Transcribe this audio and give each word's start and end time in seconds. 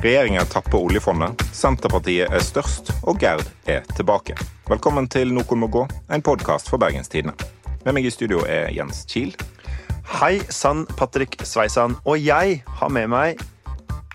Regjeringen 0.00 0.46
tapper 0.48 0.78
oljefondet, 0.80 1.42
Senterpartiet 1.52 2.32
er 2.32 2.40
størst, 2.40 2.88
og 3.04 3.18
Gerd 3.20 3.44
er 3.68 3.82
tilbake. 3.98 4.32
Velkommen 4.64 5.04
til 5.12 5.28
Noen 5.36 5.60
må 5.60 5.68
gå, 5.68 5.82
en 6.08 6.24
podkast 6.24 6.70
for 6.72 6.80
Bergenstidene. 6.80 7.34
Med 7.84 7.98
meg 7.98 8.08
i 8.08 8.12
studio 8.14 8.40
er 8.48 8.70
Jens 8.72 9.02
Kiel. 9.10 9.34
Hei 10.14 10.38
sann, 10.48 10.86
Patrick 10.96 11.36
Sveisan. 11.44 11.98
Og 12.08 12.16
jeg 12.16 12.62
har 12.80 12.94
med 12.96 13.12
meg 13.12 13.44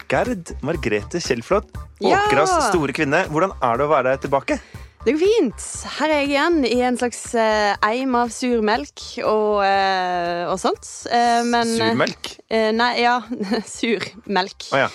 Gerd 0.10 0.56
Margrethe 0.66 1.22
Kjellflot. 1.22 1.70
Ja! 2.02 2.24
Store 2.72 2.98
kvinne. 2.98 3.22
Hvordan 3.30 3.54
er 3.62 3.78
det 3.78 3.86
å 3.86 3.94
være 3.94 4.18
tilbake? 4.26 4.58
Det 5.06 5.14
går 5.14 5.20
fint. 5.22 5.64
Her 6.00 6.10
er 6.10 6.22
jeg 6.24 6.30
igjen 6.32 6.56
i 6.66 6.78
en 6.82 6.96
slags 6.98 7.20
eh, 7.38 7.76
eim 7.86 8.16
av 8.18 8.32
surmelk 8.34 9.04
og, 9.22 9.60
eh, 9.62 10.48
og 10.50 10.56
sånt. 10.58 10.88
Eh, 11.14 11.44
men, 11.46 11.70
Surmelk? 11.78 12.30
Eh, 12.50 12.72
nei, 12.74 12.88
ja. 13.04 13.20
surmelk. 13.76 14.66
Å 14.74 14.80
ja. 14.82 14.88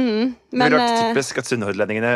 Mm, 0.00 0.30
Det 0.48 0.64
er 0.70 0.76
eh, 0.78 0.94
typisk 1.10 1.42
at 1.42 1.50
sunnhordlendingene 1.50 2.12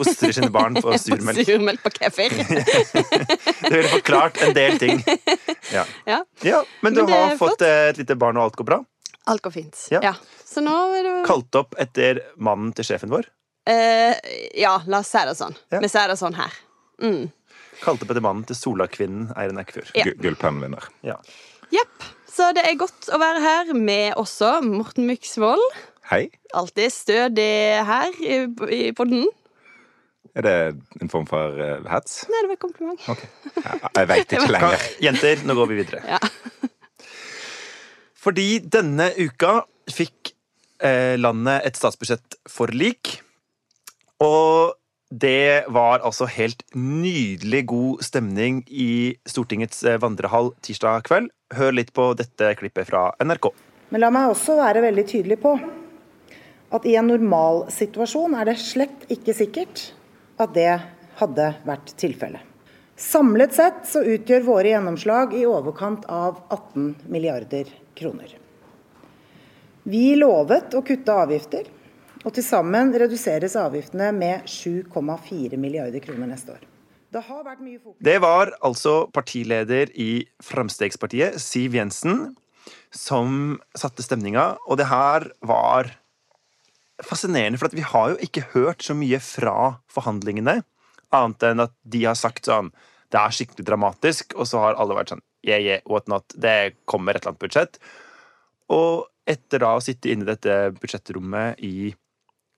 fostrer 0.00 0.34
sine 0.34 0.48
barn 0.50 0.80
på 0.82 0.90
surmelk. 1.04 1.38
surmelk 1.46 1.84
på 1.84 1.92
kefir. 2.00 2.34
Det 2.50 3.70
ville 3.70 3.92
forklart 3.92 4.40
en 4.48 4.54
del 4.56 4.78
ting. 4.82 4.98
Ja, 5.70 5.84
ja. 6.10 6.18
ja 6.42 6.62
Men 6.82 6.96
du 6.96 7.04
Men 7.04 7.12
har 7.14 7.36
fått 7.38 7.62
et 7.68 8.00
lite 8.02 8.16
barn, 8.18 8.40
og 8.40 8.48
alt 8.48 8.58
går 8.58 8.66
bra? 8.72 8.80
Alt 9.30 9.44
går 9.46 9.54
fint. 9.54 9.78
Ja. 9.94 10.16
Så 10.42 10.58
nå 10.64 10.74
er 10.98 11.06
det 11.06 11.12
Kalt 11.28 11.54
opp 11.60 11.78
etter 11.78 12.18
mannen 12.34 12.72
til 12.74 12.88
sjefen 12.90 13.14
vår. 13.14 13.30
eh, 13.70 14.18
Ja, 14.58 14.80
la 14.90 15.04
oss 15.04 15.12
si 15.14 15.22
det 15.30 15.36
sånn. 15.38 15.54
Vi 15.70 15.86
sier 15.92 16.10
det 16.10 16.18
sånn 16.18 16.34
her. 16.40 16.50
Mm. 17.00 17.30
Kalte 17.80 18.04
opp 18.04 18.10
etter 18.12 18.24
mannen 18.24 18.44
til 18.48 18.56
Solakvinnen 18.58 19.30
Eirin 19.40 19.60
Eckfjord. 19.62 19.90
Ja. 19.96 20.04
Gu- 20.08 20.16
Gullpennvinner. 20.24 20.88
Ja. 21.06 21.16
Jepp. 21.72 22.08
Så 22.30 22.50
det 22.56 22.62
er 22.68 22.76
godt 22.80 23.08
å 23.12 23.18
være 23.20 23.40
her 23.42 23.70
med 23.76 24.14
også 24.20 24.58
Morten 24.66 25.06
Myksvold. 25.08 25.62
Hei. 26.10 26.26
Alltid 26.56 26.92
stødig 26.92 27.50
her 27.86 28.16
i, 28.22 28.40
i 28.74 28.80
podden. 28.96 29.26
Er 30.38 30.44
det 30.46 30.54
en 31.02 31.10
form 31.10 31.24
for 31.26 31.56
uh, 31.58 31.80
hats? 31.90 32.20
Nei, 32.30 32.40
det 32.44 32.50
var 32.52 32.56
et 32.58 32.62
kompliment. 32.62 33.00
Okay. 33.10 33.30
Jeg, 33.56 33.80
jeg 33.96 34.08
veit 34.12 34.34
ikke 34.36 34.52
lenger. 34.56 34.84
jenter, 35.02 35.42
nå 35.48 35.56
går 35.58 35.70
vi 35.72 35.78
videre. 35.80 36.02
Ja. 36.06 36.20
Fordi 38.20 38.46
denne 38.70 39.08
uka 39.16 39.54
fikk 39.90 40.32
eh, 40.84 41.16
landet 41.18 41.64
et 41.70 41.78
statsbudsjettforlik. 41.80 43.14
Og 44.22 44.74
det 45.10 45.64
var 45.68 45.98
altså 46.06 46.28
helt 46.30 46.62
nydelig 46.74 47.64
god 47.66 48.02
stemning 48.06 48.62
i 48.70 49.16
Stortingets 49.26 49.82
eh, 49.82 49.98
vandrehall 49.98 50.52
tirsdag 50.62 51.02
kveld. 51.08 51.32
Hør 51.58 51.74
litt 51.74 51.90
på 51.96 52.12
dette 52.14 52.52
klippet 52.60 52.86
fra 52.86 53.08
NRK. 53.18 53.50
Men 53.90 54.04
la 54.04 54.10
meg 54.14 54.30
også 54.30 54.54
være 54.60 54.84
veldig 54.84 55.06
tydelig 55.10 55.40
på 55.42 55.56
at 56.70 56.86
i 56.86 56.94
en 56.94 57.10
normalsituasjon 57.10 58.36
er 58.38 58.52
det 58.52 58.60
slett 58.62 59.08
ikke 59.10 59.34
sikkert 59.34 59.88
at 60.38 60.54
det 60.54 60.76
hadde 61.18 61.48
vært 61.66 61.90
tilfellet. 61.98 62.46
Samlet 63.00 63.56
sett 63.56 63.82
så 63.88 64.04
utgjør 64.04 64.46
våre 64.46 64.70
gjennomslag 64.70 65.34
i 65.34 65.42
overkant 65.48 66.04
av 66.06 66.38
18 66.52 67.08
milliarder 67.10 67.66
kroner. 67.98 68.36
Vi 69.90 70.14
lovet 70.20 70.76
å 70.76 70.84
kutte 70.86 71.16
avgifter, 71.24 71.64
og 72.24 72.34
til 72.36 72.44
sammen 72.44 72.92
reduseres 72.92 73.56
avgiftene 73.56 74.10
med 74.12 74.48
7,4 74.48 75.56
milliarder 75.60 76.02
kroner 76.04 76.28
neste 76.28 76.56
år. 76.56 76.66
Det 77.10 77.24
Det 77.98 78.18
var 78.22 78.52
altså 78.62 79.10
partileder 79.10 79.90
i 79.98 80.28
Fremskrittspartiet, 80.42 81.40
Siv 81.40 81.74
Jensen, 81.74 82.36
som 82.92 83.60
satte 83.74 84.02
stemninga. 84.02 84.58
Og 84.68 84.78
det 84.78 84.86
her 84.86 85.30
var 85.42 85.90
fascinerende, 87.02 87.58
for 87.58 87.68
vi 87.72 87.80
har 87.80 88.10
jo 88.10 88.16
ikke 88.20 88.46
hørt 88.52 88.82
så 88.82 88.94
mye 88.94 89.18
fra 89.18 89.80
forhandlingene, 89.90 90.62
annet 91.10 91.42
enn 91.42 91.60
at 91.60 91.72
de 91.82 92.04
har 92.04 92.14
sagt 92.14 92.46
sånn 92.46 92.70
Det 93.10 93.18
er 93.18 93.32
skikkelig 93.34 93.66
dramatisk, 93.66 94.36
og 94.36 94.46
så 94.46 94.60
har 94.62 94.76
alle 94.78 94.94
vært 94.94 95.10
sånn 95.10 95.24
Yeah, 95.42 95.58
yeah, 95.58 95.80
what 95.84 96.06
not? 96.06 96.24
Det 96.36 96.76
kommer 96.84 97.16
et 97.16 97.24
eller 97.24 97.32
annet 97.32 97.40
budsjett. 97.42 97.78
Og 98.70 99.08
etter 99.26 99.58
da 99.64 99.72
å 99.74 99.82
sitte 99.82 100.12
inne 100.12 100.22
i 100.22 100.28
dette 100.28 100.70
budsjettrommet 100.76 101.58
i 101.64 101.90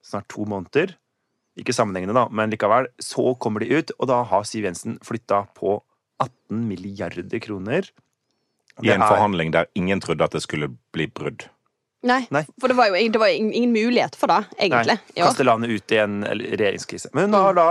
snart 0.05 0.29
to 0.33 0.45
måneder, 0.49 0.95
ikke 1.59 1.75
sammenhengende, 1.77 2.15
da, 2.17 2.27
men 2.33 2.51
likevel, 2.53 2.89
så 3.03 3.35
kommer 3.39 3.61
de 3.61 3.69
ut, 3.77 3.91
og 3.99 4.09
da 4.09 4.23
har 4.25 4.45
Siv 4.49 4.65
Jensen 4.65 4.99
flytta 5.05 5.43
på 5.59 5.79
18 6.23 6.63
milliarder 6.69 7.41
kroner. 7.45 7.91
I 8.83 8.89
en 8.95 9.03
er- 9.03 9.09
forhandling 9.09 9.51
der 9.53 9.67
ingen 9.77 10.01
trodde 10.01 10.25
at 10.25 10.33
det 10.33 10.43
skulle 10.43 10.71
bli 10.93 11.07
brudd. 11.13 11.49
Nei, 12.03 12.27
Nei. 12.35 12.43
for 12.59 12.67
det 12.73 12.75
var 12.75 12.89
jo 12.91 12.95
det 13.15 13.19
var 13.21 13.29
ingen, 13.31 13.53
ingen 13.55 13.73
mulighet 13.73 14.17
for 14.19 14.27
det, 14.27 14.41
egentlig. 14.59 14.97
Nei, 14.99 15.23
kaste 15.23 15.45
landet 15.47 15.71
ut 15.71 15.93
i 15.95 15.99
en 16.03 16.25
regjeringskrise. 16.25 17.13
Men 17.15 17.31
hun 17.31 17.37
har 17.39 17.55
da 17.55 17.67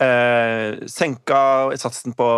eh, 0.00 0.80
senka 0.90 1.40
satsen 1.80 2.14
på 2.16 2.28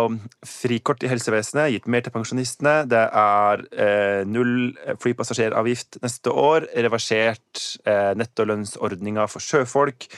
frikort 0.47 1.03
i 1.03 1.11
helsevesenet, 1.11 1.71
gitt 1.73 1.89
mer 1.91 2.03
til 2.05 2.13
pensjonistene. 2.15 2.75
Det 2.91 3.03
er 3.07 3.65
eh, 3.71 4.23
null 4.29 4.73
flypassasjeravgift 5.01 6.01
neste 6.03 6.33
år, 6.33 6.67
reversert 6.85 7.67
eh, 7.87 8.11
nettolønnsordninga 8.19 9.27
for 9.31 9.43
sjøfolk. 9.43 10.09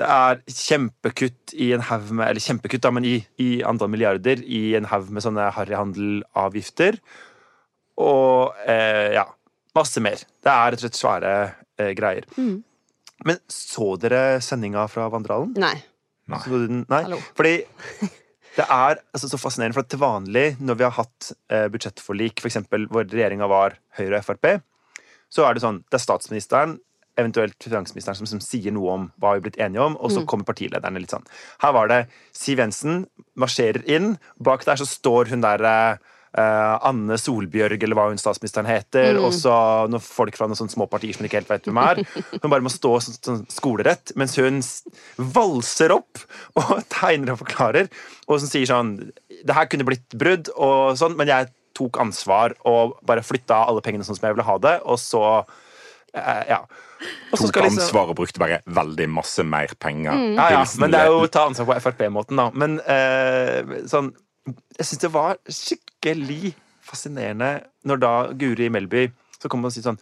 Det 0.00 0.06
er 0.06 0.38
kjempekutt 0.46 1.54
i 1.58 1.72
en 1.74 1.82
haug 1.82 2.12
med 2.14 2.28
Eller 2.28 2.44
kjempekutt, 2.44 2.84
da, 2.84 2.92
men 2.94 3.06
i, 3.08 3.16
i 3.42 3.50
antall 3.66 3.90
milliarder 3.90 4.42
i 4.46 4.76
en 4.78 4.86
haug 4.90 5.10
med 5.10 5.24
sånne 5.24 5.50
harryhandelavgifter. 5.56 7.00
Og 8.00 8.56
eh, 8.70 9.12
ja, 9.18 9.26
masse 9.76 10.02
mer. 10.02 10.22
Det 10.40 10.52
er 10.52 10.72
rett 10.72 10.80
og 10.80 10.86
slett 10.86 11.00
svære 11.00 11.36
eh, 11.80 11.92
greier. 11.98 12.28
Mm. 12.38 12.60
Men 13.28 13.40
så 13.52 13.94
dere 14.00 14.40
sendinga 14.44 14.86
fra 14.88 15.10
Vandrehallen? 15.12 15.52
Nei. 15.60 15.76
Nei. 16.30 16.40
Så 16.44 16.60
Nei. 16.90 17.20
Fordi 17.38 17.54
det 18.56 18.66
er 18.66 18.98
altså, 18.98 19.28
så 19.30 19.38
fascinerende, 19.40 19.76
for 19.78 19.86
til 19.86 20.02
vanlig 20.02 20.46
når 20.58 20.78
vi 20.78 20.86
har 20.86 20.96
hatt 20.98 21.32
eh, 21.52 21.66
budsjettforlik, 21.72 22.42
f.eks. 22.42 22.60
hvor 22.90 23.06
regjeringa 23.06 23.48
var 23.50 23.78
Høyre 23.98 24.20
og 24.20 24.26
Frp, 24.26 24.52
så 25.30 25.46
er 25.46 25.54
det 25.54 25.64
sånn 25.64 25.82
det 25.86 26.00
er 26.00 26.02
statsministeren, 26.02 26.78
eventuelt 27.20 27.56
finansministeren, 27.62 28.16
som, 28.18 28.28
som 28.28 28.40
sier 28.42 28.72
noe 28.74 28.94
om 28.94 29.08
hva 29.20 29.34
vi 29.34 29.42
er 29.42 29.44
blitt 29.44 29.60
enige 29.60 29.84
om, 29.84 29.96
og 30.00 30.12
så 30.14 30.24
kommer 30.28 30.48
partilederne 30.48 31.02
litt 31.02 31.12
sånn. 31.12 31.26
Her 31.62 31.74
var 31.76 31.90
det 31.90 32.00
Siv 32.36 32.62
Jensen 32.62 33.04
marsjerer 33.38 33.84
inn, 33.90 34.14
bak 34.40 34.64
der 34.66 34.80
så 34.80 34.88
står 34.88 35.30
hun 35.34 35.44
der 35.44 35.66
eh, 35.68 36.16
Anne 36.32 37.16
Solbjørg, 37.18 37.82
eller 37.82 37.98
hva 37.98 38.04
hun 38.12 38.20
statsministeren 38.20 38.68
heter, 38.70 39.16
og 39.18 39.32
så 39.34 39.52
noen 39.90 40.02
folk 40.04 40.36
fra 40.38 40.46
noen 40.46 40.58
sånne 40.60 40.70
små 40.70 40.86
partier 40.90 41.12
som 41.16 41.24
hun 41.24 41.28
ikke 41.30 41.40
helt 41.40 41.50
vet 41.50 41.64
hvem 41.66 41.80
er. 41.82 42.02
Hun 42.42 42.50
bare 42.52 42.62
må 42.62 42.70
stå 42.70 42.92
sånn, 43.02 43.16
sånn 43.18 43.40
skolerett, 43.50 44.12
mens 44.14 44.36
hun 44.38 44.60
valser 45.34 45.90
opp 45.96 46.22
og 46.60 46.84
tegner 47.00 47.34
og 47.34 47.40
forklarer, 47.42 47.88
og 48.28 48.38
som 48.40 48.50
sier 48.50 48.68
sånn 48.70 48.92
Det 49.42 49.56
her 49.56 49.66
kunne 49.72 49.86
blitt 49.88 50.06
brudd, 50.14 50.52
og 50.54 50.94
sånn, 51.00 51.16
men 51.18 51.28
jeg 51.32 51.50
tok 51.74 51.98
ansvar 52.02 52.54
og 52.68 52.96
bare 53.06 53.22
flytta 53.24 53.64
alle 53.66 53.82
pengene 53.82 54.04
sånn 54.06 54.18
som 54.18 54.26
jeg 54.28 54.36
ville 54.36 54.46
ha 54.46 54.56
det, 54.62 54.76
og 54.86 54.98
så 55.02 55.24
eh, 56.14 56.44
Ja. 56.54 56.62
Og 57.32 57.38
så 57.38 57.46
Tok 57.46 57.52
skal 57.54 57.62
liksom- 57.64 57.82
ansvar 57.86 58.10
og 58.12 58.16
brukte 58.18 58.38
bare 58.42 58.58
veldig 58.68 59.06
masse 59.08 59.42
mer 59.42 59.70
penger. 59.80 60.12
ja, 60.36 60.48
ja, 60.52 60.64
men 60.78 60.90
det 60.92 61.00
er 61.00 61.06
jo 61.08 61.22
å 61.24 61.30
ta 61.32 61.46
ansvar 61.48 61.66
på 61.70 61.80
Frp-måten, 61.80 62.36
da. 62.36 62.50
Men 62.52 62.78
eh, 62.84 63.86
sånn 63.88 64.12
Jeg 64.78 64.86
syns 64.88 65.00
det 65.00 65.10
var 65.14 65.36
skikkelig 65.48 65.86
fascinerende 66.80 67.60
når 67.86 68.00
da 68.02 68.14
Guri 68.32 68.70
Melby 68.72 69.08
så 69.40 69.48
kommer 69.48 69.70
og 69.70 69.74
sier 69.76 69.86
sånn 69.86 70.00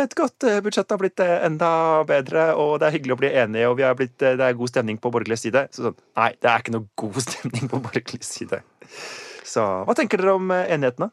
et 0.00 0.14
godt 0.16 0.44
eh, 0.48 0.60
budsjett 0.64 0.88
har 0.88 1.00
blitt 1.00 1.20
eh, 1.20 1.42
enda 1.44 1.70
bedre, 2.08 2.52
og 2.56 2.78
det 2.80 2.88
er 2.88 2.94
hyggelig 2.94 3.12
å 3.12 3.20
bli 3.20 3.32
enige, 3.42 3.68
og 3.68 3.80
blitt, 3.98 4.16
eh, 4.24 4.38
det 4.40 4.46
er 4.46 4.56
god 4.56 4.72
stemning 4.72 4.96
på 5.00 5.10
borgerlig 5.12 5.36
side. 5.42 5.66
Så 5.74 5.84
sånn, 5.84 5.98
nei, 6.16 6.30
det 6.40 6.48
er 6.48 6.62
ikke 6.64 6.72
noe 6.78 6.88
god 7.02 7.18
stemning 7.26 7.68
på 7.68 7.80
borgerlig 7.84 8.24
side. 8.24 8.62
Så 9.44 9.66
hva 9.84 9.96
tenker 9.98 10.22
dere 10.22 10.38
om 10.38 10.54
enighetene? 10.54 11.12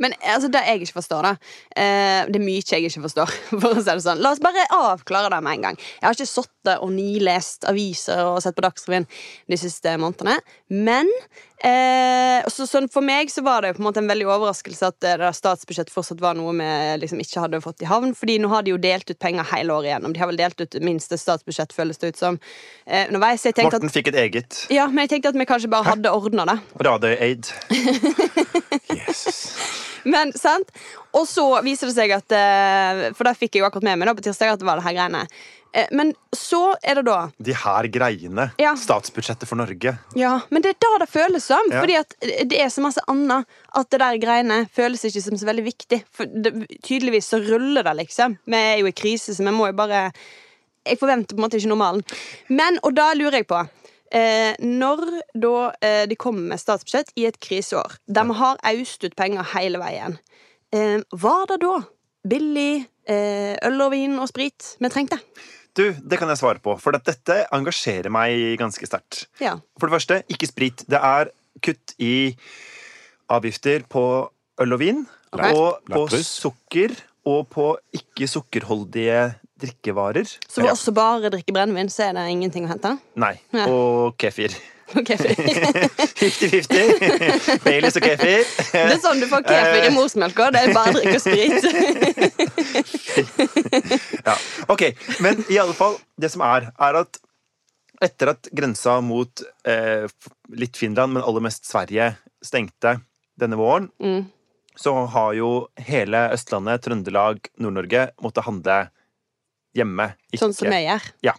Men 0.00 0.12
altså, 0.20 0.50
det 0.52 0.60
jeg 0.66 0.82
ikke 0.82 0.96
forstår, 0.96 1.26
da 1.26 1.30
Det 1.76 2.38
er 2.38 2.42
mye 2.42 2.62
jeg 2.64 2.86
ikke 2.88 3.02
forstår. 3.04 3.32
For 3.60 3.68
å 3.70 3.80
si 3.80 3.88
det 3.88 4.02
sånn 4.04 4.20
La 4.22 4.32
oss 4.34 4.40
bare 4.42 4.64
avklare 4.72 5.30
det 5.32 5.40
med 5.44 5.58
en 5.58 5.66
gang. 5.68 5.78
Jeg 5.98 6.06
har 6.06 6.16
ikke 6.16 6.28
sittet 6.28 6.84
og 6.84 6.92
nilest 6.94 7.66
aviser 7.68 8.22
og 8.26 8.40
sett 8.44 8.56
på 8.56 8.64
Dagsrevyen 8.64 9.08
de 9.48 9.58
siste 9.60 9.94
månedene. 10.00 10.38
Men 10.72 11.08
eh, 11.66 12.48
så, 12.50 12.66
sånn 12.68 12.88
for 12.92 13.04
meg 13.04 13.30
så 13.32 13.44
var 13.46 13.64
det 13.64 13.74
på 13.76 13.82
en 13.82 13.88
måte 13.88 14.02
en 14.02 14.10
veldig 14.10 14.26
overraskelse 14.28 14.90
at 14.92 14.98
det 15.04 15.16
der 15.22 15.36
statsbudsjettet 15.36 15.94
fortsatt 15.94 16.22
var 16.22 16.38
noe 16.38 16.54
vi 16.56 16.70
liksom 17.02 17.20
ikke 17.22 17.44
hadde 17.44 17.62
fått 17.64 17.84
i 17.84 17.90
havn. 17.90 18.14
Fordi 18.16 18.38
nå 18.42 18.50
har 18.52 18.64
de 18.66 18.74
jo 18.74 18.80
delt 18.80 19.10
ut 19.10 19.20
penger 19.20 19.46
hele 19.52 19.76
året 19.76 19.90
igjennom. 19.90 20.14
De 20.16 20.22
har 20.22 20.30
vel 20.30 20.40
delt 20.40 20.60
ut 20.60 20.78
minste 20.84 21.18
statsbudsjett, 21.20 21.74
føles 21.76 22.00
det 22.00 22.14
ut 22.14 22.22
som. 22.22 22.40
Eh, 22.86 23.06
underveis. 23.08 23.44
Jeg 23.46 23.58
Morten 23.60 23.90
at, 23.90 23.94
fikk 23.94 24.12
et 24.12 24.20
eget 24.24 24.64
ja, 24.72 24.86
men 24.90 25.04
jeg 25.04 25.14
tenkte 25.14 25.34
at 25.34 25.38
vi 25.38 25.46
kanskje 25.48 25.70
bare 25.72 25.92
hadde 25.92 26.12
ordna 26.12 26.46
det. 26.48 26.58
Og 26.78 26.84
da 26.86 26.96
hadde 26.96 27.14
Aid. 27.20 27.52
yes. 28.96 29.26
Men, 30.04 30.32
sant? 30.32 30.70
Og 31.16 31.26
så 31.28 31.44
viser 31.64 31.90
det 31.90 31.96
seg 31.96 32.12
at 32.14 32.32
eh, 32.32 33.02
For 33.16 33.26
da 33.26 33.34
fikk 33.36 33.56
jeg 33.56 33.64
jo 33.64 33.68
akkurat 33.68 33.84
med 33.90 34.00
meg 34.00 34.08
da, 34.08 34.14
på 34.16 34.24
tirsdag 34.24 34.54
at 34.54 34.62
det 34.62 34.68
var 34.68 34.80
det 34.80 34.86
her 34.86 34.96
greiene. 34.96 35.24
Eh, 35.72 35.86
Men 35.94 36.12
så 36.34 36.74
er 36.82 36.98
det 36.98 37.04
da 37.06 37.30
De 37.38 37.54
her 37.54 37.86
greiene. 37.94 38.48
Ja. 38.58 38.72
Statsbudsjettet 38.78 39.46
for 39.48 39.60
Norge. 39.60 39.92
Ja, 40.18 40.32
men 40.50 40.62
det 40.64 40.72
er 40.74 40.78
da 40.82 40.92
det 41.04 41.10
føles 41.12 41.46
som. 41.46 41.70
Ja. 41.70 41.80
Fordi 41.82 41.96
at 42.00 42.14
det 42.50 42.58
er 42.60 42.70
så 42.74 42.82
masse 42.82 43.02
annet 43.10 43.46
at 43.78 43.90
det 43.90 44.00
der 44.02 44.18
greiene 44.22 44.60
føles 44.74 45.04
ikke 45.06 45.22
som 45.22 45.38
så 45.38 45.46
veldig 45.46 45.66
viktig. 45.68 46.02
For 46.10 46.26
det, 46.26 46.54
tydeligvis 46.82 47.30
så 47.30 47.38
ruller 47.44 47.86
det, 47.86 47.96
liksom. 48.04 48.38
Vi 48.50 48.56
er 48.56 48.80
jo 48.82 48.90
i 48.90 48.96
krise, 48.96 49.34
så 49.36 49.46
vi 49.46 49.54
må 49.54 49.70
jo 49.70 49.76
bare 49.78 50.10
Jeg 50.86 50.98
forventer 50.98 51.36
på 51.36 51.38
en 51.40 51.44
måte 51.44 51.58
ikke 51.60 51.68
normalen. 51.68 52.02
Men, 52.48 52.78
og 52.82 52.94
da 52.96 53.12
lurer 53.14 53.42
jeg 53.42 53.46
på 53.46 53.60
eh, 54.12 54.54
Når 54.64 55.02
da 55.38 55.54
eh, 55.84 56.06
de 56.08 56.16
kommer 56.16 56.48
med 56.54 56.58
statsbudsjett 56.58 57.12
i 57.20 57.26
et 57.28 57.38
kriseår, 57.38 57.98
der 58.08 58.24
vi 58.26 58.38
har 58.40 58.56
aust 58.72 59.04
ut 59.04 59.14
penger 59.16 59.44
hele 59.54 59.78
veien, 59.78 60.18
eh, 60.72 60.98
var 61.12 61.46
det 61.52 61.60
da 61.62 61.76
billig 62.26 62.86
eh, 63.08 63.56
øl 63.64 63.80
og 63.80 63.92
vin 63.92 64.18
og 64.20 64.28
sprit 64.28 64.74
vi 64.80 64.88
trengte? 64.92 65.20
Du, 65.80 65.86
Det 65.96 66.18
kan 66.20 66.28
jeg 66.28 66.40
svare 66.40 66.60
på, 66.62 66.76
for 66.80 66.96
at 66.98 67.06
dette 67.08 67.42
engasjerer 67.56 68.12
meg 68.12 68.58
ganske 68.60 68.88
sterkt. 68.88 69.24
Ja. 69.40 69.56
For 69.80 69.88
det 69.88 69.96
første, 69.96 70.20
ikke 70.32 70.50
sprit. 70.50 70.84
Det 70.90 71.00
er 71.00 71.32
kutt 71.64 71.94
i 72.00 72.36
avgifter 73.30 73.86
på 73.88 74.04
øl 74.60 74.76
og 74.76 74.82
vin, 74.82 75.04
okay. 75.32 75.54
og 75.54 75.80
på 75.88 76.20
sukker, 76.26 76.96
og 77.28 77.46
på 77.52 77.70
ikke-sukkerholdige 77.96 79.30
drikkevarer. 79.60 80.28
Så 80.48 80.64
hvis 80.64 80.84
som 80.84 80.96
bare 80.96 81.30
drikker 81.32 81.56
brennevin, 81.56 81.90
så 81.92 82.08
er 82.08 82.16
det 82.16 82.28
ingenting 82.32 82.66
å 82.66 82.72
hente? 82.72 82.94
Nei. 83.20 83.34
Ja. 83.52 83.68
Og 83.68 84.16
kefir. 84.20 84.56
Ok, 84.98 85.06
kefir. 85.06 85.34
50-50. 86.20 87.60
Baileys 87.64 87.96
og 88.00 88.04
kefir. 88.08 88.42
Det 88.72 88.94
er 88.96 89.00
sånn 89.02 89.20
du 89.22 89.26
får 89.30 89.42
kefir 89.46 89.82
i 89.86 89.92
morsmelka. 89.94 90.44
Det 90.54 90.60
er 90.64 90.68
bare 90.74 90.90
å 90.90 90.92
drikke 90.98 91.20
sprit. 91.22 91.60
Ja, 94.24 94.34
ok, 94.68 94.82
Men 95.24 95.40
i 95.50 95.56
alle 95.58 95.72
fall, 95.76 95.96
det 96.20 96.28
som 96.32 96.42
er, 96.46 96.68
er 96.78 96.94
at 97.00 97.18
etter 98.04 98.28
at 98.32 98.48
grensa 98.56 98.98
mot 99.04 99.42
eh, 99.68 100.06
litt 100.56 100.76
Finland, 100.80 101.12
men 101.16 101.24
aller 101.26 101.42
mest 101.44 101.66
Sverige, 101.68 102.12
stengte 102.44 102.98
denne 103.40 103.56
våren, 103.60 103.88
Mm. 104.00 104.22
så 104.80 104.94
har 105.12 105.34
jo 105.36 105.48
hele 105.76 106.22
Østlandet, 106.32 106.80
Trøndelag, 106.86 107.36
Nord-Norge 107.60 108.06
måttet 108.24 108.46
handle 108.46 108.78
hjemme. 109.76 110.06
Ikke. 110.32 110.40
Sånn 110.46 110.54
som 110.56 110.70
vi 110.72 110.78
gjør. 110.86 111.02
Ja. 111.26 111.34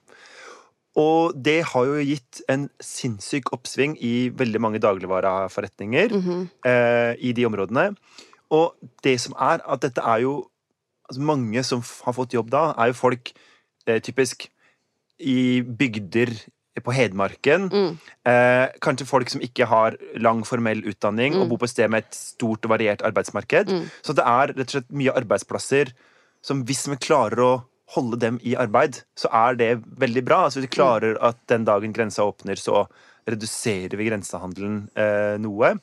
Og 0.99 1.31
det 1.39 1.61
har 1.71 1.85
jo 1.87 2.01
gitt 2.03 2.41
en 2.51 2.69
sinnssyk 2.83 3.53
oppsving 3.55 3.93
i 4.03 4.29
veldig 4.35 4.59
mange 4.59 4.79
dagligvareforretninger 4.83 6.11
Mhm. 6.17 6.49
eh, 6.65 7.15
i 7.19 7.31
de 7.33 7.45
områdene. 7.45 7.95
Og 8.51 8.75
det 9.03 9.19
som 9.21 9.33
er, 9.39 9.61
at 9.67 9.79
dette 9.81 10.01
er 10.03 10.21
jo 10.21 10.47
altså 11.09 11.21
Mange 11.21 11.61
som 11.63 11.81
har 12.05 12.13
fått 12.13 12.31
jobb 12.33 12.49
da, 12.49 12.73
er 12.77 12.87
jo 12.87 12.93
folk 12.93 13.31
eh, 13.87 13.99
typisk 13.99 14.47
i 15.19 15.61
bygder 15.61 16.31
på 16.81 16.93
Hedmarken. 16.93 17.69
Mm. 17.69 17.97
Eh, 18.25 18.67
kanskje 18.81 19.05
folk 19.05 19.29
som 19.29 19.41
ikke 19.41 19.65
har 19.67 19.97
lang 20.15 20.43
formell 20.47 20.81
utdanning 20.87 21.35
og 21.35 21.49
bor 21.49 21.57
på 21.57 21.63
et 21.67 21.69
sted 21.69 21.89
med 21.89 22.05
et 22.05 22.15
stort 22.15 22.63
og 22.63 22.69
variert 22.71 23.01
arbeidsmarked. 23.03 23.67
Mm. 23.67 23.89
Så 24.01 24.15
det 24.15 24.23
er 24.23 24.47
rett 24.55 24.59
og 24.59 24.69
slett 24.71 24.89
mye 24.91 25.11
arbeidsplasser 25.11 25.91
som 26.41 26.63
hvis 26.63 26.87
vi 26.87 26.95
klarer 26.95 27.39
å 27.43 27.63
holde 27.95 28.19
dem 28.19 28.39
i 28.43 28.55
arbeid, 28.59 29.01
så 29.17 29.31
er 29.35 29.59
det 29.59 29.71
veldig 29.99 30.23
bra. 30.27 30.45
Altså 30.45 30.59
Hvis 30.61 30.69
vi 30.69 30.75
klarer 30.77 31.17
at 31.21 31.39
den 31.51 31.67
dagen 31.67 31.93
grensa 31.93 32.23
åpner, 32.23 32.59
så 32.59 32.85
reduserer 33.29 33.97
vi 33.97 34.09
grensehandelen 34.09 34.83
eh, 34.95 35.37
noe. 35.41 35.75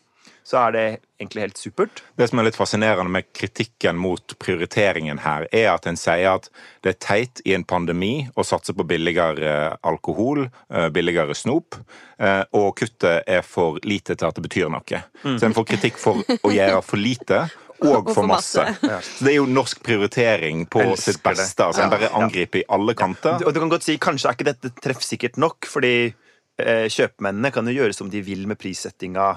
Så 0.48 0.56
er 0.56 0.72
det 0.72 0.84
egentlig 1.20 1.42
helt 1.42 1.60
supert. 1.60 2.00
Det 2.16 2.24
som 2.30 2.40
er 2.40 2.46
litt 2.48 2.56
fascinerende 2.56 3.12
med 3.12 3.26
kritikken 3.36 3.98
mot 4.00 4.32
prioriteringen 4.40 5.20
her, 5.20 5.44
er 5.52 5.68
at 5.74 5.86
en 5.88 5.98
sier 6.00 6.38
at 6.38 6.48
det 6.84 6.94
er 6.94 6.98
teit 7.04 7.42
i 7.44 7.52
en 7.56 7.66
pandemi 7.68 8.28
å 8.32 8.44
satse 8.48 8.72
på 8.76 8.86
billigere 8.88 9.76
alkohol, 9.84 10.46
eh, 10.72 10.88
billigere 10.94 11.36
snop, 11.36 11.76
eh, 12.18 12.44
og 12.56 12.74
kuttet 12.80 13.28
er 13.28 13.44
for 13.44 13.80
lite 13.84 14.16
til 14.16 14.28
at 14.28 14.40
det 14.40 14.46
betyr 14.48 14.72
noe. 14.72 15.04
Så 15.24 15.48
en 15.48 15.56
får 15.56 15.68
kritikk 15.74 16.00
for 16.00 16.24
å 16.24 16.54
gjøre 16.54 16.82
for 16.84 16.96
lite. 16.96 17.44
Og 17.86 18.08
for 18.10 18.26
masse. 18.26 18.64
Så 18.82 19.24
det 19.24 19.32
er 19.32 19.36
jo 19.38 19.48
norsk 19.50 19.82
prioritering 19.86 20.64
på 20.70 20.82
Elsker 20.82 21.18
sitt 21.18 21.22
beste. 21.22 21.66
Altså, 21.68 21.84
en 21.84 21.92
bare 21.92 22.10
angriper 22.18 22.62
i 22.62 22.64
alle 22.74 22.94
kanter. 22.98 23.44
Og 23.46 23.54
du 23.54 23.60
kan 23.62 23.70
godt 23.70 23.86
si 23.86 23.98
kanskje 24.02 24.30
er 24.30 24.38
ikke 24.38 24.48
dette 24.50 24.72
treffsikkert 24.82 25.38
nok, 25.38 25.68
fordi 25.70 25.92
eh, 26.08 26.86
kjøpmennene 26.90 27.52
kan 27.54 27.70
jo 27.70 27.76
gjøre 27.76 27.94
som 27.96 28.10
de 28.10 28.22
vil 28.26 28.48
med 28.50 28.58
prissettinga. 28.58 29.36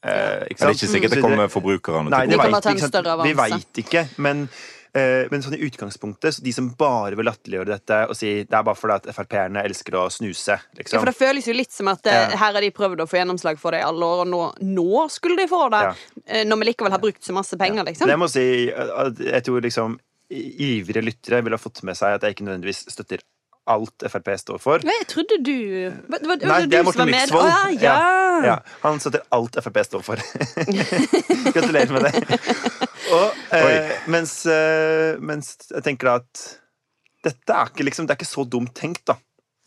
Eh, 0.00 0.48
ikke 0.50 0.60
Det 0.60 0.66
er 0.66 0.76
ikke 0.78 0.92
sikkert 0.94 1.14
det 1.14 1.22
kommer 1.22 1.48
forbrukerne 1.52 2.08
Nei, 2.08 2.26
til 2.30 2.38
gode. 2.40 3.16
Vi 3.26 3.32
veit 3.36 3.80
ikke, 3.82 4.06
men, 4.24 4.46
eh, 4.96 5.26
men 5.28 5.42
sånn 5.44 5.58
i 5.58 5.60
utgangspunktet, 5.66 6.38
så 6.38 6.44
de 6.44 6.54
som 6.56 6.70
bare 6.72 7.18
vil 7.18 7.28
latterliggjøre 7.28 7.68
dette 7.74 7.98
og 8.08 8.16
si 8.16 8.30
det 8.48 8.56
er 8.56 8.64
bare 8.64 8.80
fordi 8.80 8.96
at 8.96 9.10
Frp-erne 9.12 9.64
elsker 9.68 9.98
å 10.00 10.06
snuse, 10.08 10.56
Ja, 10.56 10.78
liksom. 10.80 11.02
for 11.02 11.12
Det 11.12 11.16
føles 11.18 11.50
jo 11.50 11.52
litt 11.52 11.72
som 11.76 11.92
at 11.92 12.06
eh, 12.08 12.32
her 12.32 12.56
har 12.56 12.60
de 12.64 12.72
prøvd 12.72 13.04
å 13.04 13.08
få 13.10 13.20
gjennomslag 13.20 13.60
for 13.60 13.76
det 13.76 13.82
i 13.82 13.88
alle 13.90 14.08
år, 14.08 14.24
og 14.24 14.32
nå, 14.32 14.42
nå 14.64 15.04
skulle 15.12 15.36
de 15.36 15.46
få 15.50 15.68
det. 15.68 15.82
Ja. 15.90 16.19
Eh, 16.30 16.44
Når 16.46 16.60
vi 16.62 16.70
likevel 16.70 16.94
har 16.94 17.02
brukt 17.02 17.26
så 17.26 17.34
masse 17.36 17.58
penger, 17.58 17.84
liksom. 17.88 18.08
Jeg 18.10 18.20
må 18.20 18.28
si 18.30 18.46
jeg 18.70 19.42
tror 19.46 19.64
liksom 19.66 19.98
ivrige 20.30 21.02
lyttere 21.02 21.40
ville 21.42 21.58
ha 21.58 21.62
fått 21.62 21.82
med 21.82 21.98
seg 21.98 22.14
at 22.14 22.22
jeg 22.22 22.36
ikke 22.36 22.46
nødvendigvis 22.46 22.84
støtter 22.92 23.24
alt 23.70 24.04
Frp 24.10 24.30
står 24.40 24.60
for. 24.62 24.82
Nei, 24.86 24.94
Jeg 25.02 25.08
trodde 25.10 25.36
du 25.44 25.50
Det 25.52 25.90
var, 26.08 26.18
det 26.22 26.28
var 26.30 26.40
Nei, 26.48 26.60
det 26.70 26.78
er 26.78 26.86
Morten. 26.86 27.10
Myksvold. 27.10 27.50
Å, 27.50 27.66
ja, 27.76 27.96
ja. 28.00 28.46
Ja, 28.46 28.54
han 28.84 29.00
støtter 29.02 29.26
alt 29.36 29.58
Frp 29.62 29.80
står 29.86 30.04
for. 30.06 30.22
Gratulerer 31.54 31.92
med 31.94 32.08
det. 32.08 32.40
Og, 33.14 33.34
eh, 33.56 33.92
mens, 34.10 34.34
eh, 34.46 35.18
mens 35.18 35.56
jeg 35.66 35.82
tenker 35.86 36.12
at 36.12 36.44
dette 37.26 37.56
er 37.56 37.72
ikke, 37.72 37.84
liksom, 37.88 38.06
det 38.06 38.14
er 38.14 38.20
ikke 38.20 38.30
så 38.30 38.44
dumt 38.48 38.72
tenkt, 38.78 39.02
da. 39.10 39.16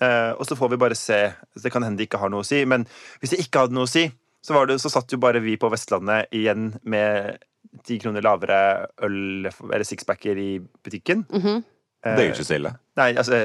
Eh, 0.02 0.32
og 0.40 0.48
så 0.48 0.56
får 0.58 0.72
vi 0.72 0.80
bare 0.80 0.96
se. 0.98 1.20
Det 1.60 1.72
kan 1.74 1.84
hende 1.86 2.00
det 2.00 2.08
ikke 2.08 2.22
har 2.22 2.32
noe 2.32 2.46
å 2.46 2.48
si, 2.48 2.64
men 2.70 2.86
hvis 3.22 3.36
det 3.36 3.42
ikke 3.44 3.66
hadde 3.66 3.76
noe 3.76 3.86
å 3.88 3.92
si, 3.92 4.08
så, 4.44 4.54
var 4.54 4.68
det, 4.70 4.80
så 4.84 4.92
satt 4.92 5.12
jo 5.14 5.22
bare 5.24 5.42
vi 5.44 5.56
på 5.58 5.70
Vestlandet 5.72 6.32
igjen 6.36 6.74
med 6.84 7.40
ti 7.88 7.98
kroner 8.02 8.22
lavere 8.26 8.60
øl 9.06 9.48
eller 9.48 9.88
sixpacker 9.88 10.38
i 10.38 10.50
butikken. 10.60 11.26
Mhm. 11.32 11.64
Det 12.04 12.20
er 12.20 12.28
jo 12.28 12.34
ikke 12.34 12.44
så 12.44 12.58
ille. 12.58 12.74
Nei, 13.00 13.14
altså 13.16 13.38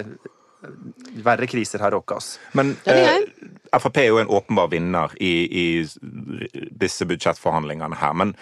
Verre 1.23 1.47
kriser 1.47 1.79
har 1.79 1.93
råka 1.95 2.17
oss. 2.19 2.33
Men 2.59 2.73
Ja, 2.87 2.97
eh, 3.15 3.79
Frp 3.79 4.01
er 4.03 4.09
jo 4.09 4.19
en 4.19 4.27
åpenbar 4.27 4.73
vinner 4.73 5.13
i, 5.23 5.31
i 5.47 5.67
disse 6.81 7.07
budsjettforhandlingene 7.07 7.95
her. 8.01 8.17
Men 8.19 8.35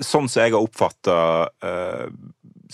sånn 0.00 0.26
som 0.28 0.42
jeg 0.42 0.56
har 0.56 0.64
oppfatta 0.64 1.16
eh, 1.62 2.08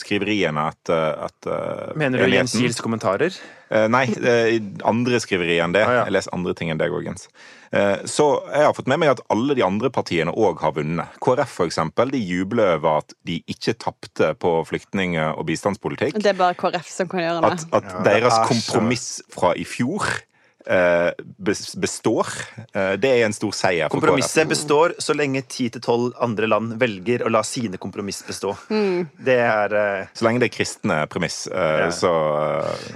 skriveriene 0.01 0.69
at, 0.71 0.91
at 0.91 1.49
Mener 1.97 2.23
du 2.25 2.31
Jens 2.35 2.53
Gils 2.55 2.63
Kiels 2.77 2.83
kommentarer? 2.85 3.37
Eh, 3.71 3.89
nei, 3.91 4.05
eh, 4.23 4.61
andre 4.87 5.19
skriverier 5.23 5.65
enn 5.65 5.73
det. 5.75 5.83
Ah, 5.87 5.93
ja. 5.97 6.03
Jeg 6.07 6.15
leser 6.15 6.35
andre 6.37 6.55
ting 6.55 6.71
enn 6.71 6.79
deg 6.79 6.93
òg, 6.95 7.09
Jens. 7.09 7.27
Eh, 7.75 8.05
så 8.07 8.27
jeg 8.53 8.63
har 8.69 8.75
fått 8.77 8.87
med 8.93 9.01
meg 9.03 9.11
at 9.17 9.23
alle 9.33 9.57
de 9.59 9.65
andre 9.67 9.91
partiene 9.91 10.31
òg 10.31 10.61
har 10.63 10.77
vunnet. 10.77 11.17
KrF 11.25 11.51
for 11.59 11.67
eksempel, 11.67 12.13
de 12.15 12.21
jubler 12.23 12.77
over 12.77 13.01
at 13.03 13.17
de 13.27 13.41
ikke 13.51 13.75
tapte 13.83 14.35
på 14.39 14.53
flyktning- 14.69 15.19
og 15.33 15.43
bistandspolitikk. 15.49 16.21
Det 16.23 16.31
er 16.31 16.39
bare 16.39 16.55
KrF 16.55 16.87
som 16.93 17.11
kan 17.11 17.25
gjøre 17.25 17.43
det. 17.43 17.53
At, 17.53 17.67
at 17.81 17.91
Ja, 17.91 17.99
det 18.07 18.13
deres 18.23 18.33
er 18.33 18.39
så- 18.39 18.49
kompromiss 18.53 19.09
fra 19.35 19.53
i 19.59 19.65
fjor 19.67 20.07
eh, 20.07 20.23
består. 20.67 22.27
Eh, 22.75 22.93
det 23.01 23.11
er 23.11 23.25
en 23.27 23.33
stor 23.37 23.55
seier 23.55 23.89
for 23.89 23.97
KrF. 24.01 24.01
Kompromisset 24.01 24.49
består 24.51 24.95
så 25.03 25.15
lenge 25.17 25.43
10-12 25.47 26.13
andre 26.23 26.47
land 26.51 26.77
velger 26.81 27.25
å 27.27 27.31
la 27.33 27.43
sine 27.47 27.79
kompromiss 27.79 28.23
bestå. 28.27 28.55
Det 28.69 29.39
er 29.39 29.75
eh, 29.75 30.07
Så 30.17 30.27
lenge 30.27 30.43
det 30.43 30.51
er 30.51 30.57
kristne 30.59 31.01
premiss, 31.13 31.47
eh, 31.47 31.87
Ja. 31.87 31.91
så 31.95 32.13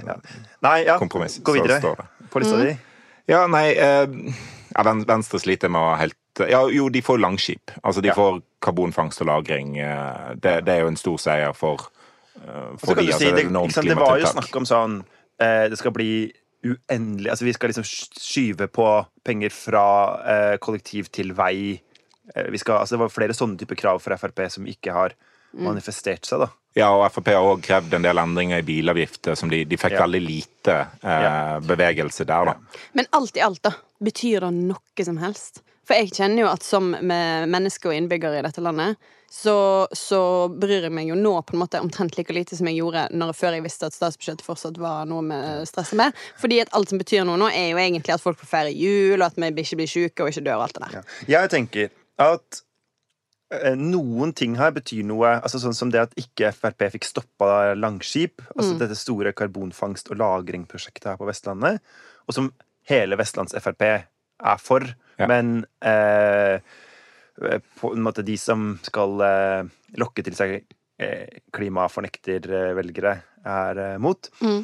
eh, 0.05 0.15
Nei, 0.61 0.83
ja. 0.85 0.97
Kompromiss, 1.01 1.39
Gå 1.41 1.53
videre 1.57 1.79
på 2.31 2.39
lista 2.43 2.57
di. 2.61 2.75
Ja, 3.31 3.45
nei 3.47 3.71
eh, 3.73 4.07
ja, 4.75 4.83
Venstre 5.07 5.39
sliter 5.39 5.69
med 5.71 5.81
å 5.81 5.95
helt 5.99 6.17
Ja, 6.47 6.61
jo, 6.71 6.87
de 6.89 7.01
får 7.03 7.19
langskip. 7.19 7.71
Altså, 7.83 8.01
de 8.01 8.07
Ja. 8.07 8.13
får 8.15 8.41
karbonfangst 8.61 9.21
og 9.21 9.27
-lagring. 9.27 9.77
eh, 9.77 10.35
det, 10.35 10.65
det 10.65 10.75
er 10.75 10.79
jo 10.81 10.87
en 10.87 10.95
stor 10.97 11.17
seier 11.17 11.53
for 11.53 11.89
eh, 12.35 12.77
for 12.77 12.95
de, 12.95 13.07
si, 13.07 13.11
altså, 13.11 13.35
det, 13.35 13.45
enormt 13.45 13.75
det 13.75 13.95
var 13.97 14.17
jo 14.19 14.25
snakk 14.25 14.55
om 14.55 14.65
sånn 14.65 15.03
eh, 15.39 15.67
Det 15.69 15.77
skal 15.77 15.91
bli 15.91 16.31
uendelig 16.65 17.29
Altså 17.33 17.45
Vi 17.47 17.53
skal 17.53 17.71
liksom 17.71 17.85
skyve 17.87 18.67
på 18.71 18.87
penger 19.25 19.49
fra 19.53 19.85
eh, 20.25 20.57
kollektiv 20.61 21.09
til 21.13 21.33
vei. 21.37 21.81
Eh, 22.35 22.47
vi 22.53 22.57
skal, 22.61 22.81
altså, 22.83 22.95
det 22.95 23.03
var 23.05 23.13
flere 23.13 23.33
sånne 23.37 23.57
typer 23.61 23.79
krav 23.79 24.01
fra 24.03 24.17
Frp 24.21 24.43
som 24.53 24.67
ikke 24.69 24.93
har 24.95 25.15
manifestert 25.57 26.23
seg. 26.25 26.39
da 26.45 26.47
Ja, 26.79 26.89
og 26.95 27.03
Frp 27.11 27.27
har 27.33 27.43
også 27.43 27.65
krevd 27.65 27.93
en 27.97 28.05
del 28.05 28.17
endringer 28.21 28.61
i 28.61 28.67
bilavgifter, 28.67 29.35
som 29.35 29.49
de, 29.51 29.63
de 29.67 29.75
fikk 29.77 29.97
Ja. 29.97 30.05
veldig 30.05 30.21
lite 30.23 30.75
eh, 31.03 31.23
Ja. 31.25 31.59
bevegelse 31.59 32.23
der, 32.25 32.45
da. 32.53 32.53
Men 32.93 33.09
alt 33.11 33.35
i 33.35 33.41
alt, 33.43 33.61
da. 33.63 33.73
Betyr 34.01 34.39
det 34.45 34.53
noe 34.55 35.03
som 35.05 35.17
helst? 35.17 35.59
For 35.85 35.97
jeg 35.97 36.13
kjenner 36.15 36.45
jo 36.45 36.47
at 36.53 36.63
som 36.63 36.91
med 37.01 37.49
menneske 37.51 37.89
og 37.89 37.97
innbygger 37.97 38.37
i 38.39 38.45
dette 38.45 38.61
landet, 38.63 38.95
så, 39.31 39.87
så 39.95 40.17
bryr 40.51 40.89
jeg 40.89 40.91
meg 40.91 41.07
jo 41.07 41.15
nå 41.15 41.31
på 41.47 41.55
en 41.55 41.61
måte 41.61 41.79
omtrent 41.79 42.17
like 42.17 42.33
lite 42.35 42.57
som 42.57 42.67
jeg 42.67 42.81
gjorde 42.81 43.05
når, 43.15 43.29
før 43.37 43.55
jeg 43.55 43.63
visste 43.63 43.87
at 43.87 43.95
statsbudsjettet 43.95 44.43
fortsatt 44.43 44.79
var 44.81 45.05
noe 45.07 45.23
vi 45.23 45.37
stresser 45.69 45.95
med. 46.01 46.17
Fordi 46.41 46.57
at 46.59 46.73
alt 46.75 46.91
som 46.91 46.99
betyr 46.99 47.23
noe 47.27 47.39
nå, 47.39 47.47
er 47.47 47.69
jo 47.71 47.79
egentlig 47.79 48.11
at 48.17 48.23
folk 48.23 48.41
får 48.41 48.49
feire 48.51 48.73
jul, 48.75 49.21
og 49.21 49.29
at 49.29 49.39
vi 49.39 49.63
ikke 49.63 49.79
blir 49.79 49.91
syke 49.93 50.25
og 50.25 50.33
ikke 50.33 50.43
dør 50.49 50.59
og 50.59 50.65
alt 50.65 50.75
det 50.75 50.83
der. 50.83 51.15
Jeg 51.31 51.53
tenker 51.55 51.95
at 52.27 52.59
eh, 53.55 53.79
noen 53.79 54.35
ting 54.35 54.59
her 54.59 54.75
betyr 54.75 55.07
noe. 55.07 55.37
altså 55.39 55.63
Sånn 55.63 55.79
som 55.79 55.95
det 55.95 56.03
at 56.03 56.19
ikke 56.19 56.51
Frp 56.59 56.89
fikk 56.97 57.07
stoppa 57.07 57.71
Langskip. 57.79 58.43
altså 58.57 58.75
Dette 58.83 58.99
store 58.99 59.31
karbonfangst- 59.31 60.11
og 60.11 60.19
lagringprosjektet 60.19 61.13
her 61.13 61.23
på 61.23 61.31
Vestlandet. 61.31 61.79
Og 62.27 62.35
som 62.35 62.51
hele 62.91 63.15
Vestlands 63.15 63.55
Frp 63.63 63.87
er 63.87 64.59
for. 64.59 64.91
Ja. 65.15 65.31
Men 65.31 65.61
eh, 65.79 66.59
på 67.79 67.93
en 67.95 68.03
måte 68.05 68.23
de 68.25 68.37
som 68.39 68.73
skal 68.85 69.21
eh, 69.25 69.63
lokke 70.01 70.23
til 70.25 70.35
seg 70.37 70.55
eh, 71.01 71.41
klimafornektervelgere, 71.55 73.13
er 73.45 73.77
eh, 73.81 73.97
mot. 74.01 74.29
Mm. 74.41 74.63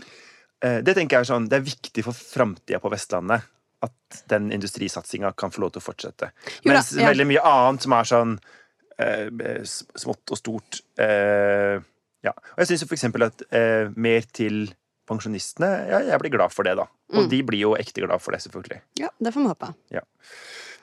Eh, 0.64 0.80
det 0.86 0.96
tenker 0.98 1.18
jeg 1.20 1.26
er 1.28 1.30
sånn, 1.32 1.48
det 1.50 1.60
er 1.60 1.66
viktig 1.68 2.04
for 2.06 2.14
framtida 2.18 2.80
på 2.84 2.92
Vestlandet 2.94 3.46
at 3.86 4.22
den 4.32 4.50
industrisatsinga 4.56 5.34
kan 5.38 5.52
få 5.54 5.62
lov 5.66 5.76
til 5.76 5.84
å 5.84 5.86
fortsette. 5.86 6.32
Jo 6.66 6.72
Mens 6.74 6.92
ja. 6.98 7.06
veldig 7.12 7.28
mye 7.30 7.44
annet 7.46 7.84
som 7.86 7.94
er 7.94 8.08
sånn 8.10 8.32
eh, 8.98 9.62
smått 9.68 10.34
og 10.34 10.40
stort 10.42 10.80
eh, 11.02 11.78
Ja. 12.26 12.34
Og 12.34 12.64
jeg 12.64 12.72
syns 12.72 12.82
jo 12.84 12.88
for 12.90 12.98
eksempel 12.98 13.28
at 13.28 13.44
eh, 13.54 13.92
mer 13.96 14.26
til 14.34 14.66
pensjonistene 15.08 15.68
ja, 15.88 16.00
Jeg 16.10 16.20
blir 16.20 16.34
glad 16.34 16.52
for 16.52 16.66
det, 16.68 16.74
da. 16.80 16.88
Og 17.14 17.22
Mm. 17.24 17.30
de 17.32 17.38
blir 17.48 17.62
jo 17.62 17.76
ekte 17.78 18.02
glad 18.04 18.20
for 18.20 18.34
det, 18.36 18.42
selvfølgelig. 18.44 18.82
Ja, 19.00 19.08
det 19.24 19.32
får 19.32 19.46
vi 19.46 19.52
håpe. 19.54 19.70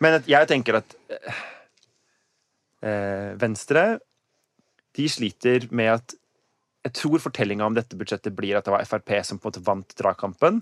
Men 0.01 0.23
jeg 0.31 0.49
tenker 0.49 0.79
at 0.79 0.95
eh, 1.13 1.43
Venstre 3.41 3.85
de 4.95 5.09
sliter 5.11 5.69
med 5.75 5.97
at 5.97 6.15
Jeg 6.85 6.93
tror 7.01 7.23
fortellinga 7.23 7.65
om 7.65 7.77
dette 7.77 7.97
budsjettet 7.97 8.35
blir 8.37 8.59
at 8.59 8.67
det 8.67 8.75
var 8.75 8.85
Frp 8.85 9.15
som 9.25 9.39
på 9.41 9.49
en 9.49 9.55
måte 9.55 9.63
vant 9.65 9.95
dragkampen. 9.97 10.59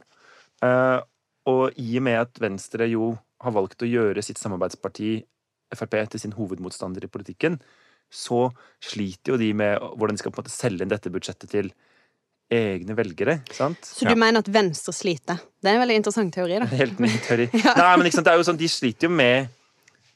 Eh, 0.63 0.99
og 1.51 1.79
i 1.83 1.97
og 1.99 2.05
med 2.07 2.21
at 2.21 2.39
Venstre 2.39 2.87
jo 2.87 3.17
har 3.43 3.55
valgt 3.57 3.83
å 3.83 3.89
gjøre 3.91 4.23
sitt 4.23 4.39
samarbeidsparti 4.39 5.17
Frp 5.75 5.97
til 6.13 6.23
sin 6.23 6.37
hovedmotstander 6.37 7.03
i 7.03 7.11
politikken, 7.11 7.57
så 8.13 8.53
sliter 8.85 9.33
jo 9.33 9.39
de 9.41 9.49
med 9.57 9.81
hvordan 9.81 10.15
de 10.15 10.23
skal 10.23 10.35
på 10.35 10.39
en 10.39 10.45
måte 10.45 10.55
selge 10.55 10.85
inn 10.85 10.93
dette 10.93 11.11
budsjettet 11.11 11.51
til 11.51 11.73
egne 12.53 12.95
velgere. 12.95 13.39
sant? 13.57 13.81
Så 13.83 14.05
du 14.07 14.15
mener 14.15 14.45
at 14.45 14.51
Venstre 14.53 14.93
sliter? 14.95 15.41
Det 15.59 15.71
er 15.71 15.79
en 15.79 15.83
veldig 15.83 15.97
interessant 16.03 16.35
teori, 16.35 16.59
da. 16.61 16.69
Helt 16.77 17.01
ny 17.01 17.11
teori. 17.25 17.49
Nei, 17.81 17.93
men 17.97 18.07
ikke 18.07 18.19
sant, 18.19 18.29
det 18.29 18.35
er 18.35 18.43
jo 18.43 18.47
sånn, 18.51 18.61
De 18.61 18.69
sliter 18.69 19.09
jo 19.09 19.15
med, 19.17 19.49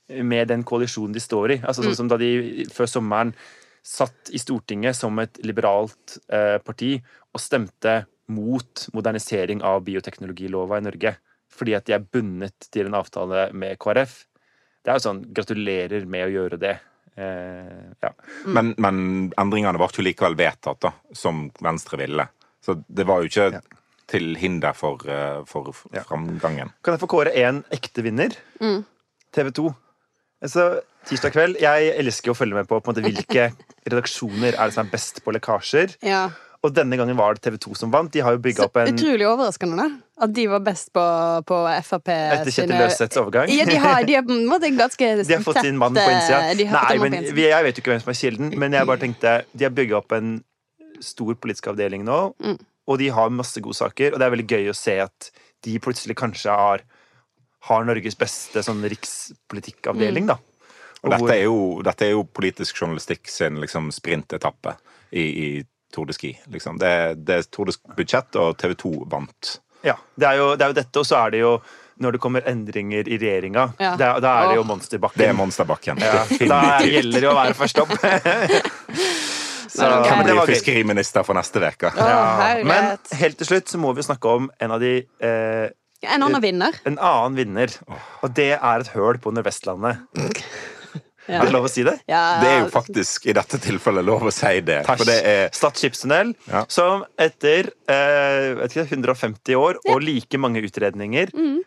med 0.08 0.48
den 0.48 0.62
koalisjonen 0.66 1.12
de 1.16 1.20
står 1.20 1.50
i. 1.56 1.60
Altså 1.66 1.82
Sånn 1.82 1.96
som 1.98 2.08
da 2.10 2.16
de 2.20 2.64
før 2.72 2.86
sommeren 2.90 3.32
satt 3.86 4.30
i 4.34 4.38
Stortinget 4.42 4.96
som 4.98 5.18
et 5.22 5.38
liberalt 5.46 6.18
eh, 6.28 6.58
parti 6.58 6.96
og 7.34 7.40
stemte 7.42 8.04
mot 8.34 8.88
modernisering 8.94 9.62
av 9.62 9.84
bioteknologilova 9.86 10.78
i 10.80 10.86
Norge. 10.86 11.14
Fordi 11.56 11.76
at 11.78 11.86
de 11.86 11.94
er 11.94 12.02
bundet 12.02 12.66
til 12.74 12.88
en 12.88 12.96
avtale 12.98 13.48
med 13.54 13.78
KrF. 13.78 14.16
Det 14.82 14.90
er 14.92 14.98
jo 14.98 15.04
sånn 15.06 15.22
Gratulerer 15.34 16.06
med 16.10 16.26
å 16.26 16.32
gjøre 16.34 16.58
det. 16.58 16.74
Eh, 17.16 17.86
ja. 18.02 18.10
Men, 18.46 18.74
men 18.82 18.98
endringene 19.38 19.78
ble 19.78 19.88
jo 19.94 20.04
likevel 20.04 20.36
vedtatt, 20.38 20.80
da, 20.82 20.92
som 21.16 21.46
Venstre 21.62 21.98
ville. 22.02 22.26
Så 22.62 22.74
det 22.86 23.06
var 23.06 23.22
jo 23.22 23.30
ikke 23.30 23.48
Ja. 23.54 23.60
til 24.06 24.36
hinder 24.38 24.74
for, 24.74 24.98
eh, 25.08 25.42
for 25.46 25.72
Ja. 25.94 26.02
framgangen. 26.02 26.74
Kan 26.82 26.94
jeg 26.94 27.00
få 27.00 27.08
kåre 27.10 27.32
én 27.34 27.64
ekte 27.70 28.02
vinner? 28.02 28.34
TV 29.32 29.50
2. 29.50 29.74
Altså, 30.44 30.80
tirsdag 31.08 31.32
kveld 31.32 31.60
Jeg 31.62 31.92
elsker 31.96 32.32
å 32.32 32.36
følge 32.36 32.58
med 32.58 32.66
på, 32.68 32.78
på 32.80 32.92
måte, 32.92 33.04
hvilke 33.04 33.50
redaksjoner 33.88 34.52
er 34.56 34.66
det 34.68 34.74
som 34.76 34.84
er 34.86 34.90
best 34.92 35.22
på 35.24 35.32
lekkasjer. 35.36 35.96
Ja. 36.04 36.26
Og 36.64 36.72
denne 36.74 36.96
gangen 36.98 37.14
var 37.18 37.36
det 37.36 37.44
TV 37.44 37.56
2 37.62 37.74
som 37.78 37.92
vant. 37.92 38.10
De 38.12 38.22
har 38.24 38.34
jo 38.34 38.40
bygga 38.42 38.64
Så 38.64 38.66
opp 38.70 38.78
en 38.80 38.90
utrolig 38.96 39.26
overraskende, 39.28 39.76
da. 39.78 39.86
At 40.26 40.32
de 40.34 40.46
var 40.50 40.62
best 40.66 40.88
på, 40.96 41.02
på 41.46 41.58
Frp 41.86 42.08
Etter 42.14 42.50
Kjetil 42.50 42.72
Løseths 42.80 43.20
overgang. 43.20 43.52
Ja, 43.52 43.66
de 43.68 43.76
har, 43.80 44.00
de 44.08 44.16
har 44.16 44.24
måte 44.48 44.70
ganske 44.74 45.10
De 45.28 45.36
har 45.36 45.44
fått 45.44 45.60
sin 45.62 45.78
mann 45.78 45.94
på 45.94 46.02
innsida. 46.04 46.40
Har 46.48 46.56
fått 46.56 46.88
Nei, 46.90 46.98
men 47.04 47.18
innsida. 47.20 47.50
Jeg 47.52 47.66
vet 47.68 47.78
jo 47.78 47.84
ikke 47.84 47.92
hvem 47.94 48.02
som 48.02 48.12
er 48.14 48.18
kilden, 48.22 48.52
men 48.58 48.76
jeg 48.78 48.88
bare 48.90 49.02
tenkte 49.04 49.34
De 49.52 49.68
har 49.68 49.74
bygga 49.76 50.00
opp 50.00 50.16
en 50.16 50.32
stor 51.04 51.36
politisk 51.36 51.68
avdeling 51.74 52.06
nå, 52.08 52.18
Mm. 52.40 52.56
og 52.88 52.98
de 53.02 53.10
har 53.12 53.30
masse 53.34 53.60
gode 53.60 53.76
saker. 53.76 54.14
Og 54.14 54.18
det 54.18 54.26
er 54.26 54.32
veldig 54.34 54.48
gøy 54.48 54.70
å 54.72 54.76
se 54.76 54.96
at 55.04 55.30
de 55.66 55.76
plutselig 55.82 56.16
kanskje 56.18 56.54
har, 56.56 56.82
har 57.68 57.86
Norges 57.86 58.18
beste 58.18 58.62
sånn 58.62 58.84
rikspolitikkavdeling, 58.88 60.28
da. 60.30 60.38
Og 61.04 61.12
dette 61.12 61.34
er 61.36 61.44
jo, 61.44 61.56
dette 61.86 62.06
er 62.06 62.14
jo 62.16 62.24
politisk 62.24 62.80
journalistikk 62.82 63.28
sin 63.30 63.60
liksom, 63.62 63.90
sprintetappe 63.94 64.74
i, 65.10 65.22
i 65.22 65.48
Tour 65.94 66.08
de 66.08 66.16
Ski. 66.16 66.32
Liksom. 66.50 66.78
Det, 66.82 66.92
det 67.26 67.40
er 67.40 67.48
Tour 67.52 67.70
de 67.70 67.76
Budsjett, 67.96 68.38
og 68.42 68.56
TV 68.58 68.74
2 68.80 68.94
vant. 69.12 69.58
Ja, 69.86 69.94
det 70.18 70.26
er, 70.26 70.38
jo, 70.40 70.54
det 70.58 70.66
er 70.66 70.72
jo 70.72 70.78
dette, 70.80 71.02
og 71.02 71.06
så 71.06 71.20
er 71.26 71.36
det 71.36 71.42
jo 71.44 71.52
når 72.02 72.16
det 72.16 72.20
kommer 72.20 72.44
endringer 72.48 73.08
i 73.08 73.16
regjeringa, 73.16 73.70
Ja. 73.80 73.94
da, 73.96 74.10
da 74.20 74.32
er 74.42 74.50
det 74.50 74.56
jo 74.58 74.64
monsterbakken. 74.68 75.20
Det 75.20 75.28
er 75.30 75.36
Monsterbakken. 75.36 76.02
ja, 76.04 76.24
da 76.50 76.58
gjelder 76.84 77.24
det 77.24 77.30
å 77.30 77.36
være 77.38 77.56
først 77.56 77.80
opp. 77.80 77.94
så, 79.76 79.88
Men 79.88 80.02
ok. 80.02 80.26
bli 80.26 80.36
fiskeriminister 80.52 81.24
for 81.24 81.38
neste 81.38 81.62
uke? 81.64 81.92
Ja, 81.96 82.60
men 82.68 82.96
helt 83.16 83.40
til 83.40 83.48
slutt 83.48 83.72
så 83.72 83.80
må 83.80 83.94
vi 83.96 84.04
snakke 84.04 84.28
om 84.28 84.50
en 84.60 84.76
av 84.76 84.82
de 84.84 84.92
eh, 85.00 85.66
En 86.14 86.22
annen 86.22 86.40
vinner. 86.42 86.74
En 86.86 86.98
annen 86.98 87.36
vinner. 87.38 87.72
Og 88.22 88.32
det 88.34 88.52
er 88.60 88.80
et 88.84 88.88
høl 88.94 89.18
på 89.18 89.32
Nordvestlandet. 89.34 89.98
Ja. 91.26 91.40
Er 91.42 91.48
det 91.48 91.54
lov 91.56 91.64
å 91.66 91.68
si 91.72 91.82
det? 91.82 91.96
Ja, 92.06 92.38
Det 92.38 92.46
er 92.52 92.60
jo 92.60 92.66
faktisk 92.70 93.24
i 93.26 93.32
dette 93.34 93.58
tilfellet 93.58 94.04
lov 94.06 94.22
å 94.28 94.30
si 94.30 94.60
det. 94.62 94.76
Takk. 94.86 95.00
For 95.00 95.08
det 95.08 95.16
er 95.26 95.48
Stad 95.58 95.74
skipstunnel, 95.74 96.28
Ja. 96.46 96.60
som 96.70 97.02
etter 97.18 97.72
eh, 97.90 98.52
vet 98.60 98.76
ikke, 98.76 98.84
150 98.94 99.56
år 99.58 99.80
og 99.90 100.04
like 100.06 100.38
mange 100.38 100.62
utredninger 100.62 101.32
Mm. 101.34 101.64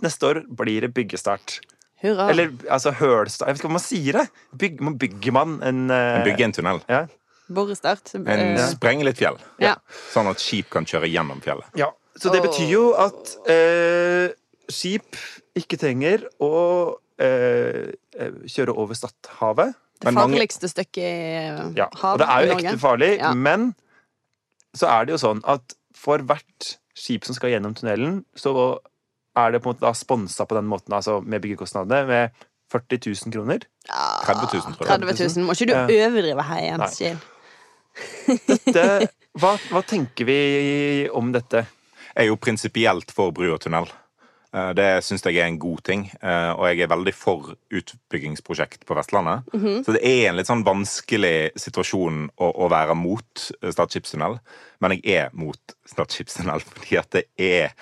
Neste 0.00 0.24
år 0.30 0.40
blir 0.48 0.80
det 0.86 0.94
byggestart. 0.96 1.58
Hurra. 2.00 2.30
Eller 2.32 2.50
altså 2.72 2.90
hølstart 2.96 3.48
Jeg 3.48 3.54
vet 3.54 3.60
ikke 3.60 3.68
hva 3.68 3.76
man 3.76 3.84
sier. 3.84 4.12
det 4.22 4.26
Bygg, 4.64 4.80
man 4.80 4.96
Bygger 4.96 5.32
man 5.36 5.58
en 5.62 5.90
eh, 5.92 6.24
Bygge 6.24 6.44
en 6.48 6.52
tunnel. 6.56 6.80
Ja. 6.88 7.02
Borestart. 7.52 8.14
En 8.16 8.26
Eh, 8.32 8.64
sprenge 8.72 9.04
litt 9.04 9.20
fjell. 9.20 9.36
Ja. 9.60 9.74
Sånn 10.14 10.28
at 10.32 10.40
skip 10.40 10.70
kan 10.72 10.88
kjøre 10.88 11.12
gjennom 11.12 11.44
fjellet. 11.44 11.68
ja. 11.76 11.92
Så 12.16 12.32
det 12.32 12.42
betyr 12.44 12.68
jo 12.70 12.82
at 12.98 13.36
eh, 13.50 14.32
skip 14.72 15.16
ikke 15.58 15.78
trenger 15.80 16.26
å 16.42 16.50
eh, 17.20 17.92
eh, 18.18 18.36
kjøre 18.48 18.74
over 18.76 18.96
Stadhavet. 18.98 19.74
Det 20.02 20.12
farligste 20.16 20.68
stykket 20.70 21.02
i 21.04 21.78
Ja, 21.78 21.86
hav 22.02 22.16
og 22.16 22.22
det 22.22 22.28
er 22.28 22.46
jo 22.46 22.54
ekte 22.58 22.78
farlig, 22.82 23.10
Ja. 23.20 23.32
men 23.38 23.72
så 24.74 24.88
er 24.90 25.06
det 25.06 25.14
jo 25.14 25.20
sånn 25.22 25.42
at 25.48 25.76
for 25.94 26.18
hvert 26.26 26.72
skip 26.98 27.24
som 27.24 27.36
skal 27.36 27.52
gjennom 27.54 27.74
tunnelen, 27.78 28.24
så 28.36 28.52
er 29.38 29.52
det 29.54 29.62
på 29.62 29.70
en 29.70 29.76
måte 29.76 29.86
da 29.86 29.92
sponsa 29.96 30.44
på 30.48 30.56
den 30.58 30.66
måten, 30.68 30.92
altså 30.96 31.20
med 31.24 31.40
byggekostnadene, 31.44 32.06
med 32.08 32.48
40 32.72 32.98
000 33.28 33.32
kroner. 33.36 33.64
Ja, 33.88 34.08
30 34.26 34.48
000, 34.52 34.76
tror 34.76 34.88
jeg. 34.88 35.00
30 35.04 35.28
000. 35.36 35.46
Må 35.46 35.54
ikke 35.56 35.68
du 35.70 35.74
overdrive 35.76 36.42
her, 36.48 36.60
Jens. 36.66 36.98
Kiel? 36.98 37.20
Hva, 39.40 39.54
hva 39.70 39.80
tenker 39.88 40.26
vi 40.28 40.38
om 41.16 41.30
dette? 41.32 41.62
Er 42.16 42.28
jo 42.28 42.36
prinsipielt 42.36 43.12
for 43.14 43.32
bru 43.32 43.52
og 43.54 43.60
tunnel. 43.64 43.88
Eh, 44.54 44.72
Det 44.76 45.04
syns 45.04 45.22
jeg 45.24 45.36
er 45.40 45.46
en 45.46 45.58
god 45.58 45.82
ting, 45.82 46.10
eh, 46.22 46.50
og 46.52 46.66
jeg 46.68 46.80
er 46.84 46.92
veldig 46.92 47.14
for 47.14 47.54
utbyggingsprosjekt 47.72 48.84
på 48.86 48.94
Vestlandet. 48.94 49.44
Så 49.84 49.92
det 49.96 50.02
er 50.04 50.28
en 50.28 50.36
litt 50.36 50.46
sånn 50.50 50.64
vanskelig 50.64 51.52
situasjon 51.56 52.26
å, 52.36 52.50
å 52.64 52.68
være 52.68 52.94
mot 52.94 53.46
eh, 53.62 53.70
Stad 53.72 53.90
skipstunnel, 53.90 54.38
men 54.80 54.98
jeg 54.98 55.16
er 55.16 55.32
mot 55.32 55.76
Stad 55.86 56.12
skipstunnel 56.12 56.60
fordi 56.72 56.98
at 56.98 57.10
det 57.10 57.26
er 57.38 57.72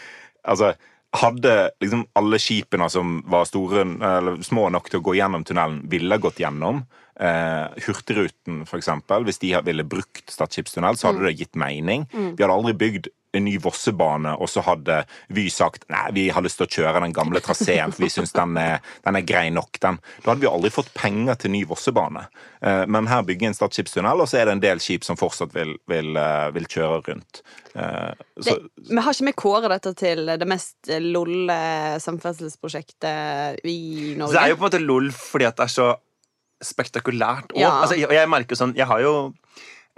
Altså, 0.41 0.73
hadde 1.13 1.71
liksom 1.83 2.07
alle 2.17 2.39
skipene 2.41 2.87
som 2.89 3.19
var 3.29 3.45
store, 3.45 3.83
eller 4.01 4.39
små 4.43 4.71
nok 4.73 4.87
til 4.89 5.03
å 5.03 5.05
gå 5.05 5.19
gjennom 5.19 5.45
tunnelen, 5.45 5.83
ville 5.91 6.17
gått 6.19 6.41
gjennom, 6.41 6.87
Uh, 7.21 7.69
Hurtigruten 7.85 8.63
eksempel, 8.79 9.27
hvis 9.27 9.39
de 9.43 9.51
ville 9.67 9.85
brukt 9.85 10.31
Stad 10.33 10.55
skipstunnel, 10.55 10.97
så 10.97 11.11
hadde 11.11 11.27
det 11.27 11.35
gitt 11.37 11.55
mening. 11.55 12.07
Vi 12.15 12.41
hadde 12.41 12.55
aldri 12.55 12.73
bygd 12.73 13.11
en 13.33 13.45
ny 13.47 13.57
Vossebane, 13.63 14.33
og 14.43 14.49
så 14.51 14.63
hadde 14.67 15.05
Vy 15.31 15.45
sagt 15.55 15.85
nei, 15.93 16.07
vi 16.17 16.25
har 16.35 16.43
lyst 16.43 16.59
til 16.59 16.67
å 16.67 16.71
kjøre 16.71 17.03
den 17.05 17.13
gamle 17.15 17.41
traseen, 17.45 17.93
for 17.95 18.03
vi 18.03 18.09
syns 18.11 18.33
den, 18.35 18.55
den 18.59 19.17
er 19.21 19.27
grei 19.27 19.51
nok. 19.55 19.79
den. 19.81 20.01
Da 20.25 20.33
hadde 20.33 20.41
vi 20.43 20.51
aldri 20.51 20.71
fått 20.75 20.91
penger 20.99 21.39
til 21.39 21.53
ny 21.55 21.65
Vossebane. 21.71 22.27
Eh, 22.63 22.87
Men 22.91 23.07
her 23.07 23.23
bygger 23.23 23.47
en 23.53 23.55
Stad 23.55 23.73
skipstunnel, 23.77 24.21
og 24.21 24.29
så 24.29 24.41
er 24.41 24.45
det 24.51 24.57
en 24.57 24.65
del 24.65 24.81
skip 24.83 25.05
som 25.07 25.17
fortsatt 25.21 25.55
vil, 25.55 25.77
vil, 25.89 26.17
eh, 26.17 26.51
vil 26.57 26.67
kjøre 26.67 27.01
rundt. 27.07 27.43
Eh, 27.75 28.13
Så, 28.41 28.57
Det, 28.59 28.89
vi 28.91 28.97
har 29.01 29.13
ikke 29.15 29.27
vi 29.31 29.33
kåra 29.45 29.69
dette 29.69 29.95
til 29.95 30.27
det 30.27 30.49
mest 30.49 30.91
lolle 31.01 31.61
samferdselsprosjektet 32.03 33.61
i 33.65 34.15
Norge? 34.19 34.33
Så 34.33 34.37
det 34.39 34.43
er 34.43 34.49
jo 34.55 34.57
på 34.57 34.65
en 34.65 34.71
måte 34.71 34.83
lol 34.85 35.11
fordi 35.15 35.47
at 35.49 35.57
det 35.57 35.65
er 35.69 35.75
så 35.75 35.89
spektakulært. 36.61 37.53
òg. 37.55 37.61
Ja. 37.63 37.71
altså, 37.83 37.97
jeg, 37.97 38.11
jeg 38.13 38.29
merker 38.29 38.59
sånn 38.59 38.75
Jeg 38.77 38.87
har 38.87 39.01
jo 39.01 39.15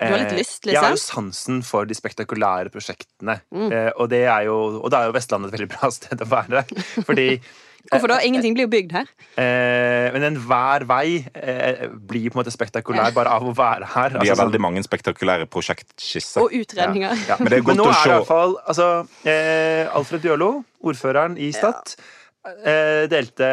Du 0.00 0.08
har 0.08 0.18
litt 0.24 0.32
lyst, 0.34 0.64
liksom? 0.64 0.72
Jeg 0.74 0.80
har 0.82 0.94
jo 0.94 0.96
liksom? 0.98 1.16
sansen 1.32 1.58
for 1.66 1.84
de 1.86 1.94
spektakulære 1.94 2.72
prosjektene. 2.74 3.36
Mm. 3.54 3.68
Eh, 3.70 3.90
og, 3.96 4.08
det 4.10 4.24
er 4.24 4.46
jo, 4.48 4.56
og 4.80 4.88
da 4.90 5.02
er 5.04 5.10
jo 5.12 5.14
Vestlandet 5.18 5.52
et 5.52 5.58
veldig 5.60 5.68
bra 5.76 5.90
sted 5.98 6.24
å 6.24 6.30
være. 6.32 6.64
Fordi 7.06 7.28
Hvorfor 7.90 8.12
da? 8.12 8.20
Ingenting 8.22 8.54
blir 8.54 8.68
jo 8.68 8.70
bygd 8.70 8.92
her. 8.94 9.08
eh, 9.42 10.06
Men 10.14 10.22
enhver 10.28 10.84
vei 10.86 11.24
eh, 11.34 11.88
blir 11.90 12.28
på 12.30 12.36
en 12.38 12.44
måte 12.44 12.52
spektakulær 12.54 13.10
bare 13.16 13.32
av 13.34 13.42
å 13.42 13.54
være 13.58 13.88
her. 13.90 14.14
vi 14.14 14.28
har 14.28 14.36
Altså, 14.36 14.44
veldig 14.44 14.60
mange 14.62 14.82
spektakulære 14.86 15.48
prosjektskisser. 15.50 16.44
Og 16.44 16.54
utredninger. 16.60 17.24
Ja. 17.26 17.36
Men 17.40 17.50
det 17.50 17.58
er 17.58 17.64
godt 17.66 17.80
nå 17.80 17.88
å 17.88 17.90
er 17.90 17.98
det 18.06 18.12
iallfall 18.12 18.14
i 18.14 18.20
hvert 18.22 18.30
fall 18.30 18.54
altså, 18.70 18.86
eh, 19.34 19.90
Alfred 19.98 20.22
Bjørlo, 20.22 20.50
ordføreren 20.92 21.34
i 21.42 21.50
Stad, 21.54 21.96
eh, 22.62 23.02
delte 23.10 23.50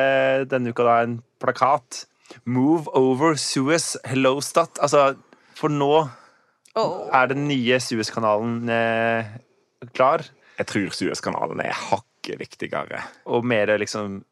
denne 0.50 0.76
uka 0.78 0.86
da 0.86 1.00
en 1.08 1.18
plakat 1.42 2.04
Move 2.46 2.86
over 2.94 3.34
Suez, 3.42 3.96
hello 4.06 4.36
Stad. 4.46 4.78
Altså, 4.78 5.16
for 5.58 5.74
nå 5.74 6.06
Åh. 6.80 7.10
er 7.22 7.28
den 7.34 7.48
nye 7.50 7.80
Suez-kanalen 7.84 8.70
eh, 8.74 9.26
klar, 9.96 10.24
Jeg 10.60 10.68
tror 10.68 10.90
Suezkanalen 10.96 11.62
er 11.64 11.72
hakket 11.74 12.40
viktigere. 12.40 13.04
og 13.26 13.46
mer 13.48 13.72
liksom 13.80 14.24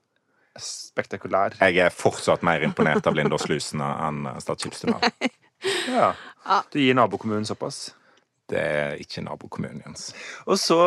spektakulær. 0.58 1.54
Jeg 1.62 1.78
er 1.86 1.94
fortsatt 1.94 2.42
mer 2.44 2.64
imponert 2.66 3.06
av 3.08 3.14
Lindåslusene 3.16 3.88
enn 4.08 4.26
Stad 4.42 4.64
skipstunnel. 4.64 5.04
Ja. 5.90 6.12
Du 6.70 6.78
gir 6.78 6.94
nabokommunen 6.94 7.46
såpass. 7.48 7.88
Det 8.48 8.60
er 8.62 9.00
ikke 9.02 9.24
nabokommunen, 9.26 9.80
Jens. 9.88 10.12
Og 10.46 10.60
så, 10.62 10.78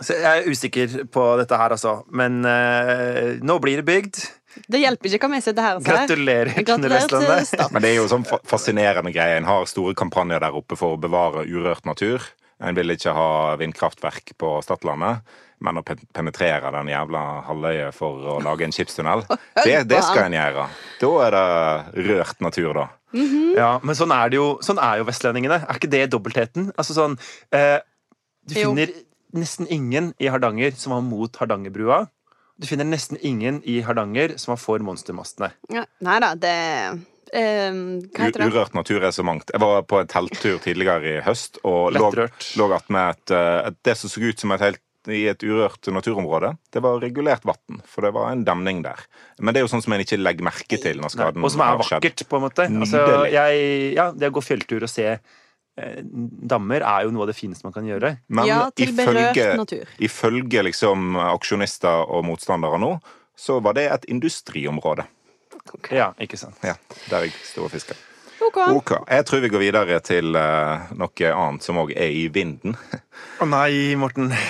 så 0.00 0.14
Jeg 0.14 0.42
er 0.42 0.50
usikker 0.50 0.98
på 1.10 1.24
dette 1.40 1.58
her, 1.58 1.74
altså. 1.74 2.02
Men 2.14 2.42
uh, 2.46 3.38
nå 3.42 3.58
blir 3.62 3.82
det 3.82 3.86
bygd. 3.88 4.20
Det 4.66 4.80
hjelper 4.80 5.14
ikke 5.14 5.28
hva 5.28 5.36
vi 5.36 5.42
sitter 5.44 5.64
her 5.64 5.78
og 5.78 5.84
sier. 5.84 5.94
Gratulerer 5.94 6.50
Gratulerer 6.56 6.86
til 6.88 6.94
Vestlandet. 6.96 7.50
Stad. 7.50 7.72
Men 7.74 7.84
det 7.84 7.90
er 7.92 7.98
jo 8.00 8.08
sånn 8.10 8.26
fascinerende 8.48 9.12
greie. 9.14 9.38
En 9.38 9.48
har 9.48 9.68
store 9.70 9.94
kampanjer 9.98 10.42
der 10.42 10.56
oppe 10.58 10.78
for 10.78 10.96
å 10.96 11.00
bevare 11.00 11.44
urørt 11.46 11.86
natur. 11.88 12.24
En 12.58 12.74
vil 12.74 12.90
ikke 12.90 13.14
ha 13.14 13.30
vindkraftverk 13.60 14.32
på 14.40 14.56
Stadlandet, 14.66 15.22
men 15.62 15.78
å 15.78 15.84
penetrere 15.86 16.72
den 16.74 16.90
jævla 16.90 17.22
halvøyet 17.46 17.94
for 17.94 18.24
å 18.34 18.38
lage 18.42 18.66
en 18.66 18.74
skipstunnel, 18.74 19.22
det, 19.62 19.84
det 19.90 20.00
skal 20.06 20.24
en 20.26 20.34
gjøre. 20.38 20.64
Da 20.98 21.10
er 21.26 21.36
det 21.36 22.08
rørt 22.08 22.42
natur, 22.42 22.72
da. 22.80 22.88
Ja, 23.56 23.70
Men 23.82 23.96
sånn 23.96 24.12
er 24.12 24.28
det 24.28 24.36
jo 24.36 24.48
Sånn 24.60 24.76
er 24.84 24.98
jo 25.00 25.06
vestlendingene. 25.08 25.62
Er 25.64 25.78
ikke 25.78 25.88
det 25.88 26.02
dobbeltheten? 26.12 26.66
Altså 26.76 26.92
sånn 26.92 27.14
eh, 27.56 27.78
Du 28.44 28.52
Jo. 28.58 28.74
Nesten 29.36 29.68
ingen 29.70 30.12
i 30.18 30.30
Hardanger 30.32 30.72
som 30.78 30.94
var 30.96 31.04
mot 31.06 31.36
Hardangerbrua. 31.36 32.06
Du 32.58 32.66
finner 32.66 32.84
nesten 32.88 33.18
ingen 33.22 33.60
i 33.64 33.80
Hardanger 33.86 34.36
som 34.38 34.52
var 34.54 34.58
for 34.62 34.82
monstermastene. 34.82 35.52
Ja, 35.70 35.84
Nei 36.02 36.18
da, 36.24 36.32
det 36.34 36.54
ehm, 37.32 38.00
Hva 38.10 38.26
heter 38.26 38.42
U- 38.42 38.48
det? 38.48 38.50
Urørt 38.50 38.74
natur 38.74 39.04
er 39.04 39.14
så 39.14 39.24
mangt. 39.26 39.52
Jeg 39.54 39.62
var 39.62 39.84
på 39.86 40.00
en 40.00 40.10
telttur 40.10 40.58
tidligere 40.64 41.18
i 41.18 41.22
høst 41.26 41.60
og 41.62 41.92
lå, 41.94 42.10
lå 42.58 42.68
attmed 42.74 43.14
et, 43.14 43.34
eh, 43.36 43.68
et, 43.68 43.78
det 43.86 43.96
som 44.00 44.10
så 44.10 44.22
ut 44.24 44.40
som 44.40 44.54
et 44.56 44.64
helt 44.64 44.82
i 45.08 45.22
et 45.30 45.40
urørt 45.46 45.86
naturområde. 45.94 46.50
Det 46.74 46.82
var 46.84 46.98
regulert 47.00 47.44
vann, 47.46 47.78
for 47.88 48.04
det 48.04 48.10
var 48.12 48.32
en 48.32 48.42
demning 48.44 48.82
der. 48.84 48.98
Men 49.40 49.54
det 49.54 49.60
er 49.60 49.64
jo 49.64 49.70
sånn 49.72 49.84
som 49.84 49.94
en 49.94 50.02
ikke 50.02 50.18
legger 50.20 50.44
merke 50.44 50.76
til 50.82 50.98
når 51.00 51.14
skaden 51.14 51.38
har 51.38 51.38
skjedd. 51.38 51.44
Og 51.46 51.54
som 51.54 51.62
er 51.64 51.78
vakkert, 51.80 52.24
på 52.28 52.36
en 52.36 52.44
måte. 52.44 52.66
Altså, 52.68 53.04
jeg, 53.32 53.94
ja, 53.96 54.10
det 54.12 54.28
å 54.28 54.34
gå 54.36 54.42
fjelltur 54.44 54.84
og 54.84 54.90
se 54.92 55.14
dammer 56.52 56.82
er 56.82 57.06
jo 57.06 57.12
noe 57.14 57.26
av 57.26 57.30
det 57.32 57.36
fineste 57.38 57.66
man 57.66 57.74
kan 57.76 57.86
gjøre. 57.88 58.14
Men 58.28 58.46
Ja, 58.48 58.70
til 58.74 58.92
ifølge, 58.92 59.46
natur. 59.56 59.86
ifølge 59.98 60.64
liksom 60.68 61.16
aksjonister 61.28 62.08
og 62.08 62.24
motstandere 62.28 62.80
nå, 62.82 62.96
så 63.38 63.60
var 63.62 63.78
det 63.78 63.86
et 63.92 64.04
industriområde. 64.10 65.06
Ja, 65.92 66.12
ikke 66.20 66.38
sant. 66.40 66.56
Ja, 66.64 66.74
der 67.10 67.28
jeg 67.28 67.34
sto 67.44 67.66
og 67.66 67.70
fisker. 67.74 67.96
Ok. 68.40 68.56
Ok, 68.70 68.90
Jeg 69.10 69.24
tror 69.26 69.40
vi 69.42 69.48
går 69.50 69.58
videre 69.58 70.00
til 70.00 70.36
uh, 70.36 70.86
noe 70.94 71.30
annet 71.34 71.62
som 71.66 71.80
òg 71.82 71.90
er 71.96 72.14
i 72.14 72.28
vinden. 72.32 72.76
Å 73.42 73.48
nei, 73.50 73.94
Morten. 73.98 74.32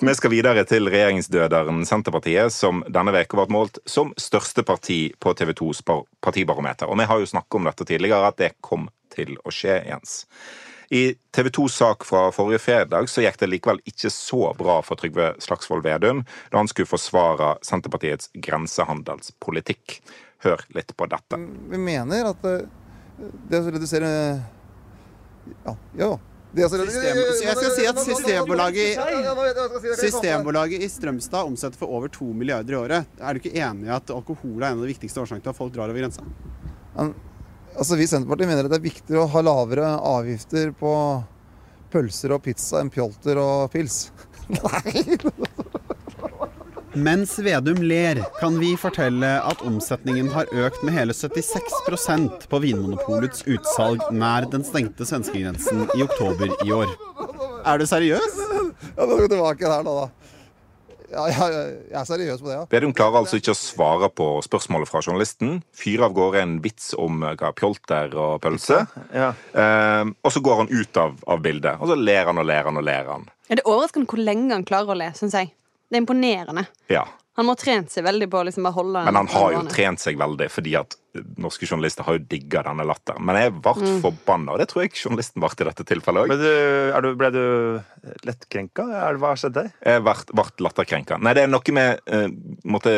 Vi 0.00 0.14
skal 0.16 0.32
videre 0.32 0.64
til 0.68 0.88
regjeringsdøderen 0.88 1.82
Senterpartiet, 1.88 2.52
som 2.54 2.82
denne 2.88 3.12
veka 3.14 3.36
ble 3.36 3.46
målt 3.52 3.80
som 3.88 4.12
største 4.20 4.64
parti 4.66 5.12
på 5.20 5.34
TV 5.36 5.52
2s 5.58 5.82
partibarometer. 6.24 6.88
Og 6.88 6.98
vi 7.00 7.08
har 7.10 7.20
jo 7.20 7.28
snakket 7.28 7.58
om 7.58 7.68
dette 7.68 7.86
tidligere, 7.88 8.30
at 8.30 8.38
det 8.40 8.52
kom 8.64 8.88
til 9.12 9.36
å 9.44 9.52
skje, 9.54 9.78
Jens. 9.88 10.22
I 10.92 11.14
TV 11.32 11.48
2s 11.48 11.78
sak 11.80 12.04
fra 12.04 12.26
forrige 12.36 12.60
fredag 12.60 13.06
så 13.08 13.22
gikk 13.24 13.38
det 13.40 13.48
likevel 13.48 13.78
ikke 13.88 14.10
så 14.12 14.50
bra 14.58 14.74
for 14.84 15.00
Trygve 15.00 15.30
Slagsvold 15.40 15.86
Vedum 15.86 16.20
da 16.52 16.60
han 16.60 16.68
skulle 16.68 16.90
forsvare 16.90 17.54
Senterpartiets 17.64 18.28
grensehandelspolitikk. 18.34 20.02
Hør 20.44 20.60
litt 20.76 20.92
på 20.98 21.08
dette. 21.08 21.38
Vi 21.72 21.80
mener 21.80 22.28
at 22.34 22.44
eh, 22.44 22.66
det 23.48 23.62
å 23.62 23.72
redusere 23.72 24.12
Ja. 25.64 25.74
ja. 25.96 26.12
Det 26.52 26.66
å 26.66 26.68
System- 26.68 27.16
jeg 27.16 27.56
skal 27.56 27.72
si 27.72 27.86
at 27.88 27.96
Systembolaget-. 28.04 29.96
Systembolaget 29.96 30.84
i 30.84 30.88
Strømstad 30.92 31.48
omsetter 31.48 31.80
for 31.80 31.88
over 31.88 32.12
to 32.12 32.28
milliarder 32.36 32.76
i 32.76 32.80
året. 32.82 33.06
Er 33.16 33.32
du 33.32 33.40
ikke 33.40 33.56
enig 33.56 33.88
i 33.88 33.94
at 33.96 34.12
alkohol 34.12 34.60
er 34.60 34.74
en 34.74 34.82
av 34.82 34.84
de 34.84 34.92
viktigste 34.92 35.24
årsakene 35.24 35.40
til 35.40 35.54
at 35.54 35.56
folk 35.56 35.72
drar 35.72 35.88
over 35.88 36.04
grensa? 36.04 36.20
Altså, 37.76 37.96
Vi 37.96 38.04
i 38.04 38.10
Senterpartiet 38.10 38.50
mener 38.50 38.66
at 38.66 38.72
det 38.72 38.80
er 38.80 38.88
viktigere 38.88 39.24
å 39.24 39.30
ha 39.32 39.42
lavere 39.44 39.94
avgifter 40.12 40.72
på 40.76 40.92
pølser 41.92 42.34
og 42.36 42.44
pizza 42.44 42.80
enn 42.80 42.92
pjolter 42.92 43.40
og 43.40 43.72
pils. 43.72 44.06
Nei! 44.56 45.18
Mens 46.92 47.38
Vedum 47.40 47.78
ler, 47.88 48.18
kan 48.36 48.58
vi 48.60 48.74
fortelle 48.76 49.28
at 49.40 49.62
omsetningen 49.64 50.28
har 50.34 50.50
økt 50.52 50.82
med 50.84 50.92
hele 50.92 51.14
76% 51.16 52.44
på 52.52 52.60
Vinmonopolets 52.60 53.46
utsalg 53.48 54.04
nær 54.12 54.44
den 54.52 54.64
stengte 54.68 55.06
svenskegrensen 55.08 55.86
i 55.96 56.04
oktober 56.04 56.52
i 56.52 56.74
år. 56.76 56.92
Er 57.64 57.80
du 57.80 57.86
seriøs? 57.88 58.36
Ja, 58.92 59.06
nå 59.06 59.16
går 59.16 59.30
tilbake 59.32 59.72
her 59.72 59.86
nå, 59.86 59.94
da. 60.02 60.21
Ja, 61.12 61.26
ja, 61.28 61.46
ja, 61.52 61.62
jeg 61.90 61.98
er 62.00 62.06
seriøs 62.08 62.40
på 62.40 62.48
det, 62.48 62.54
ja. 62.56 62.64
Vedum 62.72 62.94
klarer 62.96 63.20
altså 63.20 63.36
ikke 63.36 63.52
å 63.52 63.58
svare 63.58 64.08
på 64.12 64.28
spørsmålet 64.46 64.88
fra 64.88 65.02
journalisten. 65.04 65.58
Fyrer 65.76 66.06
av 66.08 66.14
gårde 66.16 66.40
en 66.40 66.54
vits 66.64 66.92
om 66.96 67.20
eh, 67.26 67.34
hva 67.40 67.52
pjolter 67.56 68.16
og 68.16 68.38
pølse. 68.44 68.82
Ja. 69.12 69.32
Um, 69.52 70.14
og 70.24 70.32
så 70.32 70.42
går 70.44 70.62
han 70.62 70.72
ut 70.72 71.00
av, 71.00 71.18
av 71.28 71.42
bildet, 71.44 71.80
og 71.80 71.92
så 71.92 71.98
ler 71.98 72.30
han 72.30 72.40
og 72.40 72.48
ler 72.48 72.70
han 72.70 72.80
og 72.80 72.86
ler 72.88 73.10
han. 73.12 73.26
Ja, 73.50 73.58
det 73.58 73.64
er 73.64 73.68
overraskende 73.74 74.08
hvor 74.08 74.24
lenge 74.24 74.56
han 74.56 74.64
klarer 74.68 74.94
å 74.94 74.96
le, 74.96 75.10
syns 75.18 75.36
jeg. 75.36 75.52
Det 75.92 75.98
er 75.98 76.04
imponerende. 76.06 76.64
Ja. 76.88 77.04
Han 77.38 77.46
må 77.48 77.54
ha 77.54 77.60
trent 77.62 77.88
seg 77.88 78.04
veldig 78.04 78.26
på 78.28 78.40
å 78.42 78.44
liksom 78.44 78.66
bare 78.66 78.76
holde 78.76 79.02
Men 79.06 79.16
han 79.16 79.30
har 79.32 79.52
jo 79.54 79.62
trent 79.72 80.02
seg 80.02 80.18
veldig, 80.20 80.50
fordi 80.52 80.74
at 80.76 80.98
norske 81.40 81.64
journalister 81.64 82.04
har 82.04 82.18
jo 82.18 82.24
digga 82.28 82.60
denne 82.66 82.84
latteren. 82.84 83.24
Men 83.24 83.38
jeg 83.40 83.54
ble 83.56 83.72
Mm. 83.72 84.00
forbanna, 84.04 84.52
og 84.52 84.58
det 84.60 84.68
tror 84.68 84.82
jeg 84.84 84.92
journalisten 85.00 85.40
ble 85.40 85.48
i 85.48 85.68
dette 85.68 85.84
tilfellet 85.88 86.28
òg. 86.28 86.36
du, 86.36 87.08
du, 87.08 87.14
ble 87.16 87.30
du 87.32 87.44
lettkrenka? 88.28 88.84
Er 89.08 89.16
Hva 89.16 89.32
skjedde? 89.34 89.72
Jeg 89.80 90.04
ble, 90.04 90.44
latterkrenka. 90.60 91.18
Nei, 91.18 91.32
det 91.32 91.46
er 91.46 91.52
noe 91.52 91.72
med 91.72 92.00
uh, 92.12 92.28
måtte, 92.64 92.92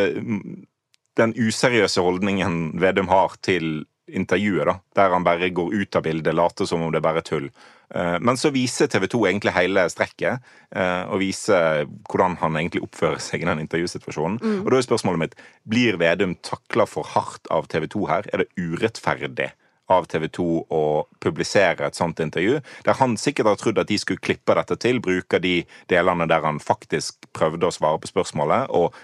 den 1.16 1.34
useriøse 1.38 2.02
holdningen 2.02 2.80
Vedum 2.82 3.08
har 3.08 3.36
til 3.40 3.84
intervjuet, 4.10 4.66
da, 4.66 4.74
der 4.98 5.14
han 5.14 5.24
bare 5.24 5.48
går 5.54 5.72
ut 5.74 5.96
av 5.96 6.02
bildet, 6.02 6.34
later 6.34 6.66
som 6.66 6.82
om 6.82 6.90
det 6.92 6.98
er 7.00 7.06
bare 7.06 7.22
tull. 7.24 7.48
Eh, 7.94 8.18
Men 8.20 8.36
så 8.36 8.50
viser 8.50 8.90
TV 8.90 9.06
2 9.06 9.26
egentlig 9.28 9.54
hele 9.54 9.86
strekket, 9.90 10.42
eh, 10.74 11.02
og 11.06 11.20
viser 11.22 11.86
hvordan 12.10 12.36
han 12.42 12.56
egentlig 12.58 12.82
oppfører 12.82 13.20
seg 13.22 13.42
i 13.42 13.50
den 13.50 13.62
intervjusituasjonen. 13.62 14.40
Og 14.64 14.70
da 14.70 14.78
er 14.78 14.88
spørsmålet 14.88 15.22
mitt 15.24 15.36
blir 15.68 15.98
Vedum 16.00 16.34
takla 16.42 16.86
for 16.86 17.06
hardt 17.14 17.46
av 17.50 17.68
TV 17.68 17.86
2 17.86 18.06
her? 18.10 18.24
Er 18.32 18.44
det 18.44 18.50
urettferdig? 18.58 19.52
av 19.92 20.06
TV 20.08 20.28
2 20.32 20.44
å 20.72 20.82
publisere 21.20 21.84
et 21.84 21.94
sånt 21.98 22.20
intervju, 22.20 22.60
der 22.86 22.96
han 22.96 23.18
sikkert 23.20 23.50
har 23.50 23.58
trodd 23.60 23.78
at 23.82 23.90
de 23.90 23.98
skulle 24.00 24.22
klippe 24.24 24.56
dette 24.56 24.78
til, 24.80 25.00
bruke 25.04 25.40
de 25.44 25.58
delene 25.92 26.26
der 26.30 26.40
han 26.40 26.60
faktisk 26.62 27.28
prøvde 27.36 27.68
å 27.68 27.74
svare 27.74 28.00
på 28.00 28.08
spørsmålet, 28.08 28.70
og 28.72 28.94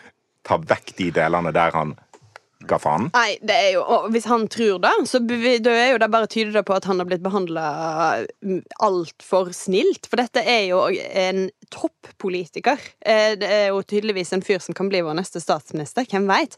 ta 0.48 0.56
vekk 0.56 0.94
de 0.96 1.10
delene 1.20 1.52
der 1.52 1.76
han 1.76 1.92
ga 2.68 2.78
faen. 2.80 3.08
Nei, 3.14 3.38
det 3.46 3.56
er 3.56 3.70
jo, 3.76 3.84
og 3.84 4.10
Hvis 4.12 4.28
han 4.28 4.46
tror 4.52 4.80
det, 4.84 4.92
så 5.08 5.20
det 5.24 5.72
er 5.72 5.92
jo 5.94 6.00
det 6.02 6.10
bare 6.12 6.28
tyder 6.30 6.52
det 6.58 6.64
på 6.68 6.76
at 6.76 6.86
han 6.88 7.00
har 7.00 7.08
blitt 7.08 7.24
behandla 7.24 7.64
altfor 8.84 9.52
snilt. 9.56 10.08
For 10.10 10.20
dette 10.20 10.44
er 10.44 10.66
jo 10.68 10.82
en 10.90 11.48
toppolitiker. 11.70 12.78
Eh, 13.00 13.66
jo 13.70 13.80
tydeligvis 13.82 14.32
en 14.32 14.42
fyr 14.42 14.58
som 14.62 14.74
kan 14.76 14.88
bli 14.90 15.00
vår 15.04 15.16
neste 15.18 15.40
statsminister. 15.42 16.06
Hvem 16.10 16.26
veit? 16.30 16.56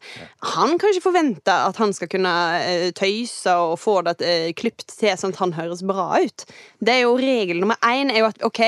Han 0.54 0.78
kan 0.80 0.92
ikke 0.92 1.06
forvente 1.06 1.52
at 1.52 1.78
han 1.80 1.92
skal 1.96 2.10
kunne 2.12 2.32
eh, 2.62 2.88
tøyse 2.96 3.52
og 3.52 3.76
få 3.80 3.98
det 4.06 4.16
eh, 4.26 4.50
klipt 4.56 4.88
til 4.98 5.14
sånn 5.18 5.34
at 5.36 5.42
han 5.42 5.54
høres 5.56 5.84
bra 5.86 6.08
ut. 6.22 6.46
Det 6.80 6.96
er 6.96 7.04
jo 7.04 7.16
Regel 7.22 7.60
nummer 7.62 7.78
én 7.86 8.10
er 8.10 8.22
jo 8.22 8.30
at 8.30 8.42
ok, 8.42 8.60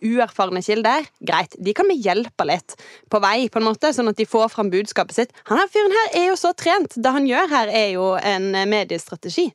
uerfarne 0.00 0.62
kilder, 0.64 1.06
greit, 1.22 1.54
de 1.60 1.74
kan 1.76 1.88
vi 1.90 2.00
hjelpe 2.02 2.46
litt 2.48 2.76
på 3.12 3.20
vei, 3.22 3.46
på 3.52 3.60
en 3.60 3.68
måte, 3.68 3.92
sånn 3.94 4.10
at 4.10 4.18
de 4.18 4.26
får 4.28 4.50
fram 4.54 4.72
budskapet 4.72 5.16
sitt. 5.16 5.34
Han 5.50 5.60
her 5.60 5.70
fyren 5.70 5.94
her 5.94 6.20
er 6.22 6.28
jo 6.32 6.38
så 6.40 6.54
trent. 6.56 6.96
Det 6.96 7.14
han 7.14 7.28
gjør 7.28 7.50
her, 7.52 7.70
er 7.70 7.90
jo 7.94 8.14
en 8.18 8.50
mediestrategi. 8.70 9.50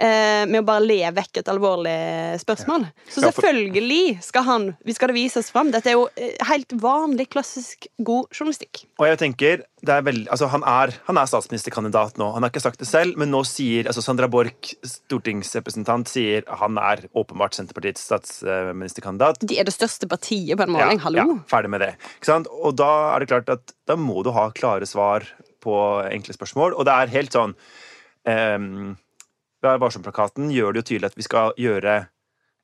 Med 0.00 0.62
å 0.62 0.64
bare 0.64 0.80
le 0.86 1.10
vekk 1.12 1.42
et 1.42 1.48
alvorlig 1.52 1.92
spørsmål. 2.40 2.86
Så 3.10 3.20
selvfølgelig 3.20 4.22
skal 4.24 4.46
han 4.46 4.68
Vi 4.86 4.94
skal 4.96 5.10
det 5.10 5.18
vises 5.18 5.50
fram. 5.52 5.69
Dette 5.74 5.92
er 5.92 5.96
jo 5.96 6.06
eh, 6.18 6.36
helt 6.48 6.72
vanlig, 6.82 7.28
klassisk 7.32 7.86
god 7.98 8.30
journalistikk. 8.34 8.84
Og 9.00 9.06
jeg 9.08 9.20
tenker, 9.20 9.64
det 9.86 9.94
er 9.94 10.04
veldig, 10.06 10.26
altså 10.34 10.48
han, 10.52 10.64
er, 10.66 10.92
han 11.06 11.20
er 11.20 11.30
statsministerkandidat 11.30 12.20
nå. 12.20 12.30
Han 12.34 12.44
har 12.44 12.52
ikke 12.52 12.62
sagt 12.64 12.82
det 12.82 12.88
selv, 12.90 13.18
men 13.20 13.32
nå 13.32 13.42
sier 13.48 13.88
altså 13.90 14.04
Sandra 14.04 14.28
Borch, 14.30 14.74
stortingsrepresentant, 14.86 16.10
sier 16.10 16.46
han 16.62 16.80
er 16.82 17.06
åpenbart 17.16 17.56
Senterpartiets 17.58 18.04
statsministerkandidat. 18.10 19.44
De 19.46 19.60
er 19.60 19.68
det 19.68 19.76
største 19.76 20.08
partiet 20.10 20.58
på 20.58 20.66
en 20.66 20.74
måling. 20.76 21.02
Hallo. 21.04 21.22
Ja, 21.22 21.38
ferdig 21.50 21.72
med 21.72 21.84
det. 21.84 21.92
Ikke 22.18 22.32
sant? 22.32 22.50
Og 22.50 22.76
da 22.78 22.90
er 23.14 23.22
det 23.22 23.30
klart 23.32 23.54
at 23.54 23.76
da 23.88 23.98
må 23.98 24.24
du 24.26 24.32
ha 24.36 24.48
klare 24.56 24.88
svar 24.88 25.26
på 25.62 25.76
enkle 26.08 26.36
spørsmål. 26.36 26.76
Og 26.76 26.88
det 26.88 26.96
er 26.96 27.14
helt 27.14 27.36
sånn 27.36 27.54
um, 28.24 28.96
Vær 29.60 29.76
varsom-plakaten 29.76 30.48
gjør 30.54 30.72
det 30.72 30.80
jo 30.80 30.88
tydelig 30.88 31.10
at 31.10 31.18
vi 31.18 31.24
skal 31.26 31.50
gjøre 31.60 31.98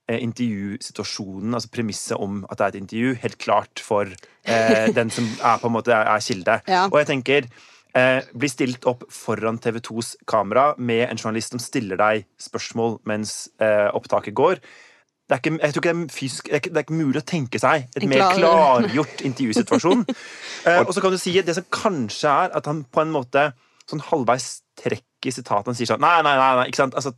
intervjusituasjonen, 0.06 1.54
altså 1.56 1.70
premisset 1.74 2.18
om 2.22 2.44
at 2.46 2.58
det 2.58 2.64
er 2.64 2.74
et 2.74 2.82
intervju, 2.82 3.14
helt 3.22 3.38
klart 3.42 3.82
for 3.82 4.06
eh, 4.06 4.86
den 4.98 5.10
som 5.10 5.26
er 5.40 5.58
på 5.62 5.70
en 5.70 5.74
måte 5.74 5.94
er, 5.94 6.06
er 6.12 6.22
kilde. 6.22 6.60
Ja. 6.70 6.84
Og 6.92 7.00
jeg 7.00 7.10
tenker 7.10 7.48
eh, 7.96 8.20
bli 8.34 8.50
stilt 8.50 8.86
opp 8.86 9.06
foran 9.12 9.58
TV 9.62 9.80
2s 9.82 10.14
kamera 10.28 10.72
med 10.78 11.08
en 11.08 11.18
journalist 11.18 11.54
som 11.54 11.62
stiller 11.62 11.98
deg 12.00 12.26
spørsmål 12.40 13.00
mens 13.08 13.48
eh, 13.58 13.88
opptaket 13.94 14.36
går. 14.36 14.62
Det 15.26 15.34
er, 15.34 15.40
ikke, 15.42 15.58
jeg 15.58 15.74
tror 15.74 15.82
ikke 15.82 15.92
det, 15.92 16.02
er 16.04 16.14
fysisk, 16.14 16.46
det, 16.46 16.52
er 16.52 16.60
ikke, 16.60 16.70
det 16.70 16.78
er 16.78 16.84
ikke 16.86 17.00
mulig 17.00 17.18
å 17.18 17.26
tenke 17.26 17.58
seg 17.58 17.88
et 17.98 18.04
mer 18.06 18.28
klargjort 18.36 19.24
intervjusituasjon. 19.26 20.06
Eh, 20.66 20.80
og 20.82 20.88
så 20.90 20.98
kan 20.98 21.12
du 21.14 21.18
si 21.20 21.30
det 21.46 21.52
som 21.54 21.62
kanskje 21.70 22.26
er 22.26 22.54
at 22.58 22.66
han 22.66 22.80
på 22.90 22.98
en 22.98 23.12
måte 23.14 23.42
sånn 23.86 24.00
halvveis 24.02 24.64
trekker 24.74 25.30
sitatet. 25.30 25.68
Han 25.68 25.76
sier 25.78 25.86
sånn 25.86 26.02
Nei, 26.02 26.16
nei, 26.26 26.32
nei, 26.34 26.48
nei 26.58 26.64
ikke 26.72 26.80
sant? 26.80 26.96
Altså, 26.98 27.12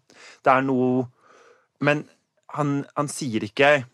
det 0.45 0.53
er 0.53 0.67
noe 0.67 1.07
Men 1.81 2.03
han, 2.57 2.85
han 2.97 3.09
sier 3.13 3.45
ikke 3.45 3.85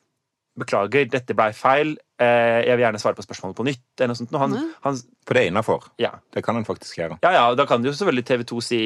Beklager, 0.54 1.08
dette 1.10 1.34
blei 1.34 1.48
feil. 1.50 1.96
Eh, 2.22 2.60
jeg 2.62 2.76
vil 2.76 2.84
gjerne 2.84 2.98
svare 3.02 3.16
på 3.18 3.24
spørsmålet 3.26 3.56
på 3.58 3.64
nytt. 3.66 3.82
Eller 3.98 4.12
noe 4.12 4.18
sånt. 4.20 4.36
Han, 4.38 4.52
han, 4.84 4.98
For 5.26 5.34
det 5.34 5.40
er 5.42 5.48
innafor. 5.50 5.88
ja. 5.98 6.12
Det 6.30 6.44
kan 6.46 6.54
han 6.54 6.66
faktisk 6.68 7.00
gjøre. 7.00 7.16
ja, 7.24 7.32
ja, 7.34 7.48
da 7.58 7.66
kan 7.66 7.82
jo 7.82 7.90
selvfølgelig 7.90 8.24
TV 8.28 8.44
2 8.52 8.60
si 8.62 8.78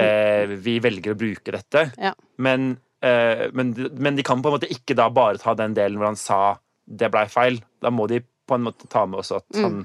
eh, 0.00 0.54
Vi 0.64 0.78
velger 0.80 1.12
å 1.12 1.18
bruke 1.20 1.52
dette. 1.52 1.82
Ja. 2.00 2.14
Men, 2.40 2.78
eh, 3.04 3.44
men, 3.52 3.74
men 3.92 4.16
de 4.16 4.24
kan 4.24 4.40
på 4.40 4.48
en 4.48 4.56
måte 4.56 4.70
ikke 4.72 4.96
da 4.96 5.10
bare 5.12 5.36
ta 5.42 5.52
den 5.58 5.76
delen 5.76 6.00
hvor 6.00 6.14
han 6.14 6.16
sa 6.16 6.40
det 6.88 7.12
blei 7.12 7.26
feil. 7.28 7.60
Da 7.84 7.92
må 7.92 8.08
de 8.08 8.22
på 8.24 8.56
en 8.56 8.64
måte 8.70 8.88
ta 8.88 9.04
med 9.04 9.20
også 9.20 9.42
at 9.42 9.60
han 9.60 9.82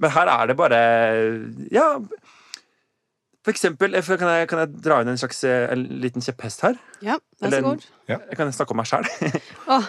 Men 0.00 0.10
her 0.16 0.28
er 0.38 0.46
det 0.48 0.56
bare 0.56 0.80
Ja. 1.74 1.90
For 3.48 3.54
eksempel, 3.54 3.94
eh, 3.96 4.04
kan, 4.04 4.28
jeg, 4.28 4.48
kan 4.50 4.60
jeg 4.60 4.80
dra 4.84 4.98
inn 5.00 5.08
en 5.08 5.16
slags 5.16 5.38
eh, 5.48 5.70
en 5.72 5.86
liten 6.02 6.20
kjepphest 6.20 6.66
her? 6.66 6.74
Ja, 7.00 7.14
vær 7.40 7.54
så 7.54 7.60
god. 7.64 7.84
Jeg 8.10 8.36
kan 8.36 8.50
snakke 8.52 8.74
om 8.74 8.80
meg 8.82 8.88
sjæl. 8.90 9.06
Åh, 9.72 9.86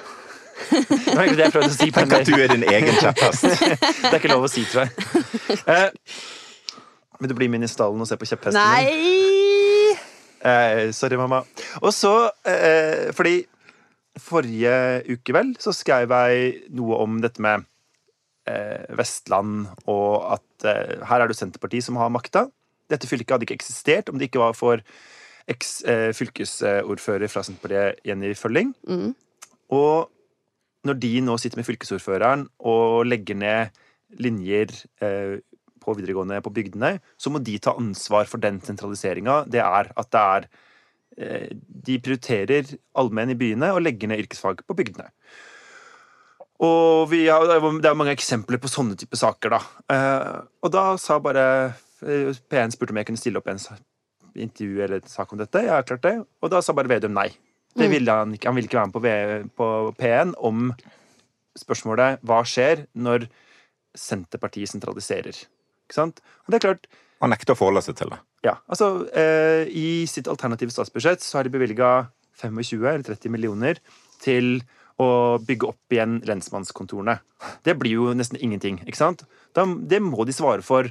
Det 0.69 1.15
var 1.15 1.24
egentlig 1.26 1.39
det 1.41 1.45
jeg 1.50 1.54
prøvde 1.56 1.72
å 1.72 1.76
si. 1.76 1.88
Tenk 1.95 2.13
at 2.15 2.30
du 2.30 2.36
er 2.38 2.54
din 2.54 2.63
egen 2.63 3.00
kjepphest. 3.02 3.48
Det 4.06 4.12
er 4.13 4.15
ikke 4.22 4.32
lov 4.32 4.45
å 4.48 4.52
si, 4.52 4.63
tror 4.69 4.86
jeg. 4.86 5.58
Eh, 5.60 5.89
vil 7.19 7.32
du 7.32 7.36
bli 7.36 7.50
med 7.52 7.60
inn 7.60 7.67
i 7.67 7.72
stallen 7.72 8.00
og 8.00 8.08
se 8.08 8.15
på 8.19 8.28
kjepphesten 8.30 8.60
min? 8.63 8.88
nei! 8.88 9.98
Eh, 10.39 10.84
sorry, 10.95 11.17
mamma. 11.19 11.41
Og 11.82 11.91
så, 11.91 12.13
eh, 12.48 13.10
fordi 13.15 13.41
forrige 14.24 14.78
uke, 15.10 15.36
vel, 15.36 15.52
så 15.60 15.76
skrev 15.76 16.15
jeg 16.15 16.54
noe 16.80 17.02
om 17.04 17.19
dette 17.24 17.43
med 17.43 17.67
eh, 18.48 18.88
Vestland, 18.95 19.67
og 19.91 20.38
at 20.38 20.67
eh, 20.72 20.95
her 21.12 21.26
er 21.26 21.28
det 21.28 21.36
Senterpartiet 21.39 21.88
som 21.88 22.00
har 22.00 22.15
makta. 22.15 22.48
Dette 22.89 23.10
fylket 23.10 23.36
hadde 23.36 23.47
ikke 23.47 23.58
eksistert 23.60 24.10
om 24.12 24.19
det 24.19 24.30
ikke 24.30 24.41
var 24.41 24.56
for 24.58 24.84
eks-fylkesordfører 25.49 27.32
fra 27.32 27.43
Senterpartiet, 27.45 28.02
Jenny 28.06 28.36
Følling. 28.38 28.73
Mm. 28.88 29.13
Og 29.73 30.10
når 30.88 30.99
de 31.02 31.12
nå 31.25 31.36
sitter 31.41 31.60
med 31.60 31.67
fylkesordføreren 31.67 32.47
og 32.69 33.06
legger 33.10 33.38
ned 33.39 33.80
linjer 34.21 34.71
eh, 35.04 35.38
på 35.80 35.95
videregående 35.97 36.39
på 36.45 36.54
bygdene, 36.54 36.97
så 37.17 37.32
må 37.34 37.41
de 37.43 37.58
ta 37.62 37.75
ansvar 37.78 38.30
for 38.30 38.41
den 38.41 38.60
sentraliseringa. 38.63 39.43
Det 39.49 39.62
er 39.63 39.91
at 39.95 40.12
det 40.13 40.23
er 40.23 40.47
eh, 41.17 41.47
De 41.89 41.99
prioriterer 41.99 42.75
allmenn 42.97 43.34
i 43.34 43.39
byene 43.39 43.73
og 43.75 43.84
legger 43.86 44.12
ned 44.12 44.25
yrkesfag 44.25 44.63
på 44.67 44.78
bygdene. 44.78 45.10
Og 46.60 47.08
vi 47.12 47.25
har, 47.30 47.45
det 47.47 47.88
er 47.88 47.95
mange 47.95 48.15
eksempler 48.15 48.60
på 48.60 48.71
sånne 48.71 48.97
type 48.99 49.15
saker, 49.19 49.56
da. 49.56 49.60
Eh, 49.95 50.39
og 50.63 50.73
da 50.75 50.89
sa 50.99 51.19
bare 51.23 51.45
eh, 51.67 51.78
P1 52.04 52.72
spurte 52.76 52.94
om 52.96 53.00
jeg 53.02 53.08
kunne 53.10 53.20
stille 53.22 53.40
opp 53.42 53.48
en 53.52 53.60
intervju 54.40 54.82
eller 54.86 55.02
en 55.02 55.10
sak 55.12 55.32
om 55.34 55.40
dette. 55.42 55.62
Jeg 55.66 55.74
har 55.74 55.84
klart 55.88 56.04
det. 56.06 56.16
Og 56.42 56.52
da 56.54 56.62
sa 56.64 56.74
bare 56.78 56.88
Vedum 56.92 57.14
nei. 57.18 57.30
Det 57.78 57.90
ville 57.92 58.12
han, 58.12 58.32
ikke, 58.34 58.48
han 58.50 58.56
ville 58.58 58.68
ikke 58.70 58.80
være 58.80 58.88
med 58.90 58.96
på, 58.96 59.02
V- 59.04 59.50
på 59.60 59.68
P1 60.00 60.32
om 60.50 60.72
spørsmålet 61.60 62.22
hva 62.26 62.40
skjer 62.48 62.86
når 62.98 63.28
Senterpartiet 63.98 64.70
sentraliserer. 64.72 65.36
Ikke 65.88 65.98
sant? 65.98 66.20
Og 66.46 66.52
det 66.54 66.60
er 66.60 66.66
klart, 66.68 66.90
Han 67.20 67.34
nekter 67.34 67.52
å 67.56 67.60
forholde 67.60 67.82
seg 67.84 67.98
til 68.00 68.12
det. 68.14 68.20
ja, 68.48 68.54
altså 68.72 69.08
eh, 69.12 69.68
I 69.68 70.06
sitt 70.08 70.30
alternative 70.32 70.72
statsbudsjett 70.72 71.20
så 71.26 71.40
har 71.40 71.44
de 71.44 71.52
bevilga 71.52 71.90
25 72.40 72.86
eller 72.88 73.04
30 73.04 73.34
millioner 73.34 73.82
til 74.24 74.62
å 75.00 75.10
bygge 75.40 75.70
opp 75.70 75.96
igjen 75.96 76.18
lensmannskontorene. 76.28 77.20
Det 77.64 77.76
blir 77.80 77.96
jo 77.96 78.14
nesten 78.18 78.40
ingenting. 78.42 78.82
ikke 78.86 79.00
sant? 79.00 79.24
Da, 79.56 79.64
det 79.64 80.02
må 80.04 80.26
de 80.28 80.36
svare 80.36 80.66
for. 80.66 80.90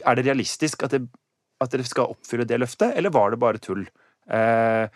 Er 0.00 0.16
det 0.16 0.24
realistisk 0.26 0.86
at, 0.86 0.96
det, 0.96 1.04
at 1.60 1.74
dere 1.74 1.84
skal 1.88 2.14
oppfylle 2.14 2.48
det 2.48 2.60
løftet, 2.62 2.96
eller 2.96 3.12
var 3.12 3.30
det 3.34 3.42
bare 3.42 3.60
tull? 3.62 3.84
Eh, 4.32 4.86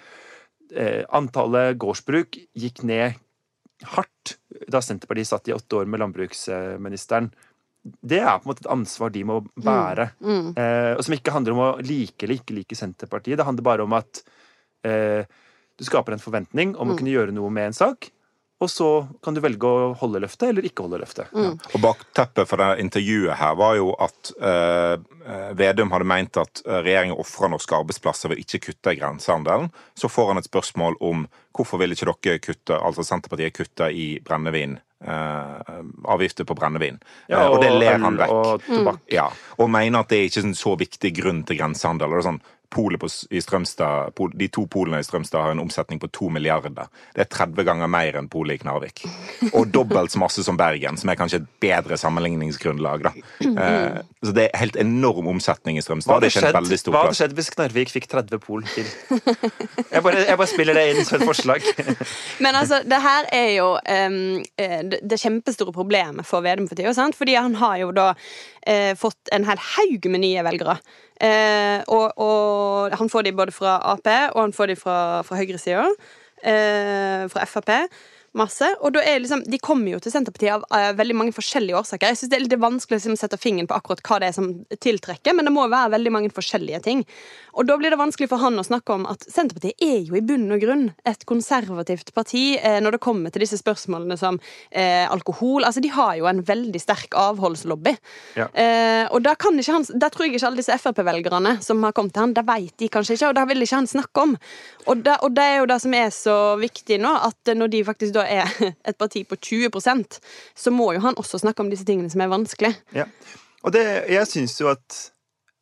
eh, 0.72 1.02
antallet 1.12 1.76
gårdsbruk 1.82 2.38
gikk 2.56 2.82
ned 2.88 3.20
hardt 3.92 4.38
da 4.72 4.80
Senterpartiet 4.80 5.28
satt 5.28 5.48
i 5.50 5.52
åtte 5.52 5.82
år 5.82 5.84
med 5.90 6.00
landbruksministeren. 6.00 7.28
Det 7.84 8.18
er 8.18 8.38
på 8.40 8.48
en 8.48 8.50
måte 8.50 8.64
et 8.64 8.72
ansvar 8.72 9.12
de 9.14 9.22
må 9.28 9.42
bære. 9.62 10.08
Eh, 10.56 10.92
og 10.96 11.04
som 11.04 11.14
ikke 11.14 11.34
handler 11.34 11.54
om 11.54 11.60
å 11.62 11.70
like 11.84 12.24
eller 12.24 12.40
ikke 12.40 12.56
like 12.56 12.78
Senterpartiet. 12.78 13.36
Det 13.38 13.46
handler 13.46 13.68
bare 13.68 13.84
om 13.84 13.94
at 13.94 14.24
eh, 14.88 15.28
du 15.76 15.84
skaper 15.84 16.16
en 16.16 16.22
forventning 16.22 16.72
om 16.80 16.90
å 16.90 16.96
kunne 16.96 17.12
gjøre 17.12 17.36
noe 17.36 17.52
med 17.52 17.70
en 17.70 17.76
sak. 17.76 18.08
Og 18.64 18.70
så 18.72 18.88
kan 19.24 19.36
du 19.36 19.42
velge 19.44 19.68
å 19.68 19.90
holde 20.00 20.22
løftet 20.24 20.48
eller 20.48 20.64
ikke 20.64 20.86
holde 20.86 21.02
løftet. 21.02 21.32
Og 21.36 21.76
Bakteppet 21.82 22.48
for 22.48 22.62
det 22.62 22.80
intervjuet 22.86 23.36
her 23.36 23.58
var 23.60 23.74
jo 23.76 23.90
at 24.00 24.30
eh, 24.40 24.94
eh, 24.96 25.50
Vedum 25.58 25.92
hadde 25.92 26.08
meint 26.08 26.40
at 26.40 26.62
eh, 26.64 26.80
regjeringen 26.80 27.20
ofrer 27.20 27.52
norske 27.52 27.76
arbeidsplasser 27.76 28.32
ved 28.32 28.40
ikke 28.40 28.62
kutte 28.70 28.96
i 28.96 29.00
grensehandelen. 29.02 29.68
Så 29.92 30.08
får 30.08 30.32
han 30.32 30.40
et 30.40 30.48
spørsmål 30.48 30.96
om 31.04 31.26
hvorfor 31.56 31.82
vil 31.82 31.92
ikke 31.92 32.08
dere 32.24 32.40
kutte, 32.40 32.80
altså 32.80 33.04
Senterpartiet 33.04 33.56
kutte 33.56 33.92
i 33.92 34.16
brennevin. 34.24 34.78
Uh, 35.06 35.84
avgifter 36.08 36.44
på 36.48 36.54
brennevin. 36.56 36.96
Ja, 37.28 37.42
Eh, 37.42 37.50
og 37.52 37.60
det 37.60 37.68
ler 37.76 37.98
han 38.00 38.16
vekk. 38.16 38.30
Og 38.32 38.62
mm. 38.68 38.86
Ja, 39.12 39.26
og 39.60 39.68
mener 39.70 40.00
at 40.00 40.08
det 40.08 40.18
er 40.18 40.30
ikke 40.30 40.44
en 40.46 40.56
så 40.56 40.72
viktig 40.80 41.12
grunn 41.18 41.42
til 41.46 41.58
grensehandel. 41.60 42.08
Og 42.08 42.16
det 42.16 42.22
er 42.22 42.28
sånn, 42.30 42.40
Polet 42.72 43.02
i 43.30 43.40
Strømstad, 43.42 44.12
pol, 44.18 44.32
de 44.34 44.48
to 44.52 44.66
polene 44.70 45.00
i 45.00 45.06
Strømstad 45.06 45.42
har 45.42 45.54
en 45.54 45.62
omsetning 45.62 46.00
på 46.02 46.10
to 46.14 46.28
milliarder. 46.32 46.88
Det 47.14 47.24
er 47.24 47.30
30 47.32 47.66
ganger 47.66 47.90
mer 47.90 48.18
enn 48.18 48.28
polet 48.32 48.58
i 48.58 48.62
Knarvik. 48.62 49.04
Og 49.52 49.68
dobbelt 49.72 50.14
så 50.14 50.20
masse 50.22 50.44
som 50.46 50.58
Bergen, 50.58 50.98
som 51.00 51.10
er 51.12 51.18
kanskje 51.18 51.42
et 51.42 51.48
bedre 51.62 51.98
sammenligningsgrunnlag. 52.00 53.06
Da. 53.06 53.12
Eh, 53.46 54.00
så 54.26 54.34
det 54.36 54.48
er 54.48 54.60
helt 54.60 54.78
enorm 54.80 55.30
omsetning 55.36 55.78
i 55.78 55.82
Hva 55.82 55.88
Strømstad. 55.88 56.16
hadde 56.16 56.26
Det 56.26 56.32
ikke 56.34 56.50
en 56.50 56.70
skjedd, 56.70 56.82
stor 56.82 56.96
hva 56.96 57.04
hadde 57.06 57.20
skjedd 57.20 57.36
hvis 57.38 57.52
Knarvik 57.54 57.94
fikk 57.94 58.10
30 58.12 58.42
pol 58.42 58.66
til? 58.74 58.90
Jeg 59.92 60.02
bare, 60.02 60.26
jeg 60.26 60.40
bare 60.40 60.50
spiller 60.50 60.76
det 60.76 60.86
inn 60.92 61.04
som 61.06 61.20
et 61.20 61.26
forslag. 61.28 61.64
Men 62.44 62.58
altså, 62.58 62.82
det 62.84 63.00
her 63.02 63.30
er 63.34 63.50
jo 63.54 63.70
det, 63.86 65.00
det 65.02 65.20
kjempestore 65.22 65.74
problemet 65.74 66.26
for 66.26 66.44
Vedum 66.44 66.68
for 66.68 66.78
tida. 66.78 66.92
Fordi 67.16 67.34
han 67.38 67.54
har 67.60 67.80
jo 67.80 67.90
da 67.96 68.12
eh, 68.66 68.94
fått 68.98 69.32
en 69.32 69.46
hel 69.48 69.60
haug 69.74 70.08
med 70.10 70.24
nye 70.24 70.44
velgere. 70.46 70.78
Eh, 71.20 71.80
og, 71.88 72.12
og 72.20 72.96
han 72.98 73.08
får 73.08 73.22
de 73.26 73.32
både 73.32 73.54
fra 73.56 73.78
Ap 73.92 74.08
og 74.34 74.40
han 74.42 74.52
får 74.52 74.72
de 74.72 74.76
fra, 74.76 74.98
fra 75.22 75.36
høyresida. 75.36 75.86
Eh, 76.42 77.24
fra 77.32 77.46
Frp. 77.48 77.72
Masse. 78.36 78.68
Og 78.84 78.92
da 78.92 79.02
er 79.06 79.22
liksom, 79.22 79.42
De 79.48 79.58
kommer 79.62 79.94
jo 79.94 80.00
til 80.02 80.12
Senterpartiet 80.12 80.52
av 80.52 80.64
uh, 80.68 80.92
veldig 80.98 81.16
mange 81.16 81.34
forskjellige 81.36 81.78
årsaker. 81.78 82.12
Jeg 82.12 82.20
synes 82.20 82.32
Det 82.32 82.38
er 82.38 82.44
litt 82.44 82.58
vanskelig 82.60 82.96
å 82.96 83.00
liksom, 83.00 83.18
sette 83.20 83.40
fingeren 83.40 83.68
på 83.70 83.76
akkurat 83.78 84.02
hva 84.04 84.20
det 84.20 84.30
er 84.30 84.36
som 84.36 84.50
tiltrekker, 84.82 85.36
men 85.36 85.48
det 85.48 85.54
må 85.54 85.64
være 85.72 85.94
veldig 85.96 86.12
mange 86.12 86.32
forskjellige 86.36 86.82
ting. 86.84 87.04
Og 87.56 87.68
Da 87.68 87.78
blir 87.80 87.94
det 87.94 88.00
vanskelig 88.00 88.28
for 88.28 88.42
han 88.42 88.60
å 88.60 88.66
snakke 88.66 88.92
om 88.92 89.06
at 89.08 89.24
Senterpartiet 89.24 89.80
er 89.82 90.02
jo 90.04 90.18
i 90.18 90.24
bunn 90.24 90.50
og 90.52 90.60
grunn 90.60 90.84
et 91.08 91.24
konservativt 91.28 92.12
parti 92.16 92.44
uh, 92.60 92.78
når 92.84 92.98
det 92.98 93.02
kommer 93.06 93.32
til 93.32 93.46
disse 93.46 93.60
spørsmålene 93.62 94.18
som 94.20 94.40
uh, 94.40 95.06
alkohol. 95.08 95.64
Altså, 95.64 95.80
De 95.80 95.92
har 95.94 96.16
jo 96.20 96.28
en 96.28 96.44
veldig 96.44 96.82
sterk 96.82 97.16
avholdslobby. 97.16 97.96
Ja. 98.36 98.48
Og 99.14 99.22
da 99.24 99.32
kan 99.38 99.56
ikke 99.58 99.72
han, 99.72 99.84
der 100.00 100.10
tror 100.12 100.26
jeg 100.26 100.36
ikke 100.36 100.48
alle 100.48 100.60
disse 100.60 100.76
Frp-velgerne 100.80 101.52
som 101.64 101.82
har 101.84 101.94
kommet 101.96 102.14
til 102.14 102.24
han, 102.24 102.34
det 102.36 102.44
vet 102.46 102.74
de 102.80 102.88
kanskje 102.92 103.16
ikke, 103.16 103.30
og 103.30 103.36
det 103.38 103.44
vil 103.50 103.64
ikke 103.64 103.78
han 103.78 103.88
snakke 103.90 104.24
om. 104.26 104.34
Og 104.90 105.02
da, 105.06 105.16
og 105.24 105.34
det 105.36 105.44
er 105.44 105.56
jo 105.60 105.68
det 105.70 105.78
som 105.82 105.94
er 105.96 106.10
så 106.14 106.36
viktig 106.60 106.98
nå, 107.02 107.12
at 107.28 107.52
når 107.56 107.72
de 107.72 107.82
faktisk 107.86 108.16
da 108.16 108.25
er 108.28 108.52
et 108.88 108.98
parti 108.98 109.24
på 109.28 109.38
20% 109.38 110.20
så 110.56 110.72
må 110.74 110.92
jo 110.96 111.02
han 111.04 111.18
også 111.20 111.42
snakke 111.42 111.64
om 111.64 111.72
disse 111.72 111.86
tingene 111.88 112.12
som 112.12 112.22
er 112.24 112.32
vanskelig. 112.32 112.72
Ja. 112.96 113.08
Og 113.66 113.74
det, 113.74 113.84
jeg 114.12 114.30
syns 114.30 114.56
jo 114.60 114.70
at 114.70 114.98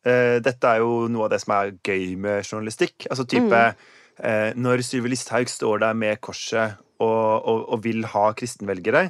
uh, 0.07 0.37
dette 0.45 0.71
er 0.71 0.83
jo 0.83 1.05
noe 1.11 1.27
av 1.27 1.35
det 1.35 1.41
som 1.43 1.55
er 1.57 1.75
gøy 1.79 2.15
med 2.21 2.45
journalistikk. 2.45 3.07
Altså 3.09 3.25
type 3.29 3.61
eh, 3.65 4.51
Når 4.55 4.83
Sylvi 4.85 5.11
Listhaug 5.13 5.49
står 5.49 5.81
der 5.83 5.97
med 5.97 6.21
korset 6.23 6.77
og, 6.99 7.45
og, 7.45 7.65
og 7.73 7.83
vil 7.83 8.05
ha 8.07 8.29
kristenvelgere, 8.37 9.09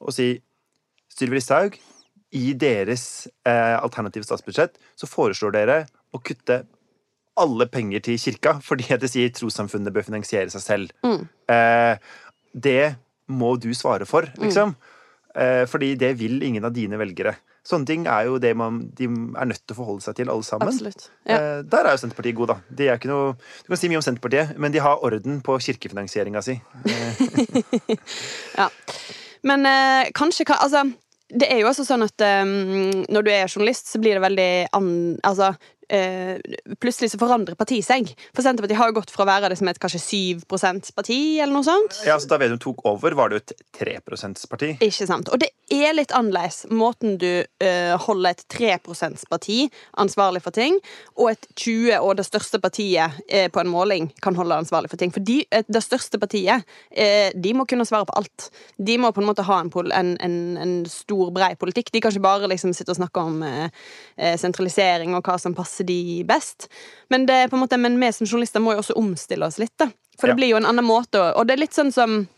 og 0.00 0.12
si 0.14 0.34
Sylvi 1.16 1.38
Listhaug, 1.38 1.78
i 2.36 2.52
deres 2.58 3.26
eh, 3.46 3.76
alternative 3.78 4.26
statsbudsjett 4.26 4.76
så 4.98 5.08
foreslår 5.08 5.54
dere 5.54 5.76
å 6.12 6.20
kutte 6.20 6.64
alle 7.36 7.66
penger 7.68 8.00
til 8.04 8.18
kirka, 8.20 8.56
fordi 8.64 8.96
det 9.00 9.10
sier 9.12 9.32
trossamfunnet 9.34 9.92
bør 9.92 10.06
finansiere 10.06 10.52
seg 10.52 10.62
selv. 10.64 10.94
Eh, 11.52 11.98
det 12.56 12.94
må 13.28 13.56
du 13.60 13.68
svare 13.76 14.06
for, 14.08 14.28
liksom. 14.40 14.72
Eh, 15.36 15.64
fordi 15.68 15.94
det 16.00 16.14
vil 16.16 16.40
ingen 16.46 16.64
av 16.64 16.72
dine 16.72 16.96
velgere. 16.96 17.34
Sånne 17.66 17.88
ting 17.88 18.04
er 18.06 18.28
jo 18.28 18.36
det 18.38 18.52
man, 18.56 18.76
de 18.94 19.08
er 19.10 19.48
nødt 19.50 19.58
til 19.66 19.74
å 19.74 19.78
forholde 19.80 20.04
seg 20.04 20.14
til, 20.20 20.28
alle 20.30 20.46
sammen. 20.46 20.68
Absolutt. 20.70 21.08
Ja. 21.26 21.36
Eh, 21.36 21.62
der 21.66 21.88
er 21.90 21.96
jo 21.96 22.00
Senterpartiet 22.04 22.36
god, 22.38 22.52
da. 22.52 22.56
De 22.78 22.86
er 22.88 22.96
ikke 23.00 23.10
noe, 23.10 23.32
du 23.64 23.72
kan 23.72 23.80
si 23.80 23.90
mye 23.90 23.98
om 23.98 24.04
Senterpartiet, 24.06 24.54
men 24.62 24.72
de 24.72 24.80
har 24.84 25.02
orden 25.04 25.40
på 25.44 25.58
kirkefinansieringa 25.66 26.44
si. 26.46 26.54
Ja. 28.56 28.68
Men 29.42 29.66
eh, 29.66 30.08
kanskje 30.14 30.44
kan- 30.46 30.62
Altså, 30.62 30.84
det 31.28 31.48
er 31.52 31.58
jo 31.60 31.66
også 31.68 31.84
sånn 31.86 32.04
at 32.06 32.22
um, 32.46 33.04
når 33.10 33.22
du 33.26 33.30
er 33.34 33.48
journalist, 33.50 33.90
så 33.90 33.98
blir 33.98 34.14
det 34.16 34.22
veldig 34.22 34.50
an... 34.78 34.88
Altså, 35.26 35.52
eh, 35.88 36.38
plutselig 36.80 37.12
så 37.12 37.20
forandrer 37.20 37.58
partiet 37.58 37.86
seg. 37.86 38.10
For 38.34 38.44
Senterpartiet 38.44 38.80
har 38.80 38.90
jo 38.90 38.98
gått 39.00 39.12
fra 39.14 39.26
å 39.26 39.28
være 39.28 39.50
det 39.52 39.58
som 39.60 39.70
et 39.70 39.80
kanskje 39.82 40.02
7% 40.46 40.92
parti 40.96 41.20
eller 41.40 41.54
noe 41.54 41.66
sånt. 41.66 42.00
Ja, 42.06 42.18
så 42.20 42.30
Da 42.30 42.40
Vedum 42.42 42.60
tok 42.62 42.84
over, 42.88 43.14
var 43.16 43.30
det 43.30 43.38
jo 43.38 43.44
et 43.44 43.52
3 43.78 43.98
%-parti. 44.02 44.72
Ikke 44.84 45.08
sant? 45.08 45.30
Og 45.32 45.40
det 45.42 45.52
er 45.72 45.94
litt 45.96 46.12
annerledes 46.14 46.66
måten 46.70 47.16
du 47.20 47.30
eh, 47.42 47.94
holder 48.06 48.34
et 48.34 48.44
3 48.52 48.76
%-parti 48.84 49.58
ansvarlig 50.02 50.42
for 50.44 50.54
ting, 50.54 50.78
og 51.16 51.32
et 51.32 51.48
20 51.56 52.00
og 52.00 52.16
det 52.18 52.26
største 52.26 52.60
partiet 52.62 53.16
eh, 53.28 53.48
på 53.52 53.62
en 53.62 53.70
måling 53.70 54.10
kan 54.22 54.36
holde 54.38 54.58
ansvarlig 54.62 54.90
for 54.92 55.00
ting. 55.00 55.12
For 55.14 55.24
de, 55.24 55.40
eh, 55.50 55.64
det 55.68 55.82
største 55.84 56.20
partiet, 56.22 56.66
eh, 56.90 57.30
de 57.34 57.54
må 57.56 57.66
kunne 57.68 57.86
svare 57.88 58.08
på 58.08 58.16
alt. 58.18 58.50
De 58.78 58.98
må 59.00 59.12
på 59.14 59.22
en 59.22 59.30
måte 59.30 59.46
ha 59.46 59.60
en, 59.62 59.72
en, 59.92 60.14
en, 60.22 60.38
en 60.62 60.76
stor, 60.90 61.30
brei 61.34 61.54
politikk. 61.58 61.92
De 61.92 62.02
kan 62.02 62.14
ikke 62.14 62.26
bare 62.26 62.50
liksom 62.50 62.74
sitte 62.76 62.94
og 62.94 63.00
snakke 63.00 63.22
om 63.22 63.42
sentralisering 64.16 65.14
og 65.16 65.26
hva 65.26 65.36
som 65.40 65.54
passer 65.56 65.75
de 65.84 66.22
best. 66.24 66.68
Men, 67.10 67.26
det 67.26 67.34
er 67.34 67.48
på 67.48 67.56
en 67.56 67.62
måte, 67.68 67.78
men 67.78 68.00
vi 68.00 68.12
som 68.12 68.26
journalister 68.26 68.60
må 68.60 68.72
jo 68.72 68.78
også 68.82 68.96
omstille 68.96 69.44
oss 69.46 69.58
litt, 69.58 69.74
da. 69.78 69.90
For 70.18 70.28
Ja. 70.28 70.32
det 70.34 70.40
blir 70.40 70.48
jo 70.48 70.56
en 70.56 70.66
annen 70.66 70.84
måte, 70.84 71.18
å- 71.18 71.36
og 71.36 71.46
det 71.46 71.54
er 71.54 71.60
litt 71.60 71.74
sånn 71.74 71.92
som 71.92 72.28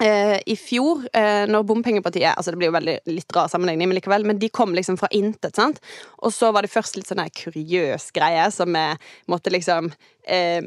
Eh, 0.00 0.40
I 0.46 0.56
fjor, 0.56 1.02
eh, 1.12 1.44
når 1.46 1.62
Bompengepartiet 1.66 2.32
Altså 2.34 2.52
Det 2.52 2.56
blir 2.56 2.70
jo 2.70 2.72
veldig 2.78 2.98
litt 3.06 3.32
rar 3.36 3.48
sammenligning, 3.48 3.88
men 3.88 3.98
likevel. 3.98 4.24
Men 4.24 4.38
de 4.38 4.48
kom 4.48 4.72
liksom 4.72 4.96
fra 4.98 5.08
intet. 5.12 5.54
sant? 5.56 5.78
Og 6.22 6.32
så 6.32 6.52
var 6.52 6.62
det 6.62 6.70
først 6.70 6.96
litt 6.96 7.06
sånn 7.06 7.28
kuriøs 7.30 8.10
greie 8.12 8.50
som 8.50 8.72
vi 8.72 8.96
måtte 9.28 9.52
liksom 9.52 9.92
eh, 10.26 10.62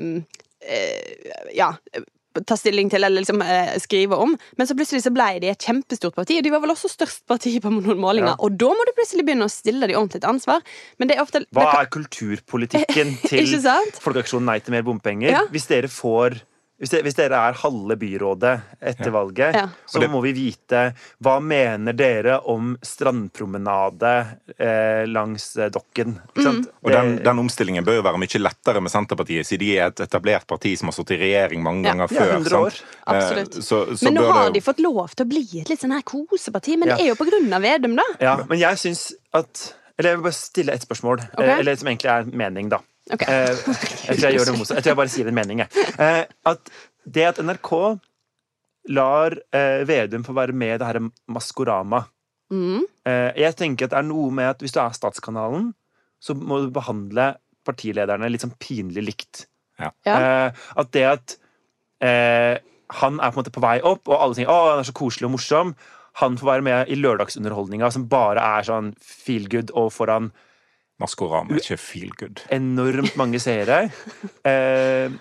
eh, 0.62 1.48
Ja. 1.52 1.74
Ta 2.34 2.58
stilling 2.58 2.90
til 2.90 3.04
eller 3.04 3.22
liksom 3.22 3.42
eh, 3.46 3.76
skrive 3.82 4.18
om. 4.20 4.36
Men 4.58 4.70
så 4.70 4.78
plutselig 4.78 5.04
så 5.06 5.14
ble 5.14 5.28
de 5.44 5.52
et 5.52 5.68
kjempestort 5.68 6.16
parti, 6.18 6.40
og 6.40 6.46
de 6.46 6.54
var 6.54 6.64
vel 6.64 6.74
også 6.74 6.92
størst 6.92 7.26
parti 7.30 7.56
på 7.64 7.72
noen 7.74 8.02
målinger. 8.02 8.34
Ja. 8.34 8.40
Og 8.44 8.58
da 8.60 8.72
må 8.74 8.88
du 8.88 8.94
plutselig 8.98 9.26
begynne 9.28 9.50
å 9.50 9.54
stille 9.54 9.90
de 9.90 9.98
ordentlig 10.00 10.24
til 10.24 10.32
ansvar. 10.32 10.64
Men 10.98 11.12
det 11.12 11.18
er 11.18 11.26
ofte 11.26 11.44
Hva 11.54 11.68
er 11.82 11.92
kulturpolitikken 11.94 13.18
til 13.30 13.54
Folkeaksjonen 14.04 14.50
Nei 14.50 14.60
til 14.64 14.76
mer 14.76 14.86
bompenger? 14.88 15.32
Ja. 15.34 15.46
Hvis 15.54 15.70
dere 15.70 15.92
får 15.92 16.42
hvis 16.84 16.92
dere, 16.92 17.06
hvis 17.08 17.16
dere 17.16 17.38
er 17.48 17.56
halve 17.64 17.96
byrådet 18.02 18.54
etter 18.92 19.12
valget, 19.16 19.56
Ja. 19.56 19.68
så 19.88 20.02
må 20.12 20.20
vi 20.26 20.34
vite 20.36 20.82
hva 21.24 21.38
mener 21.40 21.96
dere 21.96 22.42
om 22.52 22.74
strandpromenade 22.84 24.12
eh, 24.58 25.06
langs 25.08 25.56
eh, 25.58 25.70
dokken. 25.74 26.18
Ikke 26.34 26.44
sant? 26.46 26.68
Og 26.84 26.92
den, 26.92 27.16
den 27.24 27.40
omstillingen 27.44 27.86
bør 27.88 28.00
jo 28.02 28.06
være 28.06 28.20
mye 28.22 28.42
lettere 28.44 28.82
med 28.84 28.92
Senterpartiet, 28.94 29.48
siden 29.48 29.64
de 29.64 29.72
er 29.78 29.92
et 29.94 30.04
etablert 30.06 30.48
parti 30.50 30.74
som 30.80 30.92
har 30.92 30.98
sittet 30.98 31.18
i 31.18 31.22
regjering 31.24 31.64
mange 31.64 31.88
Ja. 31.88 31.94
ganger 31.94 32.08
Ja, 32.12 32.20
før. 32.20 32.34
100 32.38 32.50
sant? 32.50 32.64
år. 32.66 32.74
Eh, 33.14 33.62
Så, 33.64 33.78
så 33.98 34.04
Men 34.10 34.14
nå 34.20 34.28
har 34.32 34.50
det 34.50 34.60
de 34.60 34.66
fått 34.66 34.80
lov 34.84 35.14
til 35.16 35.26
å 35.26 35.30
bli 35.30 35.44
et 35.62 35.70
litt 35.70 35.80
sånn 35.82 35.94
her 35.96 36.04
koseparti, 36.04 36.78
men 36.78 36.90
Ja. 36.90 36.96
det 36.98 37.06
er 37.06 37.14
jo 37.14 37.16
på 37.20 37.30
grunn 37.30 37.52
av 37.54 37.62
Vedum, 37.64 37.96
da. 37.96 38.04
Ja, 38.20 38.36
men 38.50 38.60
jeg 38.60 38.76
syns 38.78 39.14
at 39.34 39.74
Eller 39.98 40.10
jeg 40.10 40.18
vil 40.18 40.24
bare 40.24 40.34
stille 40.34 40.74
et 40.74 40.82
spørsmål, 40.82 41.20
okay. 41.38 41.46
eh, 41.48 41.60
eller 41.60 41.76
som 41.78 41.88
egentlig 41.88 42.10
er 42.10 42.24
mening, 42.26 42.70
da. 42.70 42.80
Ok. 43.12 43.24
Eh, 43.28 43.52
jeg 44.08 44.16
tror 44.16 44.30
jeg 44.30 44.34
gjør 44.38 44.46
det 44.52 44.58
motsatt. 44.58 44.78
Jeg 44.80 44.84
tror 44.86 44.92
jeg 44.94 45.00
bare 45.02 45.12
sier 45.12 45.28
en 45.32 45.36
mening, 45.36 45.64
jeg. 45.66 45.94
Eh, 46.00 46.24
at 46.54 46.74
det 47.04 47.26
at 47.34 47.42
NRK 47.44 47.72
lar 48.94 49.36
eh, 49.56 49.84
Vedum 49.88 50.24
få 50.28 50.36
være 50.36 50.56
med 50.56 50.76
i 50.76 50.82
det 50.82 50.88
her 50.92 51.00
Maskorama 51.32 52.06
Mm. 52.54 52.84
eh, 53.08 53.32
Jeg 53.40 53.56
tenker 53.58 53.88
at 53.88 53.94
det 53.96 53.98
er 53.98 54.06
noe 54.06 54.30
med 54.36 54.46
at 54.52 54.60
hvis 54.62 54.74
du 54.76 54.78
er 54.78 54.92
Statskanalen, 54.94 55.72
så 56.22 56.36
må 56.38 56.60
du 56.62 56.68
behandle 56.76 57.32
partilederne 57.66 58.28
litt 58.30 58.44
sånn 58.44 58.52
pinlig 58.62 59.02
likt. 59.08 59.46
Ja. 59.82 59.90
Eh, 60.06 60.60
at 60.78 60.92
det 60.94 61.06
at 61.08 61.34
eh, 62.04 62.60
han 63.00 63.18
er 63.18 63.32
på 63.32 63.40
en 63.40 63.42
måte 63.42 63.54
på 63.56 63.64
vei 63.64 63.80
opp, 63.82 64.06
og 64.12 64.20
alle 64.20 64.38
tenker 64.38 64.52
å, 64.54 64.68
han 64.70 64.84
er 64.84 64.86
så 64.86 64.94
koselig 64.94 65.26
og 65.32 65.34
morsom. 65.40 65.74
Han 66.22 66.38
får 66.38 66.50
være 66.52 66.66
med 66.68 66.92
i 66.94 67.00
lørdagsunderholdninga, 67.00 67.90
som 67.96 68.06
bare 68.12 68.44
er 68.60 68.68
sånn 68.70 68.92
feel 69.02 69.48
good 69.50 69.74
og 69.74 69.90
foran 69.96 70.30
Maskorama 71.04 71.54
er 71.58 71.62
ikke 71.62 71.78
feel 71.82 72.10
good. 72.20 72.42
enormt 72.52 73.16
mange 73.20 73.40
seere. 73.44 73.86
Eh, 74.48 75.12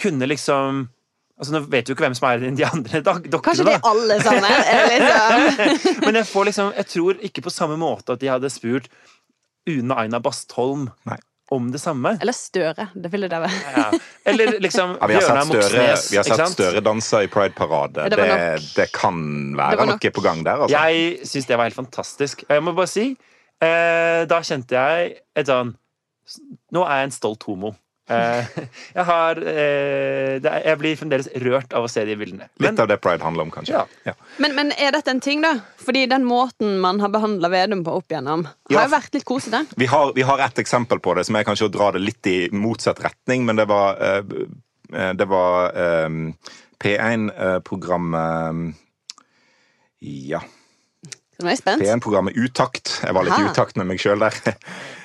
kunne 0.00 0.26
liksom 0.30 0.86
Altså, 1.40 1.54
Nå 1.56 1.60
vet 1.72 1.86
du 1.88 1.94
ikke 1.94 2.04
hvem 2.04 2.14
som 2.16 2.26
er 2.28 2.42
de 2.52 2.64
andre 2.68 3.00
dokkene, 3.00 3.38
Kanskje 3.40 3.64
det 3.64 3.74
er 3.78 3.86
alle 3.88 4.18
sammen? 4.20 4.44
er 4.44 4.90
Liksom. 4.92 6.02
Men 6.04 6.18
jeg 6.20 6.26
får 6.28 6.44
liksom 6.50 6.72
Jeg 6.76 6.86
tror 6.92 7.22
ikke 7.30 7.44
på 7.46 7.52
samme 7.54 7.78
måte 7.80 8.12
at 8.12 8.20
de 8.20 8.28
hadde 8.28 8.50
spurt 8.52 8.90
Une 9.68 9.96
Aina 9.96 10.20
Bastholm 10.20 10.90
Nei. 11.08 11.16
om 11.52 11.70
det 11.72 11.80
samme. 11.80 12.12
Eller 12.20 12.36
Støre. 12.36 12.88
Det 12.94 13.08
ville 13.12 13.28
det 13.32 13.40
være. 13.40 13.60
Ja. 13.76 13.86
Eller 14.32 14.52
liksom 14.60 14.92
Ja, 15.00 15.06
vi 15.10 15.16
har 15.16 15.24
Bjørnar 15.24 15.48
Støre, 15.48 15.64
Moxnes. 15.64 16.04
vi 16.12 16.16
har 16.20 16.28
sett? 16.28 16.52
Støre 16.58 16.80
danse 16.84 17.24
i 17.24 17.28
Pride-parade. 17.32 18.04
Det 18.12 18.20
Det, 18.20 18.60
det, 18.76 18.86
kan 18.92 19.16
være 19.58 19.80
det 19.80 19.88
noe 19.94 20.12
på 20.20 20.24
gang 20.28 20.44
der, 20.46 20.64
altså. 20.66 20.76
Jeg 20.76 21.26
syns 21.28 21.48
det 21.48 21.56
var 21.60 21.68
helt 21.70 21.80
fantastisk. 21.80 22.44
Og 22.48 22.54
jeg 22.58 22.62
må 22.68 22.76
bare 22.76 22.92
si 22.92 23.06
eh, 23.60 24.24
Da 24.30 24.40
kjente 24.46 24.74
jeg 24.76 25.14
et 25.36 25.46
sånn 25.50 25.74
Nå 26.70 26.82
er 26.86 27.00
jeg 27.00 27.08
en 27.08 27.14
stolt 27.16 27.42
homo. 27.48 27.72
Eh, 28.10 28.46
jeg 28.98 29.04
har 29.06 29.38
eh, 29.38 30.38
det 30.42 30.50
er, 30.50 30.60
Jeg 30.68 30.78
blir 30.78 30.96
fremdeles 30.98 31.28
rørt 31.42 31.72
av 31.78 31.86
å 31.86 31.90
se 31.90 32.04
de 32.06 32.14
bildene. 32.18 32.46
Men, 32.58 32.72
Litt 32.72 32.80
av 32.82 32.88
det 32.90 32.96
Pride 33.02 33.22
handler 33.26 33.46
om, 33.46 33.50
kanskje. 33.54 33.74
Ja. 33.74 33.84
Ja. 34.06 34.14
Men, 34.42 34.54
men 34.58 34.70
er 34.78 34.90
dette 34.94 35.10
en 35.14 35.20
ting, 35.22 35.42
da? 35.42 35.52
Fordi 35.82 36.04
den 36.10 36.24
måten 36.26 36.78
man 36.82 36.98
har 37.02 37.10
behandla 37.14 37.50
Vedum 37.52 37.82
på 37.86 37.94
opp 38.00 38.10
igjennom, 38.14 38.46
har 38.46 38.74
Ja. 38.74 38.84
jo 38.86 38.94
vært 38.96 39.14
litt 39.18 39.26
kosete. 39.28 39.64
Vi 39.78 39.86
har, 39.90 40.12
vi 40.16 40.22
har 40.26 40.38
et 40.46 40.58
eksempel 40.62 40.98
på 41.02 41.14
det, 41.18 41.26
som 41.28 41.38
er 41.38 41.46
kanskje 41.46 41.66
å 41.68 41.74
dra 41.74 41.90
det 41.94 42.02
litt 42.02 42.26
i 42.30 42.38
motsatt 42.54 43.02
retning, 43.04 43.46
men 43.46 43.58
det 43.62 43.66
var 43.70 43.98
eh, 44.02 44.22
eh, 44.94 45.12
Det 45.18 45.26
var 45.30 45.70
P1-programmet 46.80 48.74
Ja. 50.00 50.40
Så 51.40 51.46
nå 51.46 51.48
er 51.48 51.54
jeg 51.54 51.62
spent. 51.62 51.80
P1-programmet 51.80 52.36
Utakt. 52.36 52.90
Jeg 53.00 53.16
var 53.16 53.24
litt 53.24 53.38
i 53.40 53.44
utakt 53.48 53.78
med 53.80 53.86
meg 53.88 54.00
sjøl 54.02 54.20
der. 54.20 54.34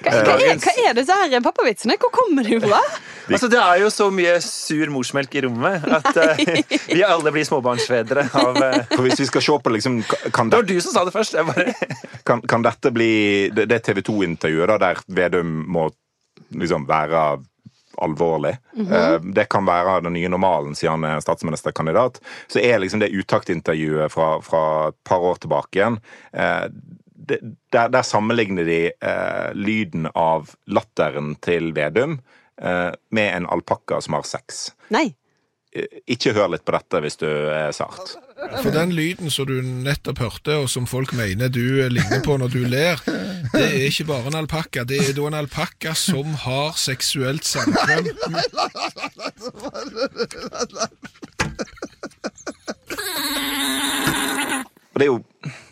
Hva, 0.04 0.12
hva, 0.12 0.34
er, 0.36 0.58
hva 0.60 0.74
er 0.84 0.98
disse 0.98 1.16
her 1.16 1.44
pappavitsene? 1.46 1.96
Hvor 2.02 2.12
kommer 2.12 2.44
de 2.44 2.58
fra? 2.60 2.82
altså, 3.30 3.48
det 3.48 3.62
er 3.62 3.80
jo 3.80 3.92
så 3.94 4.10
mye 4.12 4.34
sur 4.44 4.92
morsmelk 4.92 5.38
i 5.40 5.46
rommet 5.46 5.88
at 5.88 6.10
uh, 6.20 6.44
vi 6.92 7.00
alle 7.08 7.32
blir 7.32 7.48
småbarnsfedre 7.48 8.28
av 8.36 8.60
uh, 8.60 8.82
For 8.92 9.06
hvis 9.08 9.24
vi 9.24 9.30
skal 9.32 9.46
se 9.48 9.58
på 9.64 9.74
liksom, 9.78 10.02
kan, 10.36 10.52
Det 10.52 10.60
det, 10.60 10.60
var 10.60 10.68
du 10.74 10.84
som 10.84 10.98
sa 10.98 11.06
det 11.08 11.16
først. 11.16 11.40
Jeg 11.40 11.48
bare, 11.48 11.96
kan, 12.28 12.44
kan 12.44 12.68
dette 12.68 12.92
bli 12.92 13.14
det, 13.56 13.70
det 13.72 13.80
TV 13.88 14.04
2-intervjuet 14.04 14.76
der 14.84 15.00
Vedum 15.08 15.62
må 15.72 15.88
liksom 16.52 16.84
være 16.92 17.24
alvorlig. 18.04 18.58
Eh, 18.80 19.18
Det 19.36 19.48
kan 19.50 19.66
være 19.66 20.02
den 20.04 20.14
nye 20.14 20.30
normalen, 20.30 20.76
siden 20.76 21.02
han 21.04 21.16
er 21.18 21.24
statsministerkandidat. 21.24 22.20
Så 22.48 22.60
er 22.60 22.80
liksom 22.80 23.00
det 23.04 23.12
utaktintervjuet 23.14 24.12
fra, 24.12 24.42
fra 24.42 24.64
et 24.90 25.00
par 25.04 25.20
år 25.20 25.36
tilbake 25.44 25.80
igjen 25.80 26.00
eh, 26.34 26.68
der, 27.26 27.90
der 27.90 28.02
sammenligner 28.06 28.66
de 28.68 28.80
eh, 28.94 29.54
lyden 29.58 30.10
av 30.14 30.52
latteren 30.68 31.34
til 31.42 31.72
Vedum 31.74 32.20
eh, 32.62 32.92
med 33.10 33.32
en 33.38 33.48
alpakka 33.50 34.02
som 34.02 34.14
har 34.20 34.28
sex. 34.30 34.68
Nei. 34.94 35.08
Eh, 35.74 35.88
Ikke 36.08 36.36
hør 36.38 36.52
litt 36.54 36.66
på 36.68 36.76
dette 36.76 37.02
hvis 37.02 37.18
du 37.18 37.26
er 37.30 37.72
sart. 37.74 38.14
For 38.64 38.72
den 38.74 38.92
lyden 38.92 39.32
som 39.32 39.48
du 39.48 39.60
nettopp 39.64 40.20
hørte, 40.20 40.58
og 40.60 40.68
som 40.72 40.88
folk 40.90 41.14
mener 41.16 41.50
du 41.52 41.88
ligner 41.88 42.22
på 42.26 42.36
når 42.40 42.52
du 42.52 42.62
ler, 42.68 43.00
det 43.54 43.64
er 43.64 43.86
ikke 43.88 44.08
bare 44.10 44.32
en 44.32 44.40
alpakka. 44.42 44.84
Det 44.88 45.00
er 45.02 45.14
da 45.16 45.28
en 45.30 45.38
alpakka 45.40 45.96
som 45.98 46.36
har 46.44 46.76
seksuelt 46.80 47.48
samkvem. 47.48 48.12
Og 54.96 55.00
det 55.00 55.08
er, 55.08 55.12
jo, 55.12 55.18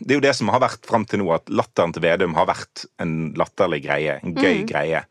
det 0.04 0.12
er 0.12 0.18
jo 0.18 0.24
det 0.26 0.34
som 0.36 0.50
har 0.52 0.60
vært 0.64 0.88
fram 0.88 1.06
til 1.08 1.22
nå, 1.22 1.30
at 1.32 1.48
latteren 1.48 1.94
til 1.96 2.04
Vedum 2.04 2.34
har 2.36 2.50
vært 2.50 2.84
en 3.04 3.32
latterlig 3.40 3.80
greie. 3.86 4.18
En 4.20 4.36
gøy 4.36 4.66
greie. 4.68 5.06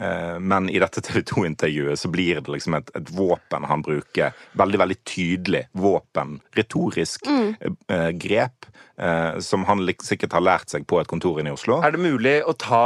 Eh, 0.00 0.38
Men 0.40 0.68
i 0.70 0.78
dette 0.82 1.00
TV 1.00 1.20
2-intervjuet 1.22 1.98
så 2.00 2.08
blir 2.10 2.40
det 2.40 2.50
liksom 2.50 2.74
et, 2.74 2.90
et 2.98 3.10
våpen 3.14 3.64
han 3.70 3.82
bruker. 3.86 4.32
Veldig, 4.58 4.78
veldig 4.82 4.96
tydelig 5.06 5.64
våpen. 5.72 6.40
Retorisk 6.56 7.26
eh, 7.30 8.10
grep. 8.18 8.66
eh, 8.98 9.38
Som 9.40 9.64
han 9.70 9.84
lik- 9.86 10.02
sikkert 10.02 10.32
har 10.32 10.42
lært 10.42 10.70
seg 10.74 10.86
på 10.86 11.00
et 11.00 11.06
kontor 11.10 11.38
inne 11.40 11.52
i 11.52 11.58
Oslo. 11.58 11.80
er 11.82 11.92
det 11.94 12.00
mulig 12.02 12.40
å 12.44 12.56
ta 12.58 12.84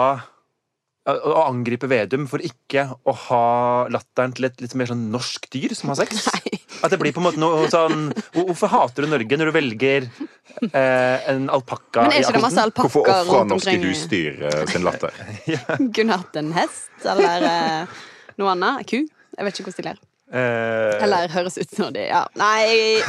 å 1.08 1.46
angripe 1.48 1.88
Vedum 1.88 2.26
for 2.28 2.38
ikke 2.44 2.82
å 3.08 3.12
ha 3.30 3.88
latteren 3.88 4.34
til 4.36 4.44
et 4.44 4.60
litt 4.60 4.74
mer 4.76 4.90
sånn 4.90 5.06
norsk 5.10 5.46
dyr 5.54 5.72
som 5.74 5.88
har 5.88 5.96
sex? 6.02 6.26
At 6.82 6.92
det 6.92 6.98
blir 7.00 7.12
på 7.14 7.20
en 7.22 7.26
måte 7.26 7.40
noe 7.42 7.66
sånn 7.72 8.08
Hvorfor 8.34 8.70
hater 8.72 9.04
du 9.06 9.10
Norge 9.10 9.38
når 9.40 9.50
du 9.50 9.54
velger 9.56 10.08
eh, 10.08 11.30
en 11.32 11.48
alpakka 11.50 12.04
Men 12.06 12.12
er 12.12 12.22
i 12.22 12.26
Aften? 12.28 12.74
Hvorfor 12.78 13.08
ofrer 13.08 13.48
norske 13.50 13.76
husdyr 13.82 14.42
eh, 14.50 14.62
sin 14.70 14.86
latter? 14.86 15.14
Kunne 15.96 16.20
hatt 16.20 16.38
en 16.38 16.52
hest, 16.56 16.90
eller 17.04 17.48
eh, 17.48 17.98
noe 18.38 18.52
annet. 18.54 18.86
Ku. 18.88 19.00
Jeg 19.02 19.46
vet 19.48 19.58
ikke 19.58 19.70
hvordan 19.70 19.82
de 19.82 19.88
ler. 19.90 19.98
Eh, 20.28 21.02
Eller 21.06 21.30
høres 21.32 21.54
ut 21.56 21.70
som 21.72 21.88
de 21.94 22.02
Ja, 22.04 22.26
nei 22.36 23.00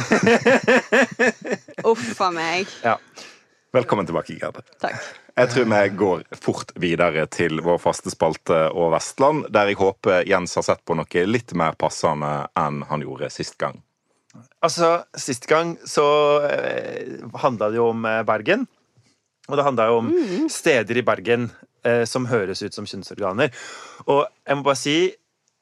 Uff 1.90 2.20
a 2.24 2.30
meg. 2.32 2.70
ja. 2.82 2.94
Velkommen 3.70 4.06
tilbake, 4.06 4.34
Gerde. 4.34 4.64
Takk. 4.82 4.98
Jeg 5.38 5.50
tror 5.52 5.66
vi 5.70 5.82
går 5.94 6.22
fort 6.42 6.72
videre 6.82 7.22
til 7.30 7.60
vår 7.62 7.78
faste 7.78 8.10
spalte 8.10 8.64
og 8.74 8.90
Vestland, 8.96 9.44
der 9.54 9.70
jeg 9.70 9.78
håper 9.78 10.26
Jens 10.26 10.56
har 10.58 10.66
sett 10.66 10.82
på 10.82 10.96
noe 10.98 11.22
litt 11.28 11.54
mer 11.54 11.78
passende 11.78 12.32
enn 12.58 12.82
han 12.90 13.06
gjorde 13.06 13.30
sist 13.30 13.54
gang. 13.62 13.78
Altså, 14.66 15.04
sist 15.14 15.46
gang 15.50 15.76
så 15.86 16.08
eh, 16.50 17.22
handla 17.44 17.70
det 17.70 17.78
jo 17.78 17.88
om 17.92 18.10
eh, 18.10 18.24
Bergen. 18.26 18.66
Og 19.46 19.58
det 19.58 19.66
handla 19.66 19.88
jo 19.92 20.02
om 20.02 20.12
steder 20.50 20.98
i 20.98 21.06
Bergen 21.06 21.48
eh, 21.86 22.02
som 22.10 22.26
høres 22.26 22.66
ut 22.66 22.74
som 22.74 22.90
kjønnsorganer. 22.90 23.54
Og 24.10 24.24
jeg 24.26 24.58
må 24.58 24.66
bare 24.66 24.82
si 24.82 24.98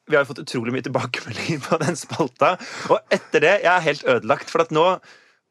vi 0.09 0.17
har 0.17 0.25
jo 0.25 0.33
fått 0.33 0.47
utrolig 0.47 0.73
mye 0.73 0.85
tilbakemeldinger 0.89 1.61
på 1.69 1.85
den 1.85 1.97
spalta. 2.09 2.57
Og 2.89 3.03
etter 3.13 3.45
det 3.45 3.57
jeg 3.59 3.75
er 3.77 3.91
helt 3.93 4.13
ødelagt. 4.17 4.49
For 4.49 4.65
at 4.65 4.73
nå, 4.73 4.95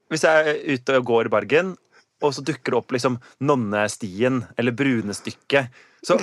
hvis 0.10 0.26
jeg 0.26 0.56
er 0.58 0.64
ute 0.74 0.98
og 0.98 1.12
går 1.14 1.30
i 1.30 1.38
Bergen, 1.38 1.78
og 2.24 2.34
så 2.34 2.42
dukker 2.46 2.74
det 2.74 2.80
opp 2.80 2.92
liksom 2.96 3.18
Nonnestien 3.46 4.44
eller 4.58 4.74
Brunestykket, 4.78 5.70
så 6.08 6.18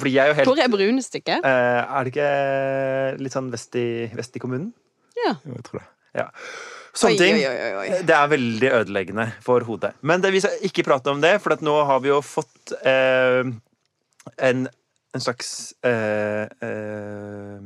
blir 0.00 0.12
jeg 0.16 0.28
jo 0.32 0.34
helt 0.38 0.48
Hvor 0.50 0.60
er 0.64 0.68
brunestykket? 0.72 1.44
eh, 1.44 1.82
Er 1.98 2.04
det 2.08 2.12
ikke 2.14 3.22
litt 3.22 3.32
sånn 3.36 3.50
vest 3.52 3.76
i, 3.78 3.86
vest 4.16 4.36
i 4.36 4.42
kommunen? 4.42 4.72
Ja. 5.16 5.36
Jo, 5.46 5.54
Jeg 5.58 5.64
tror 5.68 5.80
det. 5.80 5.86
Ja. 6.16 6.26
Sånne 6.96 7.18
ting. 7.20 7.36
oi, 7.36 7.44
oi, 7.44 7.72
oi. 7.82 8.02
Det 8.08 8.14
er 8.16 8.28
veldig 8.32 8.68
ødeleggende 8.80 9.26
for 9.44 9.60
hodet. 9.68 9.92
Men 10.00 10.22
det, 10.24 10.30
vi 10.32 10.40
skal 10.40 10.62
ikke 10.64 10.84
prate 10.86 11.12
om 11.12 11.20
det, 11.20 11.34
for 11.44 11.52
at 11.52 11.60
nå 11.64 11.74
har 11.84 12.00
vi 12.00 12.08
jo 12.08 12.22
fått 12.24 12.72
eh, 12.88 13.44
en, 14.48 14.62
en 15.12 15.20
slags 15.24 15.50
eh, 15.84 16.48
eh, 16.64 17.58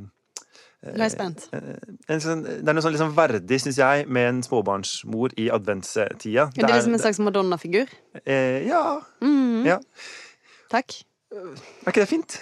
Nå 0.83 0.95
er 0.97 1.11
jeg 1.11 1.13
spent. 1.13 1.49
en 2.09 2.21
sånn, 2.25 2.43
Det 2.43 2.69
er 2.69 2.73
noe 2.73 2.83
sånn 2.83 2.95
liksom 2.95 3.13
verdig, 3.15 3.59
syns 3.61 3.77
jeg, 3.77 4.07
med 4.09 4.29
en 4.29 4.43
småbarnsmor 4.43 5.35
i 5.37 5.51
adventstida. 5.53 6.49
Er 6.57 6.67
det 6.67 6.71
liksom 6.73 6.95
en 6.97 6.99
slags 7.05 7.19
Madonna-figur? 7.21 7.87
eh, 8.25 8.67
Ja. 8.67 9.01
Mm, 9.21 9.65
ja. 9.67 9.79
takk. 10.71 11.03
Er 11.33 11.93
ikke 11.93 12.01
det 12.03 12.09
fint? 12.09 12.33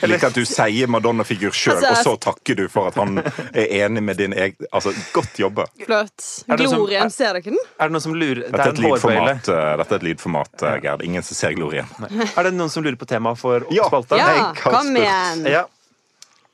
Jeg 0.00 0.08
liker 0.12 0.28
at 0.28 0.34
du 0.36 0.44
sier 0.46 0.86
Madonna-figur 0.86 1.50
sjøl, 1.50 1.80
Altså, 1.80 1.90
og 1.90 1.96
så 2.04 2.12
takker 2.28 2.54
du 2.60 2.68
for 2.70 2.86
at 2.92 2.94
han 2.94 3.18
er 3.18 3.66
enig 3.88 4.02
med 4.06 4.16
din 4.20 4.32
egen 4.38 4.68
Altså, 4.72 4.92
godt 5.12 5.34
jobba. 5.40 5.64
Flott. 5.82 6.44
Glorien, 6.46 7.08
som- 7.08 7.10
ser 7.10 7.32
dere 7.32 7.42
den? 7.42 7.58
Er 7.80 7.88
det 7.88 7.92
noen 7.96 8.00
som 8.04 8.14
lurer 8.14 8.44
Dette 8.44 8.54
er 8.60 8.68
er 8.68 8.70
et 8.70 8.78
lydformat, 8.78 9.48
eh, 9.48 9.76
dette 9.82 9.92
er 9.92 9.96
et 9.98 10.02
lydformat 10.06 10.62
eh, 10.62 10.78
Gerd. 10.84 11.02
Ingen 11.02 11.22
som 11.26 11.34
ser 11.34 11.54
glorien. 11.58 11.88
Er 12.36 12.42
det 12.44 12.54
noen 12.54 12.70
som 12.70 12.84
lurer 12.84 12.94
på 13.00 13.06
temaet 13.08 13.38
for 13.38 13.66
Ja. 13.72 13.88
Ja, 13.90 14.52
kom 14.54 14.94
igjen. 14.94 15.46
Ja. 15.50 15.64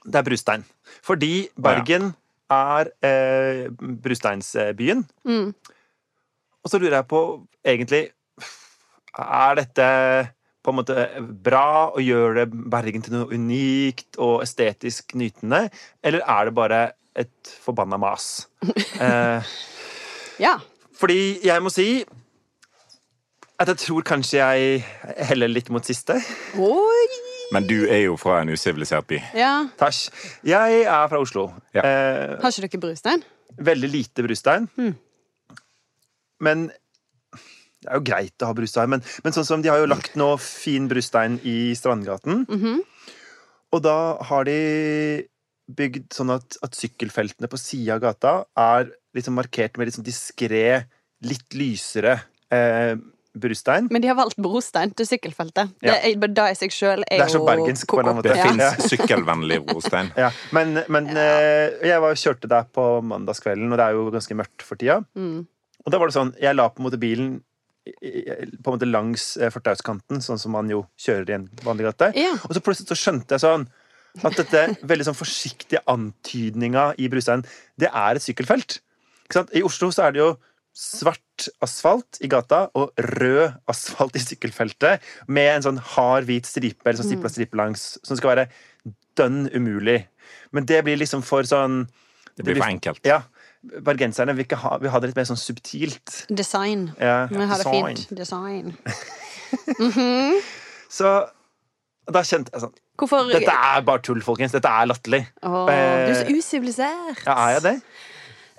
Det 0.08 0.18
er 0.20 0.26
brustein. 0.26 0.64
Fordi 1.04 1.48
Bergen 1.60 2.10
er 2.50 2.88
eh, 3.04 3.66
brusteinsbyen. 4.04 5.02
Mm. 5.28 5.50
Og 6.64 6.70
så 6.72 6.80
lurer 6.80 6.98
jeg 7.02 7.08
på, 7.10 7.20
egentlig 7.64 8.08
Er 9.18 9.54
dette 9.58 9.86
på 10.64 10.72
en 10.72 10.76
måte 10.80 11.04
bra 11.44 11.88
og 11.94 12.00
gjør 12.04 12.34
det 12.40 12.46
Bergen 12.70 13.02
til 13.04 13.14
noe 13.14 13.28
unikt 13.34 14.18
og 14.20 14.42
estetisk 14.44 15.14
nytende, 15.16 15.68
eller 16.04 16.20
er 16.28 16.48
det 16.48 16.54
bare 16.58 16.80
et 17.18 17.52
forbanna 17.64 17.96
mas? 18.00 18.46
Eh, 19.00 19.42
Ja. 20.40 20.56
fordi 20.98 21.40
jeg 21.46 21.62
må 21.62 21.70
si 21.70 22.04
at 23.58 23.68
jeg 23.72 23.80
tror 23.82 24.04
kanskje 24.06 24.38
jeg 24.38 24.84
heller 25.30 25.48
litt 25.50 25.70
mot 25.74 25.82
siste. 25.84 26.14
Oi! 26.54 27.06
Men 27.54 27.64
du 27.68 27.86
er 27.88 28.02
jo 28.04 28.16
fra 28.20 28.42
en 28.42 28.50
usivilisert 28.52 29.06
by. 29.08 29.18
Ja. 29.38 29.52
Tasj. 29.80 30.08
Jeg 30.46 30.82
er 30.84 31.06
fra 31.08 31.20
Oslo. 31.22 31.46
Ja. 31.74 31.80
Eh, 31.80 32.34
Har 32.42 32.52
ikke 32.52 32.68
dere 32.68 32.82
brustein? 32.88 33.24
veldig 33.58 33.88
lite 33.90 34.22
brustein. 34.22 34.68
Mm. 34.78 34.92
Men 36.44 36.66
det 36.68 37.88
er 37.88 37.96
jo 37.98 38.04
greit 38.06 38.44
å 38.44 38.50
ha 38.50 38.54
brustein. 38.54 38.92
Men, 38.92 39.02
men 39.24 39.34
sånn 39.34 39.46
som 39.48 39.64
de 39.64 39.70
har 39.72 39.80
jo 39.80 39.88
lagt 39.90 40.14
nå 40.18 40.28
fin 40.42 40.86
brustein 40.90 41.40
i 41.46 41.74
Strandgaten. 41.78 42.44
Mhm. 42.48 42.84
Og 43.74 43.82
da 43.84 43.96
har 44.30 44.46
de 44.48 44.58
bygd 45.76 46.14
sånn 46.16 46.30
at, 46.32 46.56
at 46.64 46.76
sykkelfeltene 46.78 47.50
på 47.52 47.58
sida 47.60 47.98
av 47.98 48.04
gata 48.06 48.30
er 48.56 48.86
liksom 49.16 49.36
markert 49.36 49.76
med 49.76 49.88
litt 49.88 49.98
sånn 49.98 50.06
diskré, 50.06 50.86
litt 51.28 51.52
lysere 51.58 52.14
eh, 52.54 52.94
brustein. 53.40 53.88
Men 53.94 54.04
de 54.04 54.10
har 54.10 54.16
valgt 54.18 54.38
brostein 54.42 54.92
til 54.96 55.08
sykkelfeltet. 55.08 55.74
Ja. 55.84 55.96
Det, 55.96 56.14
er, 56.14 56.32
det 56.38 56.46
i 56.52 56.58
seg 56.58 56.74
sjøl 56.74 57.04
er 57.06 57.22
Det 57.22 57.26
er 57.26 57.34
så 57.34 57.42
bergensk 57.46 57.90
på 57.90 58.00
en 58.02 58.10
måte. 58.18 58.28
Det. 58.30 58.38
Ja. 58.38 58.48
fins 58.48 58.92
sykkelvennlig 58.92 59.62
brostein. 59.68 60.12
Ja, 60.18 60.32
men, 60.54 60.80
men 60.90 61.10
eh, 61.14 61.76
jeg 61.86 62.02
var, 62.02 62.16
kjørte 62.18 62.50
der 62.50 62.66
på 62.74 62.84
mandagskvelden, 63.06 63.70
og 63.70 63.78
det 63.78 63.84
er 63.84 63.98
jo 63.98 64.08
ganske 64.14 64.36
mørkt 64.38 64.64
for 64.66 64.80
tida. 64.80 64.98
Mm. 65.18 65.44
Og 65.84 65.92
da 65.94 66.00
var 66.00 66.10
det 66.10 66.16
sånn, 66.16 66.32
jeg 66.42 66.56
la 66.58 66.66
på 66.72 66.82
en 66.82 66.88
måte 66.88 67.00
bilen 67.00 67.36
på 67.88 68.68
en 68.68 68.74
måte 68.74 68.88
langs 68.88 69.30
eh, 69.40 69.50
fortauskanten, 69.52 70.22
sånn 70.24 70.40
som 70.40 70.52
man 70.56 70.68
jo 70.70 70.82
kjører 71.00 71.30
i 71.30 71.36
en 71.38 71.46
vanlig 71.64 71.88
gate. 71.88 72.10
Ja. 72.18 72.34
Og 72.44 72.56
så 72.56 72.62
plutselig 72.64 72.90
så 72.90 72.98
skjønte 72.98 73.36
jeg 73.36 73.44
sånn 73.44 73.68
at 74.26 74.36
dette 74.38 74.64
veldig 74.88 75.06
sånn 75.08 75.18
forsiktige 75.18 75.82
antydninga 75.90 76.90
i 76.98 77.08
Brustein, 77.12 77.44
det 77.78 77.90
er 77.92 78.18
et 78.18 78.24
sykkelfelt. 78.24 78.80
Ikke 79.26 79.40
sant? 79.40 79.52
I 79.56 79.64
Oslo 79.66 79.90
så 79.94 80.08
er 80.08 80.14
det 80.14 80.22
jo 80.22 80.30
svart 80.78 81.48
asfalt 81.64 82.20
i 82.22 82.28
gata 82.30 82.68
og 82.78 82.92
rød 83.18 83.56
asfalt 83.70 84.16
i 84.18 84.22
sykkelfeltet 84.22 85.04
med 85.26 85.50
en 85.56 85.64
sånn 85.66 85.80
hard, 85.94 86.28
hvit 86.28 86.46
stripe 86.46 86.86
eller 86.86 87.00
sånn 87.00 87.10
stipla 87.10 87.32
stripe 87.32 87.58
langs, 87.58 87.88
som 88.06 88.18
skal 88.18 88.34
være 88.34 88.44
dønn 89.18 89.48
umulig. 89.50 90.04
Men 90.54 90.68
det 90.70 90.84
blir 90.86 91.00
liksom 91.00 91.24
for 91.26 91.46
sånn 91.48 91.82
Det 92.38 92.46
blir 92.46 92.60
for 92.60 92.70
enkelt. 92.70 93.02
Ja. 93.06 93.24
Bergenserne 93.82 94.36
vil 94.38 94.46
ha, 94.54 94.76
vil 94.78 94.92
ha 94.94 95.00
det 95.02 95.10
litt 95.10 95.18
mer 95.18 95.26
sånn 95.26 95.40
subtilt. 95.40 96.20
Design. 96.30 96.92
Ja, 97.02 97.26
Vi 97.26 97.48
har 97.50 97.64
det 97.64 98.06
design. 98.16 98.76
Mm 99.78 99.90
-hmm. 99.92 100.40
Så 100.90 101.28
da 102.12 102.20
kjente 102.22 102.52
jeg 102.52 102.60
sånn 102.60 102.74
Hvorfor 102.98 103.32
Dette 103.32 103.50
er 103.50 103.80
bare 103.80 104.02
tull, 104.02 104.20
folkens. 104.22 104.52
Dette 104.52 104.68
er 104.68 104.86
latterlig. 104.86 105.26
Åh, 105.42 105.66
Du 105.66 105.72
er 105.72 106.14
så 106.14 106.36
usivilisert. 106.36 107.22
Ja, 107.26 107.32
er 107.32 107.50
jeg 107.52 107.62
det? 107.62 107.80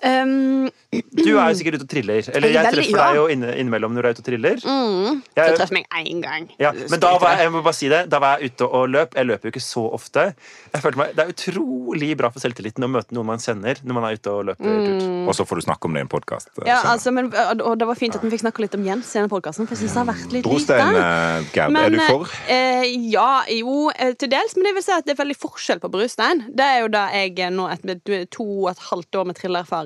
Um, 0.04 0.70
Du 0.92 1.36
er 1.38 1.50
jo 1.52 1.56
sikkert 1.60 1.76
ute 1.80 1.86
og 1.86 1.90
triller. 1.92 2.24
Eller 2.34 2.50
Jeg 2.50 2.66
er 2.66 2.72
treffer 2.74 2.98
deg 2.98 3.16
jo 3.20 3.26
inne, 3.30 3.50
innimellom 3.60 3.94
når 3.94 4.02
du 4.02 4.08
er 4.08 4.14
ute 4.16 4.22
og 4.24 4.26
triller. 4.26 4.56
mm, 4.64 5.20
du 5.22 5.42
Jeg- 5.42 5.56
truffet 5.58 5.72
meg 5.72 5.86
én 5.94 6.22
gang. 6.24 6.48
Ja, 6.60 6.72
men 6.72 7.00
da 7.00 7.18
var 7.20 7.36
jeg, 7.36 7.40
jeg 7.46 7.52
må 7.52 7.62
bare 7.64 7.74
si 7.78 7.90
det, 7.90 8.10
da 8.10 8.20
var 8.20 8.40
jeg 8.40 8.52
ute 8.52 8.66
og 8.66 8.90
løp. 8.90 9.14
Jeg 9.16 9.26
løper 9.28 9.44
jo 9.44 9.52
ikke 9.52 9.62
så 9.62 9.84
ofte. 9.94 10.34
Jeg 10.74 10.82
følte 10.82 10.98
meg, 10.98 11.16
Det 11.16 11.26
er 11.26 11.34
utrolig 11.34 12.18
bra 12.18 12.30
for 12.30 12.40
selvtilliten 12.40 12.84
å 12.84 12.90
møte 12.90 13.12
noen 13.14 13.26
man 13.26 13.38
kjenner 13.38 13.76
når 13.84 13.94
man 13.94 14.04
er 14.10 14.16
ute 14.18 14.32
og 14.32 14.46
løper. 14.46 14.66
tur. 14.66 15.28
Og 15.30 15.34
så 15.36 15.46
får 15.46 15.56
du 15.60 15.62
snakke 15.68 15.86
om 15.86 15.94
det 15.94 16.00
i 16.00 16.06
en 16.08 16.08
podkast. 16.08 16.48
Ja, 16.66 16.82
altså, 16.86 17.12
men, 17.14 17.26
og 17.36 17.78
det 17.78 17.86
var 17.88 17.96
fint 17.96 18.16
at 18.16 18.22
vi 18.24 18.30
fikk 18.32 18.42
snakke 18.48 18.60
litt 18.66 18.74
om 18.76 18.84
Jens 18.86 19.14
i 19.16 19.20
denne 19.20 19.30
podkasten, 19.30 19.68
for 19.68 19.76
jeg 19.76 19.84
syns 19.90 19.94
det 19.94 20.02
har 20.06 20.10
vært 20.14 20.32
litt 20.32 20.44
Brostein, 20.46 20.94
lite. 20.94 21.04
eh, 21.04 21.44
Gerd, 21.54 21.72
Men, 21.72 21.86
er 21.86 21.90
du 21.90 22.00
for? 22.08 22.28
Eh, 22.48 22.84
ja, 23.12 23.44
jo, 23.50 23.92
eh, 23.96 24.14
til 24.14 24.30
dels. 24.30 24.56
Men 24.56 24.66
jeg 24.66 24.74
vil 24.80 24.84
si 24.84 24.92
at 24.92 25.06
det 25.06 25.20
er 25.20 25.24
veldig 25.24 25.38
forskjell 25.38 25.80
på 25.80 25.92
brustein. 25.92 26.46
Det 26.56 26.66
er 26.66 26.82
jo 26.82 26.88
da 26.88 27.10
jeg 27.14 27.38
eh, 27.40 27.50
nå 27.50 27.70
et, 27.72 28.30
to 28.32 28.44
og 28.66 28.70
et 28.72 28.80
halvt 28.90 29.12
år 29.22 29.26
med 29.28 29.36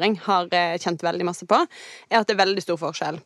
trillererfaring 0.04 0.20
har 0.26 0.48
eh, 0.54 0.78
kjent 0.80 1.04
veldig 1.04 1.26
masse 1.26 1.46
på. 1.46 1.66
Er 2.10 2.22
at 2.22 2.28
det 2.28 2.36
er 2.36 2.46
veldig 2.46 2.62
stor 2.62 2.78
forskjell. 2.78 3.20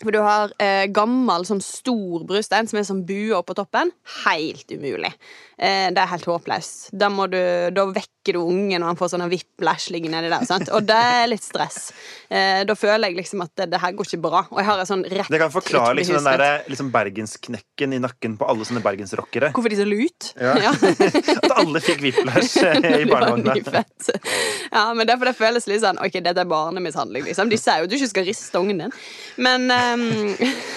For 0.00 0.10
du 0.12 0.20
har 0.24 0.52
eh, 0.58 0.88
gammel, 0.88 1.44
sånn 1.44 1.60
stor 1.60 2.24
brustein 2.24 2.66
som 2.66 2.78
er 2.78 2.84
som 2.84 3.04
bue 3.04 3.36
oppå 3.36 3.54
toppen. 3.54 3.90
Helt 4.24 4.70
umulig. 4.72 5.12
Eh, 5.58 5.90
det 5.92 6.00
er 6.00 6.10
helt 6.14 6.24
håpløst. 6.24 6.90
Da, 6.92 7.10
må 7.10 7.26
da 7.28 7.84
vekker 7.92 8.19
du 8.28 8.38
ungen, 8.40 8.82
og 8.82 8.90
han 8.90 8.98
får 9.00 9.14
sånn 9.14 9.24
whiplash 9.32 9.90
liggende 9.94 10.20
nedi 10.20 10.30
der. 10.32 10.44
Sant? 10.48 10.68
Og 10.76 10.84
det 10.86 10.96
er 10.96 11.28
litt 11.30 11.44
stress. 11.44 11.90
Eh, 12.28 12.60
da 12.68 12.76
føler 12.76 13.08
jeg 13.08 13.16
liksom 13.16 13.44
at 13.44 13.52
det, 13.56 13.70
det 13.72 13.80
her 13.80 13.94
går 13.96 14.08
ikke 14.10 14.20
bra. 14.26 14.42
Og 14.52 14.60
jeg 14.60 14.68
har 14.68 14.82
en 14.82 14.88
sånn 14.90 15.04
rett 15.08 15.32
Det 15.32 15.40
kan 15.40 15.52
forklare 15.54 15.94
liksom 15.98 16.18
den 16.20 16.28
der, 16.28 16.66
liksom 16.70 16.90
bergensknekken 16.92 17.96
i 17.96 18.00
nakken 18.04 18.36
på 18.40 18.48
alle 18.50 18.66
sånne 18.68 18.82
bergensrockere. 18.84 19.52
Hvorfor 19.56 19.72
de 19.72 19.80
så 19.80 19.88
lut? 19.88 20.30
Ja. 20.36 20.74
At 21.46 21.56
alle 21.56 21.82
fikk 21.84 22.04
whiplash 22.04 22.60
eh, 22.60 23.00
i 23.00 23.08
barnevogna. 23.10 23.56
Ja, 24.70 24.84
men 24.94 25.08
derfor 25.08 25.30
det 25.30 25.36
føles 25.38 25.66
litt 25.70 25.82
sånn 25.82 25.98
Ok, 26.00 26.20
dette 26.20 26.44
er 26.44 26.48
barnemishandling, 26.50 27.24
liksom. 27.30 27.50
De 27.50 27.58
sier 27.60 27.80
jo 27.80 27.88
at 27.88 27.92
du 27.92 27.96
ikke 27.98 28.12
skal 28.12 28.28
riste 28.28 28.60
ungen 28.60 28.84
din. 28.84 28.96
Men, 29.40 29.66
um... 29.72 30.06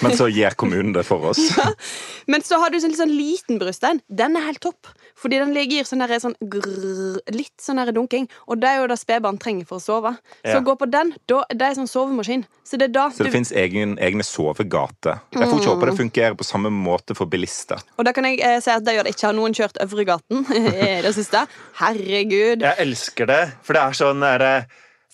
Men 0.04 0.16
så 0.16 0.30
gjør 0.32 0.56
kommunen 0.64 0.94
det 0.96 1.04
for 1.06 1.30
oss. 1.30 1.42
men 2.30 2.44
så 2.44 2.58
har 2.62 2.72
du 2.72 2.80
sånn 2.80 2.96
sånn 2.96 3.12
liten 3.12 3.60
bryststein. 3.60 4.00
Den 4.08 4.38
er 4.38 4.48
helt 4.48 4.62
topp. 4.64 4.88
Fordi 5.14 5.38
den 5.38 5.54
gir 5.54 5.86
sånn, 5.86 6.02
der, 6.02 6.18
sånn 6.18 6.34
grrr, 6.50 7.20
litt 7.32 7.62
sånn 7.62 7.78
der 7.78 7.92
dunking. 7.94 8.26
Og 8.50 8.58
det 8.60 8.68
er 8.70 8.80
jo 8.80 8.88
det 8.90 8.98
spedbarn 8.98 9.38
trenger 9.40 9.68
for 9.68 9.78
å 9.78 9.84
sove. 9.84 10.12
Så 10.42 10.56
Ja. 10.56 10.60
gå 10.60 10.74
på 10.78 10.90
den. 10.90 11.14
Da, 11.30 11.44
det 11.50 11.62
er 11.62 11.74
sånn 11.78 11.88
sovemaskin. 11.90 12.44
Så 12.64 12.78
det 12.78 12.92
da 12.92 13.08
Så 13.10 13.22
det 13.24 13.30
du, 13.30 13.36
fins 13.38 13.52
egen, 13.52 13.96
egne 13.98 14.24
sovegater. 14.26 15.20
Jeg 15.32 15.48
får 15.48 15.60
ikke 15.60 15.74
håpe 15.74 15.86
det 15.90 15.96
fungerer 15.98 16.34
på 16.34 16.44
samme 16.44 16.70
måte 16.70 17.14
for 17.14 17.26
bilister. 17.26 17.78
Og 17.98 18.04
da 18.04 18.12
kan 18.12 18.24
jeg 18.24 18.40
eh, 18.40 18.58
si 18.60 18.70
at 18.70 18.84
det 18.84 18.96
gjør 18.96 19.04
det 19.04 19.14
ikke. 19.14 19.26
Har 19.30 19.36
noen 19.38 19.54
kjørt 19.54 19.78
Øvregaten 19.84 20.44
i 20.50 21.02
det 21.06 21.14
siste? 21.14 21.46
Herregud. 21.80 22.64
Jeg 22.64 22.74
elsker 22.82 23.26
det, 23.30 23.42
for 23.62 23.76
det 23.76 23.82
er 23.82 23.98
sånn 24.00 24.20
derre 24.24 24.54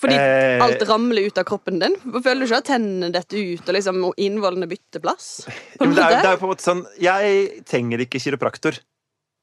Fordi 0.01 0.17
Eh, 0.17 0.63
alt 0.65 0.81
ramler 0.89 1.27
ut 1.29 1.37
av 1.39 1.45
kroppen 1.45 1.79
din. 1.79 1.95
Føler 2.01 2.41
du 2.41 2.47
ikke 2.49 2.61
at 2.63 2.69
tennene 2.71 3.11
detter 3.13 3.37
ut, 3.37 3.67
og 3.69 3.75
liksom 3.77 3.99
og 4.09 4.15
innvollene 4.17 4.67
bytter 4.71 5.03
plass? 5.05 5.43
På 5.77 5.85
en 5.85 5.91
men 5.91 5.99
det, 5.99 6.05
er, 6.07 6.23
det 6.23 6.31
er 6.31 6.37
jo 6.39 6.41
på 6.41 6.49
en 6.49 6.53
måte 6.55 6.65
sånn 6.65 6.87
Jeg 7.05 7.65
trenger 7.69 8.01
ikke 8.07 8.23
kiropraktor. 8.25 8.79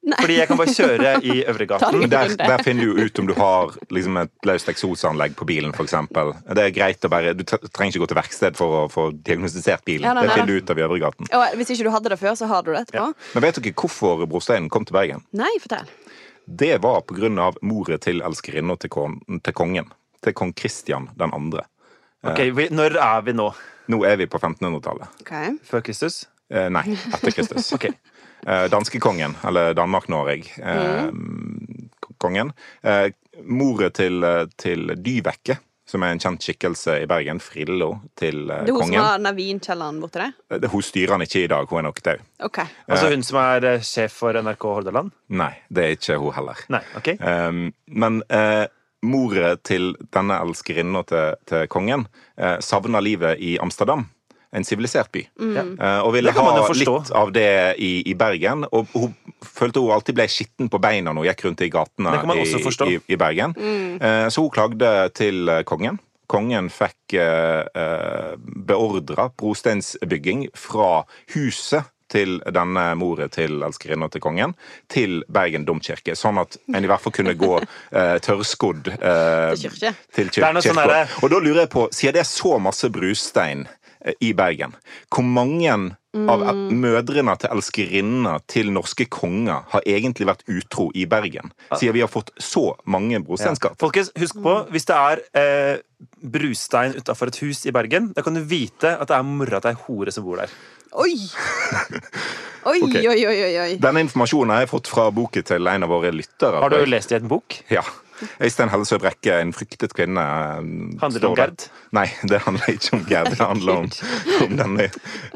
Nei. 0.08 0.18
Fordi 0.24 0.36
jeg 0.38 0.48
kan 0.48 0.60
bare 0.60 0.72
kjøre 0.72 1.10
i 1.28 1.34
Øvregaten. 1.52 2.06
Der, 2.08 2.34
der 2.40 2.62
finner 2.64 2.88
du 2.88 3.02
ut 3.04 3.20
om 3.20 3.28
du 3.28 3.34
har 3.36 3.74
liksom, 3.92 4.20
et 4.22 4.48
løst 4.48 4.70
eksosanlegg 4.72 5.36
på 5.36 5.48
bilen, 5.50 5.74
f.eks. 5.76 5.96
Det 6.56 6.64
er 6.64 6.72
greit 6.76 7.04
å 7.04 7.12
bare 7.12 7.34
Du 7.36 7.44
trenger 7.44 7.92
ikke 7.92 8.04
gå 8.06 8.10
til 8.14 8.20
verksted 8.22 8.60
for 8.60 8.78
å 8.78 8.84
få 8.92 9.10
diagnostisert 9.12 9.84
bilen. 9.88 10.08
Ja, 10.08 10.16
nei, 10.16 10.24
det 10.30 10.38
finner 10.38 10.54
du 10.54 10.62
ut 10.62 10.72
av 10.72 10.80
i 10.80 10.86
Øvregaten. 10.88 11.32
Og 11.36 11.58
hvis 11.60 11.74
ikke 11.76 11.90
du 11.90 11.92
hadde 11.98 12.14
det 12.14 12.20
før, 12.22 12.38
så 12.40 12.48
har 12.48 12.64
du 12.64 12.72
det 12.72 12.86
etterpå. 12.86 13.10
Men 13.36 13.48
vet 13.48 13.60
dere 13.60 13.76
hvorfor 13.84 14.24
brosteinen 14.32 14.72
kom 14.72 14.88
til 14.88 14.96
Bergen? 14.96 15.26
Nei, 15.36 15.52
fortell. 15.64 15.92
Det 16.48 16.78
var 16.84 17.02
på 17.04 17.18
grunn 17.18 17.42
av 17.44 17.60
moret 17.68 18.06
til 18.08 18.24
elskerinna 18.24 18.78
til, 18.80 18.94
kon 18.94 19.20
til 19.44 19.56
kongen. 19.56 19.92
Til 20.24 20.34
kong 20.38 20.56
Kristian 20.56 21.10
den 21.20 21.36
andre. 21.36 21.68
Ok, 22.24 22.40
vi, 22.56 22.70
Når 22.72 22.96
er 22.96 23.28
vi 23.28 23.36
nå? 23.36 23.52
Nå 23.92 24.00
er 24.08 24.18
vi 24.20 24.28
på 24.32 24.40
1500-tallet. 24.40 25.20
Okay. 25.24 25.58
Før 25.68 25.84
Kristus? 25.84 26.24
Eh, 26.48 26.70
nei, 26.72 26.86
etter 26.96 27.36
Kristus. 27.36 27.72
Ok. 27.76 27.92
Eh, 28.46 28.66
Danskekongen, 28.72 29.38
eller 29.48 29.74
Danmark-Norge. 29.74 30.58
Eh, 30.62 31.10
kongen. 32.18 32.52
Mm. 32.84 33.16
Moret 33.46 33.94
til, 33.94 34.24
eh, 34.24 34.46
til 34.58 34.94
Dyvekke 34.98 35.60
som 35.88 36.04
er 36.04 36.14
en 36.14 36.20
kjent 36.20 36.44
skikkelse 36.44 36.98
i 37.04 37.08
Bergen, 37.08 37.40
Frillo 37.40 37.90
til 38.20 38.48
kongen. 38.50 38.66
Det 38.68 38.74
er 38.74 38.76
hun 38.76 38.90
som 38.92 38.98
har 39.00 39.20
denne 39.20 39.34
vinkjelleren 39.38 40.02
borti 40.04 40.20
der? 40.20 40.34
Det, 40.60 40.72
Hun 40.74 40.84
styrer 40.84 41.16
han 41.16 41.24
ikke 41.24 41.44
i 41.46 41.52
dag, 41.52 41.70
hun 41.70 41.80
er 41.80 41.88
nok 41.88 42.02
død. 42.04 42.26
Okay. 42.50 42.74
Altså 42.88 43.12
hun 43.14 43.24
som 43.24 43.40
er 43.40 43.70
eh, 43.72 43.86
sjef 43.88 44.18
for 44.20 44.36
NRK 44.36 44.68
Hordaland? 44.68 45.14
Nei, 45.30 45.54
det 45.72 45.86
er 45.86 45.96
ikke 45.96 46.20
hun 46.20 46.36
heller. 46.36 46.66
Nei, 46.74 46.84
ok. 47.00 47.14
Um, 47.22 47.62
men 47.88 48.20
eh, 48.28 48.66
moret 49.08 49.64
til 49.64 49.94
denne 50.12 50.42
elskerinna 50.44 51.06
til, 51.08 51.40
til 51.48 51.68
kongen 51.72 52.08
savner 52.36 52.62
savna 52.66 53.00
livet 53.02 53.40
i 53.40 53.56
Amsterdam. 53.62 54.04
En 54.58 54.66
sivilisert 54.66 55.12
by. 55.14 55.24
Mm. 55.40 55.76
Uh, 55.78 56.00
og 56.08 56.14
ville 56.16 56.34
ha 56.34 56.48
litt 56.74 57.12
av 57.16 57.32
det 57.36 57.50
i, 57.84 57.92
i 58.10 58.16
Bergen. 58.18 58.66
Og 58.74 58.90
hun 58.96 59.14
følte 59.46 59.84
hun 59.84 59.94
alltid 59.96 60.18
ble 60.18 60.28
skitten 60.32 60.72
på 60.74 60.82
beina 60.82 61.14
når 61.14 61.22
hun 61.22 61.30
gikk 61.30 61.46
rundt 61.48 61.64
i 61.66 61.70
gatene 61.74 62.16
i, 62.34 62.48
i, 62.96 63.00
i 63.14 63.20
Bergen. 63.20 63.56
Uh, 64.02 64.26
så 64.34 64.44
hun 64.44 64.54
klagde 64.54 64.92
til 65.18 65.48
eh, 65.52 65.64
kongen. 65.68 66.00
Kongen 66.28 66.68
fikk 66.74 67.16
uh, 67.16 67.64
eh, 67.72 68.34
beordra 68.68 69.30
brosteinsbygging 69.40 70.50
fra 70.60 71.06
huset 71.36 71.88
til 72.12 72.38
denne 72.56 72.84
moret 73.00 73.34
til 73.36 73.62
elskerinna 73.68 74.08
til 74.12 74.24
kongen, 74.24 74.54
til 74.92 75.22
Bergen 75.34 75.66
domkirke. 75.68 76.16
Sånn 76.16 76.40
at 76.42 76.58
en 76.72 76.84
i 76.84 76.90
hvert 76.90 77.04
fall 77.04 77.16
kunne 77.16 77.36
gå 77.40 77.54
eh, 78.00 78.18
tørrskodd 78.24 78.92
eh, 78.96 79.56
Til 79.56 79.68
kirke. 79.68 79.94
til 80.16 80.32
sånn 80.32 80.62
kirka. 80.62 80.86
derre- 80.88 81.24
Og 81.24 81.34
da 81.34 81.42
lurer 81.44 81.64
jeg 81.66 81.74
på, 81.74 81.88
siden 81.92 82.18
det 82.18 82.24
er 82.24 82.30
så 82.32 82.58
masse 82.64 82.90
brustein 82.94 83.68
eh, 83.68 83.77
i 84.24 84.34
Bergen, 84.38 84.76
hvor 85.14 85.26
mange 85.26 85.72
av 85.74 85.88
Mm. 86.18 86.30
eh, 86.50 86.74
mødrene 86.74 87.36
til 87.38 87.50
elskerinnene 87.54 88.40
til 88.50 88.72
norske 88.74 89.06
konger 89.06 89.66
har 89.70 89.82
egentlig 89.86 90.26
vært 90.26 90.42
utro 90.50 90.88
i 90.96 91.06
Bergen? 91.06 91.52
Siden 91.76 91.94
vi 91.94 92.02
har 92.02 92.10
fått 92.10 92.32
så 92.42 92.76
mange 92.86 93.20
brosteinskap. 93.24 93.78
Folkens, 93.80 94.10
husk 94.18 94.40
på, 94.42 94.56
hvis 94.72 94.88
det 94.90 94.96
er 94.96 95.22
eh, 95.38 95.78
brustein 96.24 96.96
utafor 96.98 97.28
et 97.28 97.38
hus 97.44 97.66
i 97.66 97.72
Bergen, 97.72 98.14
da 98.16 98.24
kan 98.26 98.34
du 98.34 98.42
vite 98.42 98.96
at 98.98 99.08
det 99.08 99.18
er 99.18 99.28
mora 99.28 99.62
til 99.62 99.76
ei 99.76 99.82
hore 99.86 100.12
som 100.12 100.26
bor 100.26 100.42
der. 100.42 100.50
Oi! 100.98 101.14
Oi, 102.68 102.82
okay. 102.84 103.06
oi, 103.08 103.22
oi, 103.28 103.38
oi, 103.46 103.54
oi. 103.62 103.76
Denne 103.80 104.02
informasjonen 104.04 104.52
har 104.52 104.66
jeg 104.66 104.72
fått 104.74 104.90
fra 104.92 105.06
boken 105.16 105.46
til 105.48 105.70
en 105.72 105.86
av 105.86 105.92
våre 105.94 106.10
lyttere. 106.12 106.60
Har 106.60 106.74
du 106.74 106.82
lest 106.90 107.14
i 107.14 107.16
en 107.16 107.30
bok? 107.32 107.62
Ja. 107.72 107.84
Øystein 108.42 108.70
Hellesø 108.74 108.98
Brekke, 109.02 109.40
'En 109.40 109.54
fryktet 109.54 109.94
kvinne'. 109.98 110.24
eh, 110.24 111.00
Handler 111.02 111.20
det 111.20 111.30
om. 111.30 111.36
Gerd? 111.36 111.68
Nei, 111.92 112.08
det 112.30 112.42
handler 112.46 112.74
ikke 112.74 112.94
om 112.98 113.06
Gerd. 113.10 113.30
Det 113.32 113.40
handler 113.46 113.74
om, 113.84 113.90
om 114.46 114.58
denne 114.58 114.90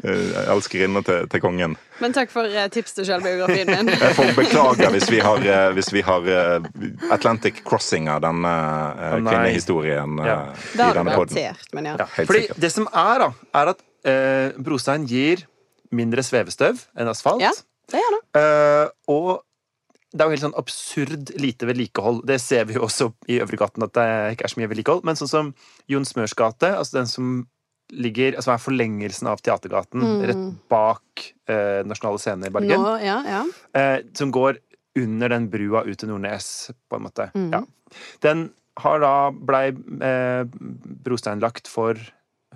uh, 0.04 0.52
elskerinna 0.54 1.02
til, 1.06 1.28
til 1.28 1.40
kongen. 1.40 1.76
Men 2.00 2.12
takk 2.12 2.30
for 2.32 2.44
uh, 2.48 2.66
tips 2.72 2.92
til 2.98 3.06
selvbiografien 3.06 3.70
min. 3.70 3.92
Jeg 4.02 4.16
får 4.18 4.34
beklage 4.36 4.90
hvis 4.96 5.10
vi 5.10 5.20
har, 5.22 5.38
uh, 5.38 5.72
hvis 5.76 5.92
vi 5.92 6.02
har 6.02 6.20
uh, 6.26 7.12
Atlantic 7.14 7.62
Crossing 7.64 8.08
av 8.10 8.22
denne 8.24 8.52
uh, 8.52 9.18
kvinnehistorien 9.22 10.18
eh, 10.20 10.26
Ja. 10.26 10.38
Det 10.72 10.88
i 10.90 10.98
denne 10.98 11.16
men 11.72 11.88
ja. 11.88 11.96
Ja. 12.00 12.06
Fordi 12.06 12.44
sikkert. 12.46 12.60
det 12.60 12.72
som 12.72 12.88
er, 12.88 13.22
da, 13.22 13.30
er 13.60 13.72
at 13.72 13.82
eh, 14.08 14.62
brostein 14.62 15.06
gir 15.08 15.44
mindre 15.92 16.24
svevestøv 16.24 16.80
enn 16.98 17.10
asfalt. 17.12 17.42
Ja, 17.44 17.52
det 17.92 18.00
gjør 18.02 18.16
det. 18.16 18.22
Eh, 18.40 18.86
og 19.12 19.42
det 20.12 20.20
er 20.20 20.28
jo 20.28 20.34
helt 20.34 20.44
sånn 20.44 20.60
absurd 20.60 21.32
lite 21.40 21.68
vedlikehold. 21.68 22.22
Det 22.28 22.36
ser 22.42 22.66
vi 22.68 22.76
jo 22.76 22.84
også 22.86 23.10
i 23.32 23.38
Øvregaten, 23.42 23.84
at 23.86 23.94
det 23.96 24.06
ikke 24.34 24.46
er 24.46 24.52
så 24.52 24.60
mye 24.60 24.70
vedlikehold. 24.70 25.04
Men 25.08 25.18
sånn 25.18 25.30
som 25.30 25.52
Jon 25.90 26.06
Smørs 26.08 26.36
gate, 26.38 26.68
altså 26.76 26.98
den 26.98 27.08
som 27.10 27.32
ligger, 27.92 28.36
altså 28.38 28.54
er 28.54 28.62
forlengelsen 28.62 29.28
av 29.28 29.42
Teatergaten, 29.44 30.04
rett 30.28 30.42
bak 30.72 31.24
eh, 31.50 31.80
Nasjonale 31.88 32.20
Scene 32.22 32.48
i 32.48 32.52
Bergen, 32.54 32.80
Nå, 32.80 32.94
ja, 33.04 33.18
ja. 33.28 33.42
eh, 33.78 33.98
som 34.16 34.32
går 34.32 34.60
under 35.00 35.32
den 35.32 35.48
brua 35.52 35.84
ut 35.88 35.96
til 36.00 36.12
Nordnes, 36.12 36.48
på 36.88 36.98
en 36.98 37.06
måte. 37.06 37.28
Mm. 37.36 37.50
Ja. 37.52 37.62
Den 38.24 38.46
har 38.80 39.02
da 39.04 39.14
blei 39.32 39.66
eh, 39.72 40.44
brosteinlagt 41.04 41.68
for 41.68 41.98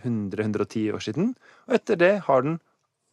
100-110 0.04 0.92
år 0.96 1.04
siden, 1.04 1.34
og 1.68 1.78
etter 1.80 2.00
det 2.00 2.14
har 2.28 2.44
den 2.44 2.58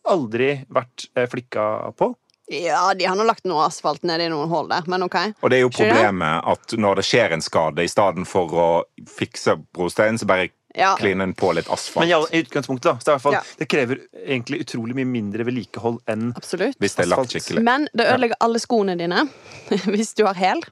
aldri 0.09 0.57
vært 0.71 1.07
eh, 1.15 1.27
flikka 1.31 1.65
på. 1.99 2.13
Ja, 2.51 2.93
de 2.93 3.05
har 3.07 3.15
nå 3.15 3.23
lagt 3.23 3.45
noe 3.47 3.63
asfalt 3.69 4.03
ned 4.03 4.19
i 4.25 4.27
noen 4.31 4.51
hull 4.51 4.67
der, 4.67 4.83
men 4.91 5.05
OK. 5.05 5.15
Og 5.39 5.51
det 5.51 5.59
er 5.59 5.63
jo 5.63 5.71
problemet 5.71 6.49
at 6.51 6.75
når 6.75 6.99
det 6.99 7.05
skjer 7.07 7.35
en 7.35 7.43
skade, 7.43 7.85
i 7.85 7.91
stedet 7.91 8.25
for 8.27 8.51
å 8.51 8.67
fikse 9.07 9.55
brosteinen, 9.75 10.19
så 10.19 10.27
bare 10.27 10.49
Ja. 10.73 10.95
kline 10.97 11.27
på 11.37 11.51
litt 11.53 11.69
asfalt. 11.69 12.07
Men 12.07 12.09
i, 12.09 12.37
i 12.37 12.41
utgangspunktet, 12.43 12.87
da. 12.87 12.93
Så 12.97 13.05
det, 13.05 13.11
er 13.11 13.17
hvert 13.17 13.25
fall, 13.27 13.35
Ja. 13.37 13.41
det 13.59 13.67
krever 13.69 13.99
egentlig 14.23 14.63
utrolig 14.65 14.95
mye 14.97 15.05
mindre 15.05 15.45
vedlikehold 15.45 15.99
enn 16.09 16.31
Absolutt. 16.37 16.79
Hvis 16.81 16.95
det 16.97 17.05
er 17.05 17.09
lagt 17.11 17.35
skikkelig. 17.35 17.61
Men 17.65 17.85
det 17.93 18.07
ødelegger 18.09 18.39
alle 18.41 18.61
skoene 18.61 18.95
dine 18.97 19.27
hvis 19.93 20.13
du 20.17 20.23
har 20.25 20.37
hæl. 20.39 20.63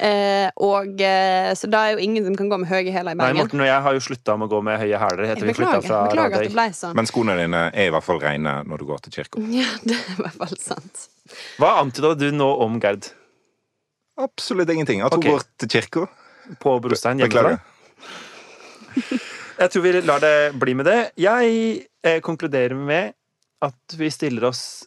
Eh, 0.00 0.48
og 0.64 1.00
eh, 1.00 1.52
Så 1.54 1.68
da 1.70 1.84
er 1.86 1.98
jo 1.98 2.06
ingen 2.06 2.24
som 2.24 2.38
kan 2.38 2.48
gå 2.50 2.58
med 2.62 2.70
høye 2.70 2.88
hæler 2.90 3.12
i 3.12 3.18
Nei, 3.20 3.32
Morten 3.36 3.60
og 3.62 3.68
jeg 3.68 3.84
har 3.86 3.98
jo 3.98 4.04
slutta 4.06 4.38
med 4.40 4.48
å 4.48 4.54
gå 4.56 4.62
med 4.66 4.80
høye 4.80 5.02
hæler 5.02 5.26
etter 5.28 5.44
vi 5.44 5.52
beklager, 5.52 5.84
beklager 5.84 6.38
at 6.40 6.48
det 6.48 6.54
ble 6.56 6.66
sånn. 6.76 6.96
Men 6.96 7.10
skoene 7.10 7.36
dine 7.38 7.66
er 7.68 7.90
i 7.90 7.92
hvert 7.94 8.06
fall 8.06 8.22
rene 8.22 8.56
når 8.64 8.80
du 8.80 8.88
går 8.88 9.04
til 9.06 9.18
kirka. 9.20 9.44
Ja, 9.54 9.68
det 9.84 9.94
er 9.98 10.16
i 10.16 10.22
hvert 10.24 10.40
fall 10.40 10.56
sant. 10.58 11.06
Hva 11.60 11.76
antyda 11.82 12.14
du 12.18 12.26
nå 12.34 12.48
om 12.64 12.80
Gerd 12.82 13.12
Absolutt 14.20 14.70
ingenting. 14.70 15.00
At 15.02 15.14
hun 15.14 15.18
okay. 15.18 15.32
går 15.32 15.46
til 15.58 15.68
kirka. 15.68 16.06
på 16.60 16.74
brostein 16.80 17.18
hjemmefra? 17.18 17.56
Beklager. 17.56 19.20
Jeg 19.58 19.70
tror 19.70 19.82
vi 19.84 19.92
lar 20.02 20.22
det 20.22 20.36
bli 20.58 20.74
med 20.74 20.88
det. 20.88 21.00
Jeg 21.20 21.84
eh, 22.02 22.20
konkluderer 22.24 22.74
med 22.74 23.14
at 23.64 23.96
vi 23.98 24.10
stiller 24.10 24.50
oss 24.50 24.84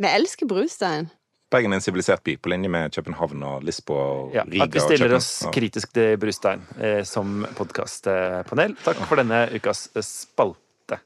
Vi 0.00 0.08
elsker 0.08 0.48
brustein. 0.48 1.10
Bergen 1.50 1.74
er 1.74 1.80
en 1.80 1.82
sivilisert 1.82 2.22
by, 2.24 2.36
på 2.38 2.48
linje 2.48 2.70
med 2.70 2.94
København 2.94 3.42
og 3.42 3.64
Lisboa 3.66 4.02
og 4.06 4.34
ja, 4.34 4.44
Riga. 4.46 4.64
At 4.68 4.74
vi 4.74 4.82
stiller 4.84 5.14
oss 5.16 5.28
kritisk 5.52 5.92
til 5.92 6.14
brustein 6.22 6.62
eh, 6.78 7.02
som 7.04 7.42
podkastpanel. 7.58 8.76
Takk 8.84 9.02
for 9.10 9.20
denne 9.20 9.42
ukas 9.52 9.88
spalte. 10.06 11.00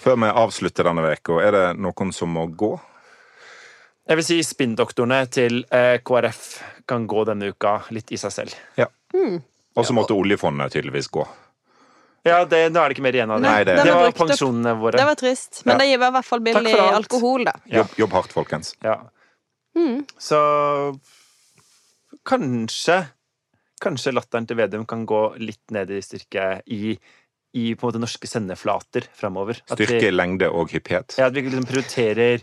Før 0.00 0.16
vi 0.24 0.32
avslutter 0.32 0.88
denne 0.88 1.04
uka, 1.12 1.38
er 1.44 1.54
det 1.54 1.64
noen 1.84 2.10
som 2.16 2.32
må 2.32 2.48
gå? 2.48 2.72
Jeg 4.08 4.20
vil 4.20 4.26
si 4.26 4.40
spinndoktorene 4.44 5.20
til 5.32 5.62
eh, 5.72 6.00
KrF 6.04 6.42
kan 6.88 7.06
gå 7.08 7.22
denne 7.28 7.52
uka 7.52 7.78
litt 7.94 8.10
i 8.12 8.20
seg 8.20 8.34
selv. 8.34 8.56
Ja. 8.80 8.88
Og 9.14 9.86
så 9.86 9.94
måtte 9.96 10.16
oljefondet 10.16 10.74
tydeligvis 10.74 11.12
gå. 11.12 11.24
Ja, 12.24 12.44
det, 12.48 12.72
Nå 12.72 12.80
er 12.80 12.88
det 12.88 12.96
ikke 12.96 13.04
mer 13.04 13.12
igjen 13.18 13.30
av 13.30 13.40
det. 13.42 13.48
Nei, 13.50 13.64
det- 13.64 13.76
det, 13.84 13.92
var 13.92 14.06
var 14.08 14.12
pensjonene 14.12 14.72
våre. 14.80 14.96
Det 14.96 15.04
var 15.04 15.14
trist. 15.20 15.62
Men 15.66 15.74
Ja. 15.74 15.78
det 15.78 15.86
gir 15.88 15.98
i 15.98 16.10
hvert 16.10 16.24
fall 16.24 16.40
billig 16.40 16.74
alkohol, 16.80 17.44
da. 17.44 17.52
Ja. 17.66 17.76
Jobb, 17.82 17.90
jobb 17.98 18.12
hardt, 18.12 18.32
folkens. 18.32 18.74
Ja. 18.82 18.96
Så 20.18 20.38
kanskje 22.24 23.06
Kanskje 23.84 24.12
latteren 24.14 24.46
til 24.48 24.56
Vedum 24.56 24.86
kan 24.88 25.02
gå 25.04 25.36
litt 25.42 25.70
ned 25.74 25.90
i 25.90 25.98
styrke 26.00 26.62
i, 26.72 26.94
i 27.58 27.64
på 27.74 27.84
en 27.84 27.90
måte 27.90 28.00
norske 28.00 28.28
sendeflater 28.30 29.04
framover. 29.12 29.58
At 29.68 29.76
vi- 29.78 29.84
Styrke, 29.84 30.12
lengde 30.14 30.48
og 30.48 30.70
hyppighet. 30.70 31.18
Ja, 31.18 31.26
at 31.26 31.34
vi 31.34 31.42
liksom 31.42 31.66
prioriterer 31.68 32.40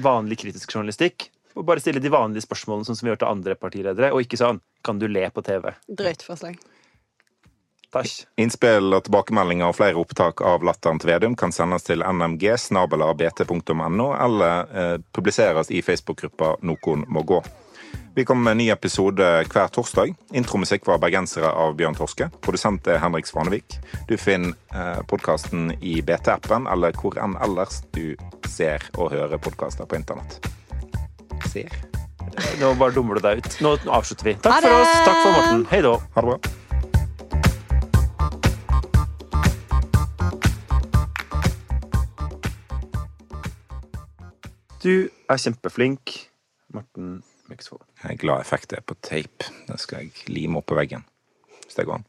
vanlig 0.00 0.38
kritisk 0.38 0.72
journalistikk. 0.72 1.28
Og 1.56 1.66
bare 1.66 1.80
stille 1.82 2.00
de 2.00 2.08
vanlige 2.08 2.46
spørsmålene 2.46 2.86
sånn 2.86 2.96
som 2.96 3.04
vi 3.08 3.12
gjør 3.12 3.18
til 3.18 3.28
andre 3.28 3.54
partiledere, 3.56 4.12
og 4.14 4.22
ikke 4.24 4.38
sånn 4.38 4.60
'Kan 4.82 4.98
du 5.00 5.08
le 5.08 5.28
på 5.28 5.42
TV?' 5.42 5.74
Drøyt 5.92 6.22
forslag. 6.22 6.56
Takk. 7.90 8.10
Innspill 8.38 8.94
og 8.94 9.02
tilbakemeldinger 9.06 9.66
og 9.66 9.74
flere 9.80 9.98
opptak 9.98 10.44
av 10.46 10.62
Latteren 10.66 11.00
til 11.02 11.10
Vedum 11.10 11.34
kan 11.38 11.50
sendes 11.54 11.88
til 11.88 12.04
nmg 12.06 12.44
snabelabt.no, 12.62 14.12
eller 14.14 14.70
eh, 14.70 14.94
publiseres 15.10 15.72
i 15.74 15.82
Facebook-gruppa 15.82 16.54
Noen 16.62 17.02
må 17.10 17.24
gå. 17.26 17.40
Vi 18.14 18.24
kommer 18.24 18.42
med 18.42 18.52
en 18.52 18.58
ny 18.58 18.68
episode 18.70 19.26
hver 19.50 19.68
torsdag. 19.74 20.14
Intromusikk 20.34 20.86
var 20.86 20.98
'Bergensere' 20.98 21.50
av 21.50 21.74
Bjørn 21.78 21.98
Torske. 21.98 22.30
Produsent 22.42 22.86
er 22.86 22.98
Henrik 23.02 23.26
Svanevik. 23.26 23.78
Du 24.08 24.16
finner 24.18 24.54
eh, 24.74 25.02
podkasten 25.10 25.72
i 25.82 25.98
BT-appen 26.02 26.70
eller 26.70 26.94
hvor 26.94 27.18
enn 27.18 27.38
ellers 27.42 27.82
du 27.94 28.14
ser 28.46 28.86
og 28.98 29.10
hører 29.14 29.38
podkaster 29.38 29.86
på 29.86 29.98
internett. 29.98 30.50
Ser. 31.50 31.70
Nå 32.60 32.74
bare 32.78 32.94
dummer 32.94 33.18
du 33.18 33.26
deg 33.26 33.42
ut. 33.42 33.60
Nå 33.62 33.76
avslutter 33.90 34.30
vi. 34.30 34.38
Takk 34.42 34.62
for 34.62 34.82
oss. 34.82 34.98
Takk 35.06 35.22
for 35.22 35.38
Morten. 35.38 35.64
Hei 35.70 35.82
da. 35.86 35.96
Ha 36.14 36.26
det 36.26 36.34
bra. 36.34 36.69
Du 44.80 45.10
er 45.28 45.36
kjempeflink, 45.36 46.10
Morten 46.72 47.18
Myksvold. 47.50 47.82
Jeg 48.00 48.14
er 48.14 48.20
glad 48.22 48.38
jeg 48.40 48.48
fikk 48.48 48.62
det 48.70 48.78
på 48.88 48.94
tape. 49.04 49.50
Den 49.66 49.80
skal 49.82 50.06
jeg 50.06 50.30
lime 50.32 50.56
opp 50.56 50.70
på 50.70 50.78
veggen. 50.78 51.02
Hvis 51.66 51.76
det 51.76 51.84
går 51.84 51.98
an. 51.98 52.06